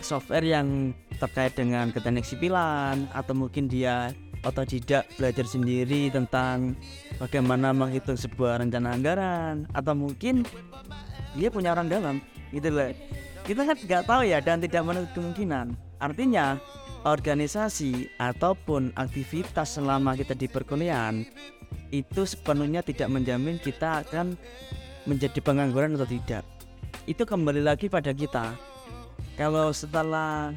software 0.00 0.44
yang 0.44 0.96
terkait 1.20 1.52
dengan 1.52 1.92
keteknik 1.92 2.24
sipilan 2.24 3.06
atau 3.12 3.36
mungkin 3.36 3.68
dia 3.68 4.10
otodidak 4.42 5.06
belajar 5.20 5.46
sendiri 5.46 6.10
tentang 6.10 6.74
bagaimana 7.20 7.70
menghitung 7.70 8.18
sebuah 8.18 8.58
rencana 8.64 8.98
anggaran 8.98 9.70
atau 9.70 9.94
mungkin 9.94 10.42
dia 11.38 11.48
punya 11.48 11.72
orang 11.76 11.86
dalam 11.86 12.16
gitu 12.50 12.68
loh 12.72 12.90
kita 13.42 13.66
kan 13.66 13.76
nggak 13.76 14.04
tahu 14.06 14.22
ya 14.22 14.38
dan 14.38 14.62
tidak 14.62 14.82
menutup 14.86 15.10
kemungkinan. 15.18 15.74
Artinya 15.98 16.58
organisasi 17.02 18.14
ataupun 18.18 18.94
aktivitas 18.94 19.78
selama 19.78 20.14
kita 20.14 20.38
di 20.38 20.46
perkuliahan 20.46 21.26
itu 21.90 22.22
sepenuhnya 22.22 22.80
tidak 22.80 23.10
menjamin 23.10 23.58
kita 23.58 24.06
akan 24.06 24.38
menjadi 25.04 25.38
pengangguran 25.42 25.98
atau 25.98 26.06
tidak. 26.06 26.46
Itu 27.04 27.26
kembali 27.26 27.66
lagi 27.66 27.90
pada 27.90 28.14
kita. 28.14 28.54
Kalau 29.34 29.74
setelah 29.74 30.54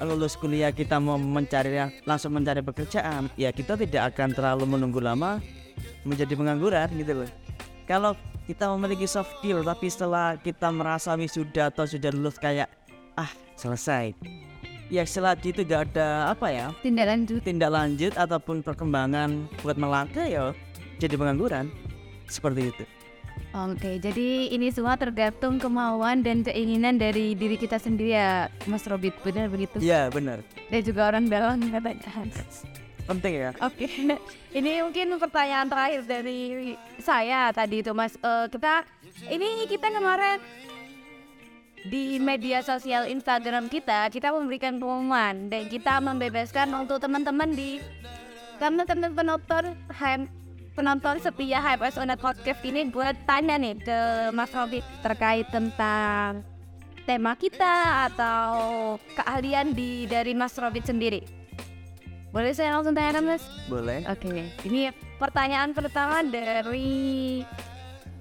lulus 0.00 0.38
kuliah 0.38 0.72
kita 0.72 0.96
mau 1.02 1.18
mencari 1.18 1.74
langsung 2.06 2.30
mencari 2.30 2.62
pekerjaan 2.62 3.26
ya 3.34 3.50
kita 3.50 3.74
tidak 3.74 4.14
akan 4.14 4.30
terlalu 4.30 4.78
menunggu 4.78 5.02
lama 5.02 5.42
menjadi 6.06 6.38
pengangguran 6.38 6.88
gitu 6.96 7.24
loh. 7.24 7.30
Kalau 7.84 8.14
kita 8.48 8.72
memiliki 8.72 9.04
soft 9.04 9.36
skill 9.38 9.60
tapi 9.60 9.92
setelah 9.92 10.40
kita 10.40 10.72
merasa 10.72 11.12
wisuda 11.12 11.68
atau 11.68 11.84
sudah 11.84 12.08
lulus 12.08 12.40
kayak 12.40 12.72
ah 13.12 13.28
selesai 13.60 14.16
ya 14.88 15.04
setelah 15.04 15.36
itu 15.36 15.60
gak 15.68 15.92
ada 15.92 16.32
apa 16.32 16.48
ya 16.48 16.66
Tindak 16.80 17.06
lanjut. 17.12 17.40
tindak 17.44 17.68
lanjut 17.68 18.12
ataupun 18.16 18.64
perkembangan 18.64 19.44
buat 19.60 19.76
melangkah 19.76 20.24
ya 20.24 20.56
jadi 20.96 21.20
pengangguran 21.20 21.68
seperti 22.24 22.72
itu 22.72 22.84
Oke, 23.48 23.96
jadi 23.96 24.52
ini 24.52 24.68
semua 24.68 25.00
tergantung 25.00 25.56
kemauan 25.56 26.20
dan 26.20 26.44
keinginan 26.44 27.00
dari 27.00 27.32
diri 27.32 27.56
kita 27.56 27.80
sendiri 27.80 28.12
ya, 28.12 28.52
Mas 28.68 28.84
Robit. 28.84 29.16
Benar 29.24 29.48
begitu? 29.48 29.80
ya 29.80 30.12
benar 30.12 30.44
Dan 30.68 30.80
juga 30.84 31.08
orang 31.08 31.32
dalam 31.32 31.56
katanya. 31.72 32.12
Penting 33.08 33.32
ya 33.40 33.50
Oke, 33.64 33.88
ini 34.58 34.84
mungkin 34.84 35.16
pertanyaan 35.16 35.66
terakhir 35.66 36.04
dari 36.04 36.76
saya 37.00 37.48
tadi 37.56 37.80
itu 37.80 37.96
Mas. 37.96 38.14
Eh, 38.20 38.46
kita 38.52 38.84
ini 39.32 39.64
kita 39.64 39.88
kemarin 39.88 40.38
di 41.88 42.20
media 42.20 42.60
sosial 42.60 43.08
Instagram 43.08 43.70
kita 43.72 44.12
kita 44.12 44.28
memberikan 44.34 44.76
pengumuman 44.76 45.48
dan 45.48 45.70
kita 45.72 46.02
membebaskan 46.04 46.68
untuk 46.74 47.00
teman-teman 47.00 47.48
di 47.54 47.80
teman-teman 48.60 49.14
penonton 49.14 49.64
penonton 50.74 51.16
setia 51.22 51.62
HMS 51.62 51.98
Unet 51.98 52.18
Podcast 52.18 52.60
ini 52.66 52.86
buat 52.90 53.14
tanya 53.24 53.56
nih 53.56 53.78
ke 53.78 53.98
Mas 54.34 54.50
Robit 54.50 54.82
terkait 55.02 55.46
tentang 55.50 56.42
tema 57.08 57.32
kita 57.38 58.06
atau 58.12 58.50
keahlian 59.16 59.72
di 59.72 60.04
dari 60.04 60.36
Mas 60.36 60.52
Robit 60.60 60.84
sendiri. 60.84 61.37
Boleh 62.38 62.54
saya 62.54 62.78
langsung 62.78 62.94
tanya 62.94 63.18
Mas? 63.18 63.42
boleh 63.66 64.06
Oke, 64.06 64.46
ini 64.62 64.94
pertanyaan 65.18 65.74
pertama 65.74 66.22
dari 66.22 67.42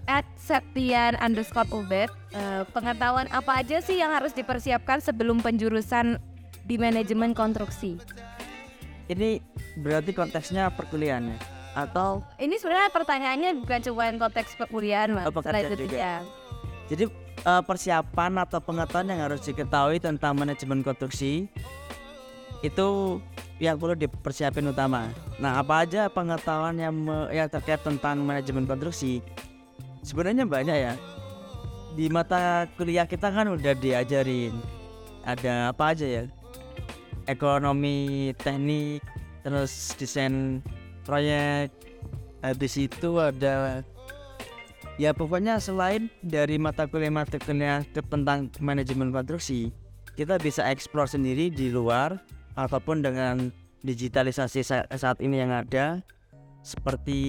at 0.10 0.26
Septian 0.42 1.14
underscore 1.22 1.70
Ubed. 1.70 2.10
Eh, 2.34 2.66
pengetahuan 2.74 3.30
apa 3.30 3.62
aja 3.62 3.78
sih 3.78 4.02
yang 4.02 4.10
harus 4.10 4.34
dipersiapkan 4.34 5.06
sebelum 5.06 5.38
penjurusan 5.46 6.18
di 6.66 6.82
manajemen 6.82 7.38
konstruksi? 7.38 8.02
ini 9.08 9.38
berarti 9.86 10.12
konteksnya 10.18 10.74
perkuliahan 10.74 11.38
ya 11.38 11.38
atau 11.78 12.26
Ini 12.42 12.58
sebenarnya 12.58 12.90
pertanyaannya 12.90 13.52
bukan 13.62 13.80
cuma 13.86 14.10
konteks 14.18 14.58
perkuliahan, 14.58 15.14
Mas. 15.14 15.30
Oh, 15.30 15.46
itu, 15.46 15.86
juga. 15.86 15.94
ya. 15.94 16.16
jadi 16.90 17.06
eh, 17.46 17.64
persiapan 17.70 18.32
atau 18.42 18.58
pengetahuan 18.66 19.14
yang 19.14 19.22
harus 19.30 19.46
diketahui 19.46 20.02
tentang 20.02 20.34
manajemen 20.34 20.82
konstruksi 20.82 21.46
itu 22.66 23.22
yang 23.58 23.78
perlu 23.78 23.98
dipersiapin 23.98 24.70
utama. 24.70 25.10
Nah, 25.42 25.58
apa 25.58 25.86
aja 25.86 26.10
pengetahuan 26.14 26.78
yang 26.78 26.94
me- 26.94 27.30
yang 27.34 27.50
terkait 27.50 27.82
tentang 27.82 28.22
manajemen 28.22 28.70
konstruksi? 28.70 29.22
Sebenarnya 30.06 30.46
banyak 30.46 30.78
ya. 30.78 30.94
Di 31.98 32.06
mata 32.14 32.70
kuliah 32.78 33.10
kita 33.10 33.34
kan 33.34 33.50
udah 33.50 33.74
diajarin 33.74 34.54
ada 35.26 35.74
apa 35.74 35.98
aja 35.98 36.06
ya? 36.06 36.24
Ekonomi, 37.26 38.32
teknik, 38.38 39.02
terus 39.42 39.98
desain 39.98 40.62
proyek. 41.04 41.74
Habis 42.46 42.78
itu 42.78 43.18
ada 43.18 43.82
ya 45.02 45.12
pokoknya 45.12 45.58
selain 45.58 46.08
dari 46.22 46.62
mata 46.62 46.86
kuliah 46.86 47.26
ke- 47.90 48.06
tentang 48.06 48.54
manajemen 48.62 49.10
konstruksi, 49.10 49.74
kita 50.14 50.38
bisa 50.38 50.62
explore 50.70 51.10
sendiri 51.10 51.50
di 51.50 51.74
luar 51.74 52.22
ataupun 52.58 53.06
dengan 53.06 53.54
digitalisasi 53.86 54.66
sa- 54.66 54.90
saat 54.90 55.22
ini 55.22 55.40
yang 55.46 55.54
ada 55.54 56.02
seperti 56.66 57.22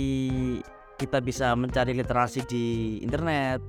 kita 0.98 1.22
bisa 1.22 1.54
mencari 1.54 1.94
literasi 1.94 2.42
di 2.48 2.64
internet. 3.04 3.62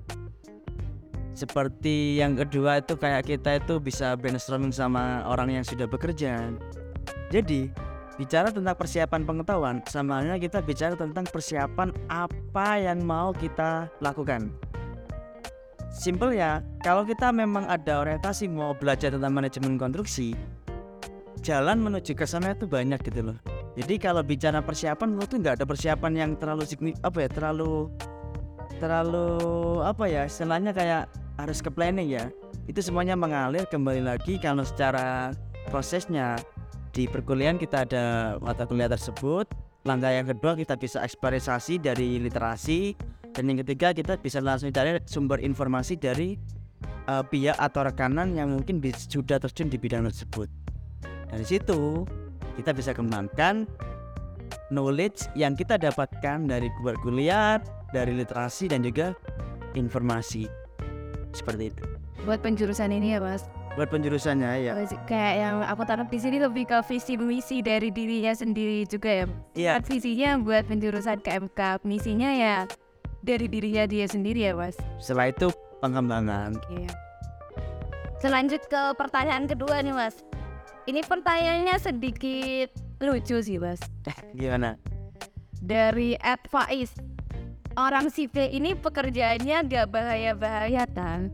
Seperti 1.37 2.19
yang 2.19 2.35
kedua 2.35 2.81
itu 2.81 2.97
kayak 2.97 3.29
kita 3.29 3.61
itu 3.61 3.77
bisa 3.77 4.17
brainstorming 4.17 4.73
sama 4.73 5.23
orang 5.29 5.61
yang 5.61 5.63
sudah 5.63 5.85
bekerja. 5.85 6.51
Jadi 7.29 7.69
bicara 8.17 8.51
tentang 8.51 8.75
persiapan 8.75 9.21
pengetahuan 9.23 9.79
sama 9.87 10.19
halnya 10.19 10.35
kita 10.41 10.59
bicara 10.59 10.97
tentang 10.97 11.23
persiapan 11.29 11.93
apa 12.11 12.81
yang 12.81 12.99
mau 13.05 13.31
kita 13.31 13.87
lakukan. 14.03 14.51
Simple 15.93 16.35
ya 16.35 16.59
kalau 16.83 17.07
kita 17.07 17.31
memang 17.31 17.63
ada 17.69 18.03
orientasi 18.03 18.51
mau 18.51 18.75
belajar 18.75 19.15
tentang 19.15 19.31
manajemen 19.31 19.79
konstruksi 19.79 20.35
jalan 21.41 21.79
menuju 21.79 22.13
ke 22.13 22.25
sana 22.27 22.53
itu 22.53 22.67
banyak 22.67 22.99
gitu 23.03 23.33
loh. 23.33 23.37
Jadi 23.79 23.95
kalau 23.95 24.21
bicara 24.21 24.59
persiapan 24.59 25.15
lo 25.15 25.23
tuh 25.23 25.39
nggak 25.39 25.61
ada 25.61 25.65
persiapan 25.65 26.11
yang 26.15 26.31
terlalu 26.35 26.67
signi 26.67 26.91
apa 26.99 27.23
ya 27.23 27.29
terlalu 27.31 27.87
terlalu 28.79 29.27
apa 29.83 30.05
ya 30.07 30.27
istilahnya 30.27 30.75
kayak 30.75 31.07
harus 31.39 31.63
ke 31.63 31.71
planning 31.71 32.11
ya. 32.11 32.27
Itu 32.67 32.83
semuanya 32.83 33.15
mengalir 33.15 33.65
kembali 33.65 34.03
lagi 34.03 34.37
kalau 34.37 34.67
secara 34.67 35.31
prosesnya. 35.71 36.35
Di 36.89 37.05
perkuliahan 37.05 37.61
kita 37.61 37.85
ada 37.85 38.35
mata 38.41 38.65
kuliah 38.65 38.89
tersebut 38.89 39.45
langkah 39.87 40.11
yang 40.11 40.27
kedua 40.27 40.57
kita 40.59 40.75
bisa 40.75 40.99
eksplorisasi 41.05 41.79
dari 41.79 42.19
literasi 42.19 42.97
dan 43.31 43.47
yang 43.47 43.63
ketiga 43.63 43.95
kita 43.95 44.19
bisa 44.19 44.43
langsung 44.43 44.73
cari 44.73 44.99
sumber 45.07 45.39
informasi 45.39 45.95
dari 45.95 46.35
eh, 47.07 47.23
pihak 47.23 47.55
atau 47.55 47.87
rekanan 47.87 48.35
yang 48.35 48.51
mungkin 48.51 48.83
sudah 48.91 49.39
terjun 49.39 49.71
di 49.71 49.79
bidang 49.79 50.03
tersebut 50.09 50.68
dari 51.29 51.45
situ 51.45 52.03
kita 52.57 52.75
bisa 52.75 52.91
kembangkan 52.91 53.69
knowledge 54.73 55.29
yang 55.33 55.57
kita 55.57 55.77
dapatkan 55.77 56.45
dari 56.45 56.69
kuliah, 57.01 57.61
dari 57.89 58.13
literasi 58.17 58.69
dan 58.69 58.85
juga 58.85 59.13
informasi. 59.73 60.49
Seperti 61.33 61.69
itu. 61.69 61.83
buat 62.27 62.43
penjurusan 62.43 62.91
ini 62.91 63.15
ya 63.15 63.19
mas? 63.23 63.47
Buat 63.79 63.95
penjurusannya 63.95 64.67
ya 64.67 64.73
kayak 65.07 65.35
yang 65.39 65.55
aku 65.63 65.87
tangkap 65.87 66.11
di 66.11 66.19
sini 66.19 66.37
lebih 66.41 66.67
ke 66.67 66.83
visi 66.83 67.15
misi 67.15 67.63
dari 67.63 67.95
dirinya 67.95 68.35
sendiri 68.35 68.83
juga 68.83 69.23
ya 69.23 69.25
iya. 69.55 69.71
Kan 69.79 69.87
visinya 69.87 70.35
buat 70.35 70.67
penjurusan 70.67 71.23
KMK 71.23 71.87
misinya 71.87 72.27
ya 72.27 72.67
dari 73.23 73.47
dirinya 73.47 73.87
dia 73.87 74.03
sendiri 74.03 74.51
ya 74.51 74.53
mas? 74.57 74.75
Setelah 74.99 75.31
itu 75.31 75.47
pengembangan. 75.79 76.59
Iya. 76.75 76.91
Selanjut 78.19 78.67
ke 78.67 78.81
pertanyaan 78.99 79.47
kedua 79.47 79.79
nih 79.79 79.95
mas. 79.95 80.19
Ini 80.89 81.05
pertanyaannya 81.05 81.77
sedikit 81.77 82.73
lucu 82.97 83.37
sih 83.45 83.61
mas. 83.61 83.77
gimana 84.33 84.73
Dari 85.61 86.17
Ed 86.17 86.41
Faiz. 86.49 86.97
Orang 87.77 88.09
sipil 88.09 88.49
ini 88.49 88.73
pekerjaannya 88.73 89.69
gak 89.69 89.85
bahaya-bahaya 89.93 90.89
kan? 90.89 91.29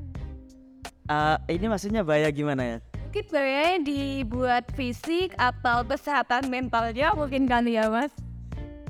Eh, 1.08 1.56
ini 1.56 1.72
maksudnya 1.72 2.04
bahaya 2.04 2.28
gimana 2.36 2.68
ya 2.68 2.78
Mungkin 3.08 3.32
bahayanya 3.32 3.80
dibuat 3.88 4.68
fisik 4.76 5.32
atau 5.40 5.88
kesehatan 5.88 6.52
mentalnya 6.52 7.16
mungkin 7.16 7.48
kali 7.48 7.80
ya 7.80 7.88
mas? 7.88 8.12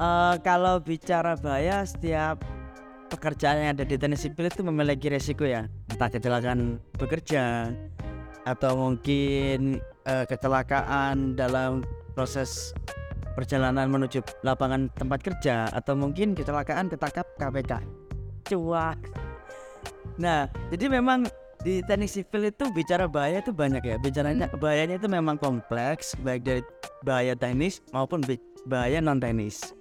Eh, 0.02 0.36
kalau 0.42 0.82
bicara 0.82 1.38
bahaya 1.38 1.86
setiap 1.86 2.42
pekerjaan 3.14 3.62
yang 3.62 3.72
ada 3.78 3.86
di 3.86 4.02
teknik 4.02 4.18
sipil 4.18 4.50
itu 4.50 4.66
memiliki 4.66 5.14
resiko 5.14 5.46
ya 5.46 5.70
entah 5.94 6.10
kecelakaan 6.10 6.82
bekerja 6.98 7.70
atau 8.50 8.72
mungkin 8.74 9.78
eh, 10.06 10.26
kecelakaan 10.26 11.36
dalam 11.36 11.82
proses 12.14 12.72
perjalanan 13.36 13.92
menuju 13.92 14.24
lapangan 14.48 14.88
tempat 14.96 15.20
kerja 15.20 15.68
atau 15.74 15.94
mungkin 15.98 16.32
kecelakaan 16.38 16.88
ketangkap 16.88 17.28
KPK 17.36 17.84
cuak. 18.48 18.98
Nah 20.22 20.48
jadi 20.72 20.88
memang 20.88 21.28
di 21.66 21.82
teknik 21.82 22.14
sipil 22.14 22.54
itu 22.54 22.70
bicara 22.72 23.10
bahaya 23.10 23.44
itu 23.44 23.52
banyak 23.52 23.84
ya. 23.84 23.98
Bicaranya 24.00 24.48
bahayanya 24.56 24.96
itu 25.02 25.10
memang 25.12 25.36
kompleks 25.36 26.16
baik 26.24 26.48
dari 26.48 26.62
bahaya 27.04 27.36
teknis 27.36 27.84
maupun 27.92 28.24
bahaya 28.66 29.04
non 29.04 29.20
teknis 29.20 29.76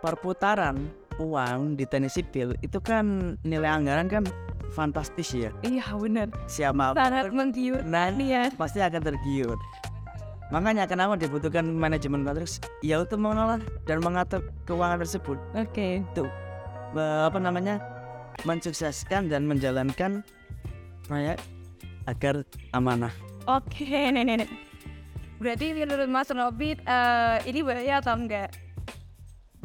perputaran 0.00 0.88
uang 1.20 1.76
di 1.76 1.84
teknik 1.84 2.10
sipil 2.10 2.56
itu 2.64 2.80
kan 2.80 3.36
nilai 3.44 3.68
anggaran 3.68 4.08
kan 4.08 4.24
fantastis 4.70 5.30
ya 5.34 5.50
Iya 5.60 5.84
benar. 5.98 6.28
siapa 6.46 6.94
Sangat 6.94 7.30
menggiurkan 7.30 7.86
nah 7.86 8.08
ya. 8.14 8.48
pasti 8.54 8.78
akan 8.78 9.02
tergiur 9.02 9.58
makanya 10.50 10.86
kenapa 10.86 11.14
dibutuhkan 11.14 11.62
manajemen 11.62 12.26
kontrak 12.26 12.50
ya 12.82 13.02
untuk 13.02 13.22
mengelola 13.22 13.62
dan 13.86 13.98
mengatur 14.02 14.42
keuangan 14.66 14.98
tersebut 14.98 15.38
Oke. 15.54 16.02
itu 16.02 16.24
eh, 16.94 17.20
apa 17.26 17.38
namanya 17.38 17.78
mensukseskan 18.42 19.30
dan 19.30 19.46
menjalankan 19.46 20.24
proyek 21.06 21.38
agar 22.06 22.42
amanah 22.72 23.12
Oke, 23.48 23.88
nenek. 24.12 24.46
Berarti 25.40 25.72
menurut 25.72 26.06
Mas 26.06 26.28
Robit 26.28 26.78
eh, 26.84 27.36
ini 27.48 27.64
bahaya 27.64 27.98
atau 27.98 28.14
enggak? 28.14 28.52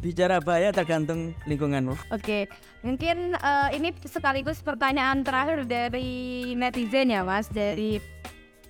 Bicara 0.06 0.38
bahaya 0.38 0.70
tergantung 0.70 1.34
lingkunganmu 1.50 1.98
Oke, 2.14 2.46
mungkin 2.86 3.34
eh, 3.34 3.70
ini 3.74 3.90
sekaligus 4.06 4.62
pertanyaan 4.62 5.26
terakhir 5.26 5.66
dari 5.66 6.54
netizen 6.54 7.10
ya 7.10 7.26
Mas, 7.26 7.50
dari 7.50 7.98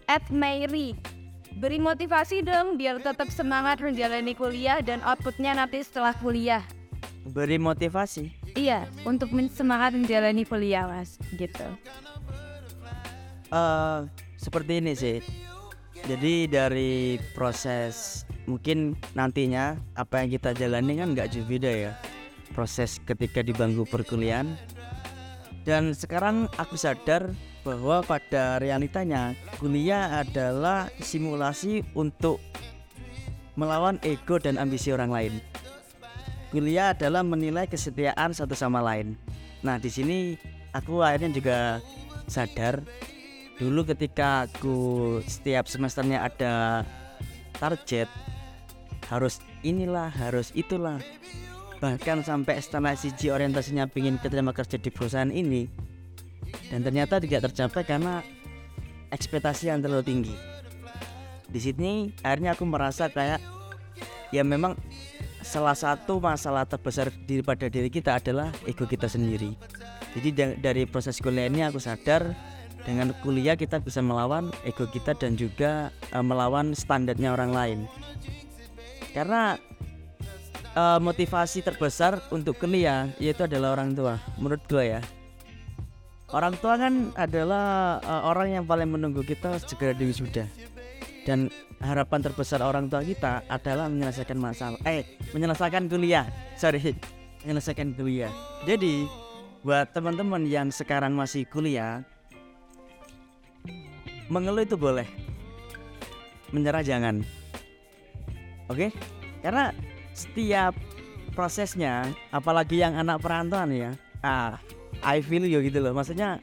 Ed 0.08 0.24
Mary. 0.32 0.96
Beri 1.56 1.80
motivasi 1.80 2.40
dong 2.40 2.76
biar 2.76 3.00
tetap 3.00 3.28
semangat 3.32 3.80
menjalani 3.80 4.32
kuliah 4.32 4.80
dan 4.80 5.04
outputnya 5.04 5.56
nanti 5.56 5.84
setelah 5.84 6.16
kuliah. 6.16 6.64
beri 7.26 7.58
motivasi 7.58 8.30
Iya, 8.54 8.86
untuk 9.02 9.34
semangat 9.50 9.98
menjalani 9.98 10.46
kuliah 10.46 10.86
Mas, 10.86 11.18
gitu. 11.36 11.66
eh 13.50 14.00
seperti 14.38 14.78
ini 14.78 14.94
sih. 14.94 15.18
Jadi 16.06 16.46
dari 16.46 17.18
proses 17.34 18.24
mungkin 18.46 18.98
nantinya 19.18 19.78
apa 19.98 20.22
yang 20.24 20.30
kita 20.38 20.54
jalani 20.58 20.98
kan 20.98 21.14
nggak 21.14 21.30
jauh 21.34 21.46
beda 21.46 21.72
ya. 21.72 21.92
Proses 22.54 23.02
ketika 23.04 23.42
di 23.42 23.52
bangku 23.52 23.86
perkuliahan. 23.90 24.54
Dan 25.66 25.98
sekarang 25.98 26.46
aku 26.62 26.78
sadar 26.78 27.34
bahwa 27.66 28.06
pada 28.06 28.62
realitanya 28.62 29.34
kuliah 29.58 30.22
adalah 30.22 30.94
simulasi 31.02 31.82
untuk 31.98 32.38
melawan 33.58 33.98
ego 34.06 34.38
dan 34.38 34.62
ambisi 34.62 34.94
orang 34.94 35.10
lain. 35.10 35.34
Kuliah 36.54 36.94
adalah 36.94 37.26
menilai 37.26 37.66
kesetiaan 37.66 38.32
satu 38.38 38.54
sama 38.54 38.80
lain. 38.80 39.18
Nah, 39.66 39.82
di 39.82 39.90
sini 39.90 40.38
aku 40.72 41.02
akhirnya 41.02 41.34
juga 41.34 41.58
sadar 42.30 42.86
dulu 43.56 43.88
ketika 43.88 44.46
aku 44.52 44.78
setiap 45.24 45.66
semesternya 45.72 46.28
ada 46.28 46.84
target 47.56 48.12
harus 49.10 49.42
inilah 49.62 50.10
harus 50.10 50.50
itulah. 50.58 51.02
Bahkan 51.82 52.26
sampai 52.26 52.58
setelah 52.64 52.96
siji 52.98 53.30
orientasinya 53.30 53.86
pingin 53.86 54.18
keterima 54.18 54.56
kerja 54.56 54.80
di 54.80 54.90
perusahaan 54.90 55.30
ini 55.30 55.68
dan 56.72 56.82
ternyata 56.82 57.20
tidak 57.20 57.52
tercapai 57.52 57.84
karena 57.84 58.24
ekspektasi 59.12 59.70
yang 59.70 59.84
terlalu 59.84 60.04
tinggi. 60.06 60.36
Di 61.46 61.60
sini 61.62 62.10
akhirnya 62.26 62.58
aku 62.58 62.66
merasa 62.66 63.12
kayak 63.12 63.44
ya 64.34 64.42
memang 64.42 64.74
salah 65.46 65.78
satu 65.78 66.18
masalah 66.18 66.66
terbesar 66.66 67.14
daripada 67.30 67.70
diri 67.70 67.92
kita 67.92 68.18
adalah 68.18 68.50
ego 68.66 68.90
kita 68.90 69.06
sendiri. 69.06 69.54
Jadi 70.18 70.30
da- 70.32 70.58
dari 70.58 70.84
proses 70.90 71.20
kuliah 71.22 71.52
ini 71.52 71.62
aku 71.62 71.78
sadar 71.78 72.34
dengan 72.88 73.14
kuliah 73.22 73.54
kita 73.60 73.78
bisa 73.84 74.02
melawan 74.02 74.50
ego 74.66 74.90
kita 74.90 75.14
dan 75.14 75.38
juga 75.38 75.92
eh, 76.10 76.24
melawan 76.24 76.74
standarnya 76.74 77.36
orang 77.36 77.52
lain 77.52 77.80
karena 79.16 79.56
eh, 80.76 81.00
motivasi 81.00 81.64
terbesar 81.64 82.20
untuk 82.36 82.60
kuliah 82.60 83.08
yaitu 83.16 83.48
adalah 83.48 83.80
orang 83.80 83.96
tua 83.96 84.20
menurut 84.36 84.60
gue 84.68 85.00
ya. 85.00 85.02
Orang 86.36 86.60
tua 86.60 86.76
kan 86.76 87.16
adalah 87.16 87.98
eh, 88.04 88.22
orang 88.28 88.60
yang 88.60 88.64
paling 88.68 88.92
menunggu 88.92 89.24
kita 89.24 89.56
segera 89.64 89.96
diwisuda. 89.96 90.44
Dan 91.26 91.50
harapan 91.82 92.22
terbesar 92.22 92.62
orang 92.62 92.92
tua 92.92 93.02
kita 93.02 93.42
adalah 93.50 93.90
menyelesaikan 93.90 94.38
masalah 94.38 94.78
eh 94.84 95.08
menyelesaikan 95.32 95.88
kuliah. 95.88 96.28
Sorry 96.60 96.92
menyelesaikan 97.48 97.96
kuliah. 97.96 98.30
Jadi 98.68 99.08
buat 99.64 99.96
teman-teman 99.96 100.44
yang 100.46 100.70
sekarang 100.70 101.16
masih 101.16 101.48
kuliah 101.48 102.04
mengeluh 104.28 104.68
itu 104.68 104.76
boleh. 104.76 105.08
Menyerah 106.54 106.86
jangan 106.86 107.26
oke? 108.70 108.90
Karena 109.42 109.72
setiap 110.16 110.74
prosesnya 111.36 112.08
apalagi 112.32 112.80
yang 112.80 112.96
anak 112.96 113.20
perantauan 113.20 113.76
ya 113.76 113.92
ah 114.24 114.56
I 115.04 115.20
feel 115.20 115.44
you 115.44 115.60
gitu 115.60 115.84
loh. 115.84 115.92
Maksudnya 115.92 116.40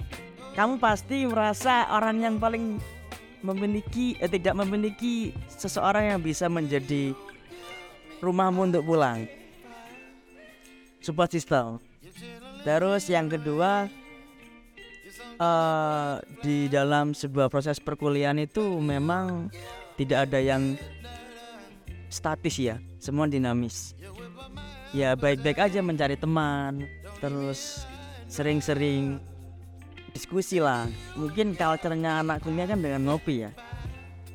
kamu 0.53 0.77
pasti 0.77 1.25
merasa 1.25 1.89
orang 1.89 2.21
yang 2.21 2.37
paling 2.37 2.77
memiliki 3.41 4.15
eh, 4.21 4.29
tidak 4.29 4.55
memiliki 4.55 5.33
seseorang 5.49 6.15
yang 6.15 6.21
bisa 6.21 6.47
menjadi 6.47 7.17
rumahmu 8.23 8.71
untuk 8.71 8.85
pulang. 8.87 9.27
Support 11.03 11.35
system. 11.35 11.83
Terus 12.63 13.11
yang 13.11 13.27
kedua 13.27 13.91
eh, 15.41 16.15
di 16.45 16.71
dalam 16.71 17.17
sebuah 17.17 17.51
proses 17.51 17.83
perkuliahan 17.83 18.39
itu 18.39 18.63
memang 18.79 19.51
tidak 19.99 20.31
ada 20.31 20.39
yang 20.39 20.79
statis 22.13 22.61
ya 22.61 22.77
semua 23.01 23.25
dinamis. 23.25 23.97
Ya 24.93 25.17
baik-baik 25.17 25.57
aja 25.57 25.81
mencari 25.81 26.21
teman 26.21 26.85
terus 27.25 27.89
sering-sering 28.29 29.17
diskusi 30.13 30.61
lah. 30.61 30.85
Mungkin 31.17 31.57
culture-nya 31.57 32.21
anak 32.21 32.45
kuliah 32.45 32.69
kan 32.69 32.85
dengan 32.85 33.09
ngopi 33.09 33.49
ya. 33.49 33.51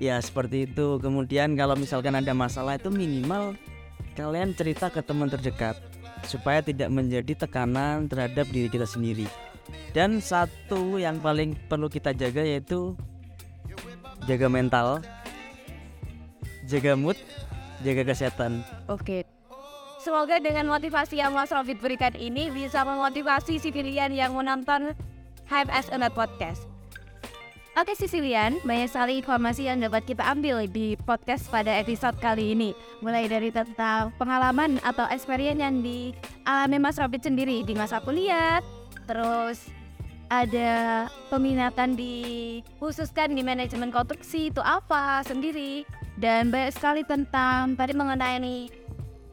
Ya 0.01 0.17
seperti 0.17 0.65
itu. 0.65 0.97
Kemudian 0.97 1.53
kalau 1.53 1.77
misalkan 1.77 2.17
ada 2.17 2.33
masalah 2.33 2.81
itu 2.81 2.89
minimal 2.89 3.53
kalian 4.17 4.57
cerita 4.57 4.89
ke 4.89 5.05
teman 5.05 5.29
terdekat 5.29 5.77
supaya 6.25 6.65
tidak 6.65 6.89
menjadi 6.89 7.45
tekanan 7.45 8.09
terhadap 8.09 8.49
diri 8.49 8.65
kita 8.73 8.89
sendiri. 8.89 9.29
Dan 9.93 10.17
satu 10.17 10.97
yang 10.97 11.21
paling 11.21 11.53
perlu 11.69 11.85
kita 11.85 12.17
jaga 12.17 12.41
yaitu 12.41 12.97
jaga 14.25 14.49
mental 14.49 14.99
jaga 16.67 16.99
mood 16.99 17.15
jaga 17.83 18.03
kesehatan 18.07 18.61
Oke. 18.87 19.27
Semoga 19.97 20.39
dengan 20.39 20.71
motivasi 20.71 21.19
yang 21.19 21.35
Mas 21.35 21.51
Rofit 21.51 21.83
berikan 21.83 22.15
ini 22.15 22.47
bisa 22.47 22.85
memotivasi 22.87 23.59
sivilian 23.59 24.13
yang 24.15 24.31
menonton 24.37 24.95
HMS 25.51 25.91
Unet 25.91 26.15
Podcast. 26.15 26.63
Oke 27.77 27.93
Sicilian, 27.93 28.57
banyak 28.65 28.89
sekali 28.89 29.21
informasi 29.21 29.69
yang 29.69 29.77
dapat 29.77 30.01
kita 30.07 30.25
ambil 30.25 30.65
di 30.65 30.97
podcast 30.97 31.45
pada 31.51 31.69
episode 31.77 32.17
kali 32.17 32.57
ini. 32.57 32.73
Mulai 33.05 33.29
dari 33.29 33.53
tentang 33.53 34.09
pengalaman 34.17 34.81
atau 34.81 35.05
experience 35.13 35.61
yang 35.61 35.85
dialami 35.85 36.77
Mas 36.81 36.97
Robit 36.97 37.21
sendiri 37.21 37.61
di 37.61 37.77
masa 37.77 38.01
kuliah, 38.01 38.65
terus 39.05 39.69
ada 40.31 41.05
peminatan 41.29 41.93
di 41.93 42.15
khususkan 42.81 43.37
di 43.37 43.45
manajemen 43.45 43.93
konstruksi 43.93 44.49
itu 44.49 44.61
apa 44.63 45.21
sendiri 45.21 45.85
dan 46.17 46.49
banyak 46.49 46.73
sekali 46.73 47.01
tentang 47.05 47.77
tadi 47.77 47.93
mengenai 47.93 48.69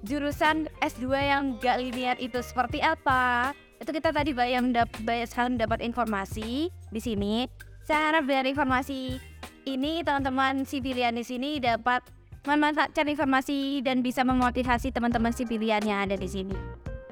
jurusan 0.04 0.68
S2 0.84 1.04
yang 1.16 1.42
gak 1.58 1.80
linear 1.80 2.16
itu 2.20 2.38
seperti 2.44 2.84
apa 2.84 3.56
itu 3.80 3.90
kita 3.90 4.12
tadi 4.12 4.36
banyak 4.36 4.88
banyak 5.02 5.28
sekali 5.28 5.56
mendapat 5.56 5.80
informasi 5.80 6.68
di 6.68 7.00
sini 7.00 7.48
saya 7.84 8.12
harap 8.12 8.28
dari 8.28 8.52
informasi 8.52 9.16
ini 9.64 10.04
teman-teman 10.04 10.68
sipilian 10.68 11.16
di 11.16 11.24
sini 11.24 11.56
dapat 11.56 12.04
memanfaatkan 12.44 13.08
informasi 13.08 13.80
dan 13.80 14.04
bisa 14.04 14.20
memotivasi 14.20 14.92
teman-teman 14.92 15.32
sipilian 15.32 15.80
yang 15.84 16.04
ada 16.04 16.16
di 16.16 16.28
sini. 16.28 16.56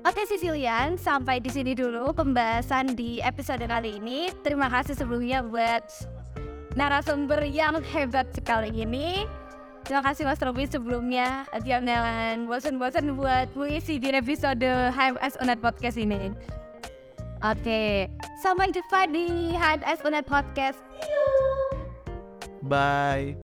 Oke 0.03 0.29
Sicilian, 0.29 1.01
sampai 1.01 1.41
di 1.41 1.49
sini 1.49 1.73
dulu 1.73 2.12
pembahasan 2.12 2.93
di 2.93 3.23
episode 3.25 3.62
kali 3.64 3.97
ini. 4.03 4.29
Terima 4.45 4.68
kasih 4.68 4.99
sebelumnya 4.99 5.41
buat 5.47 5.85
narasumber 6.75 7.41
yang 7.49 7.81
hebat 7.81 8.29
sekali 8.35 8.68
ini. 8.75 9.25
Terima 9.83 10.03
kasih 10.03 10.22
Mas 10.24 10.39
Robi 10.39 10.64
sebelumnya. 10.70 11.45
Jangan 11.66 12.47
bosan-bosan 12.47 13.12
buat 13.18 13.51
mengisi 13.59 13.99
di 13.99 14.14
episode 14.14 14.62
HMS 14.95 15.37
Unet 15.43 15.59
Podcast 15.59 15.99
ini. 15.99 16.30
Oke, 17.43 18.07
sampai 18.39 18.70
jumpa 18.70 19.11
di 19.11 19.53
HMS 19.59 20.01
Unet 20.07 20.24
Podcast. 20.24 20.78
Bye. 22.62 23.35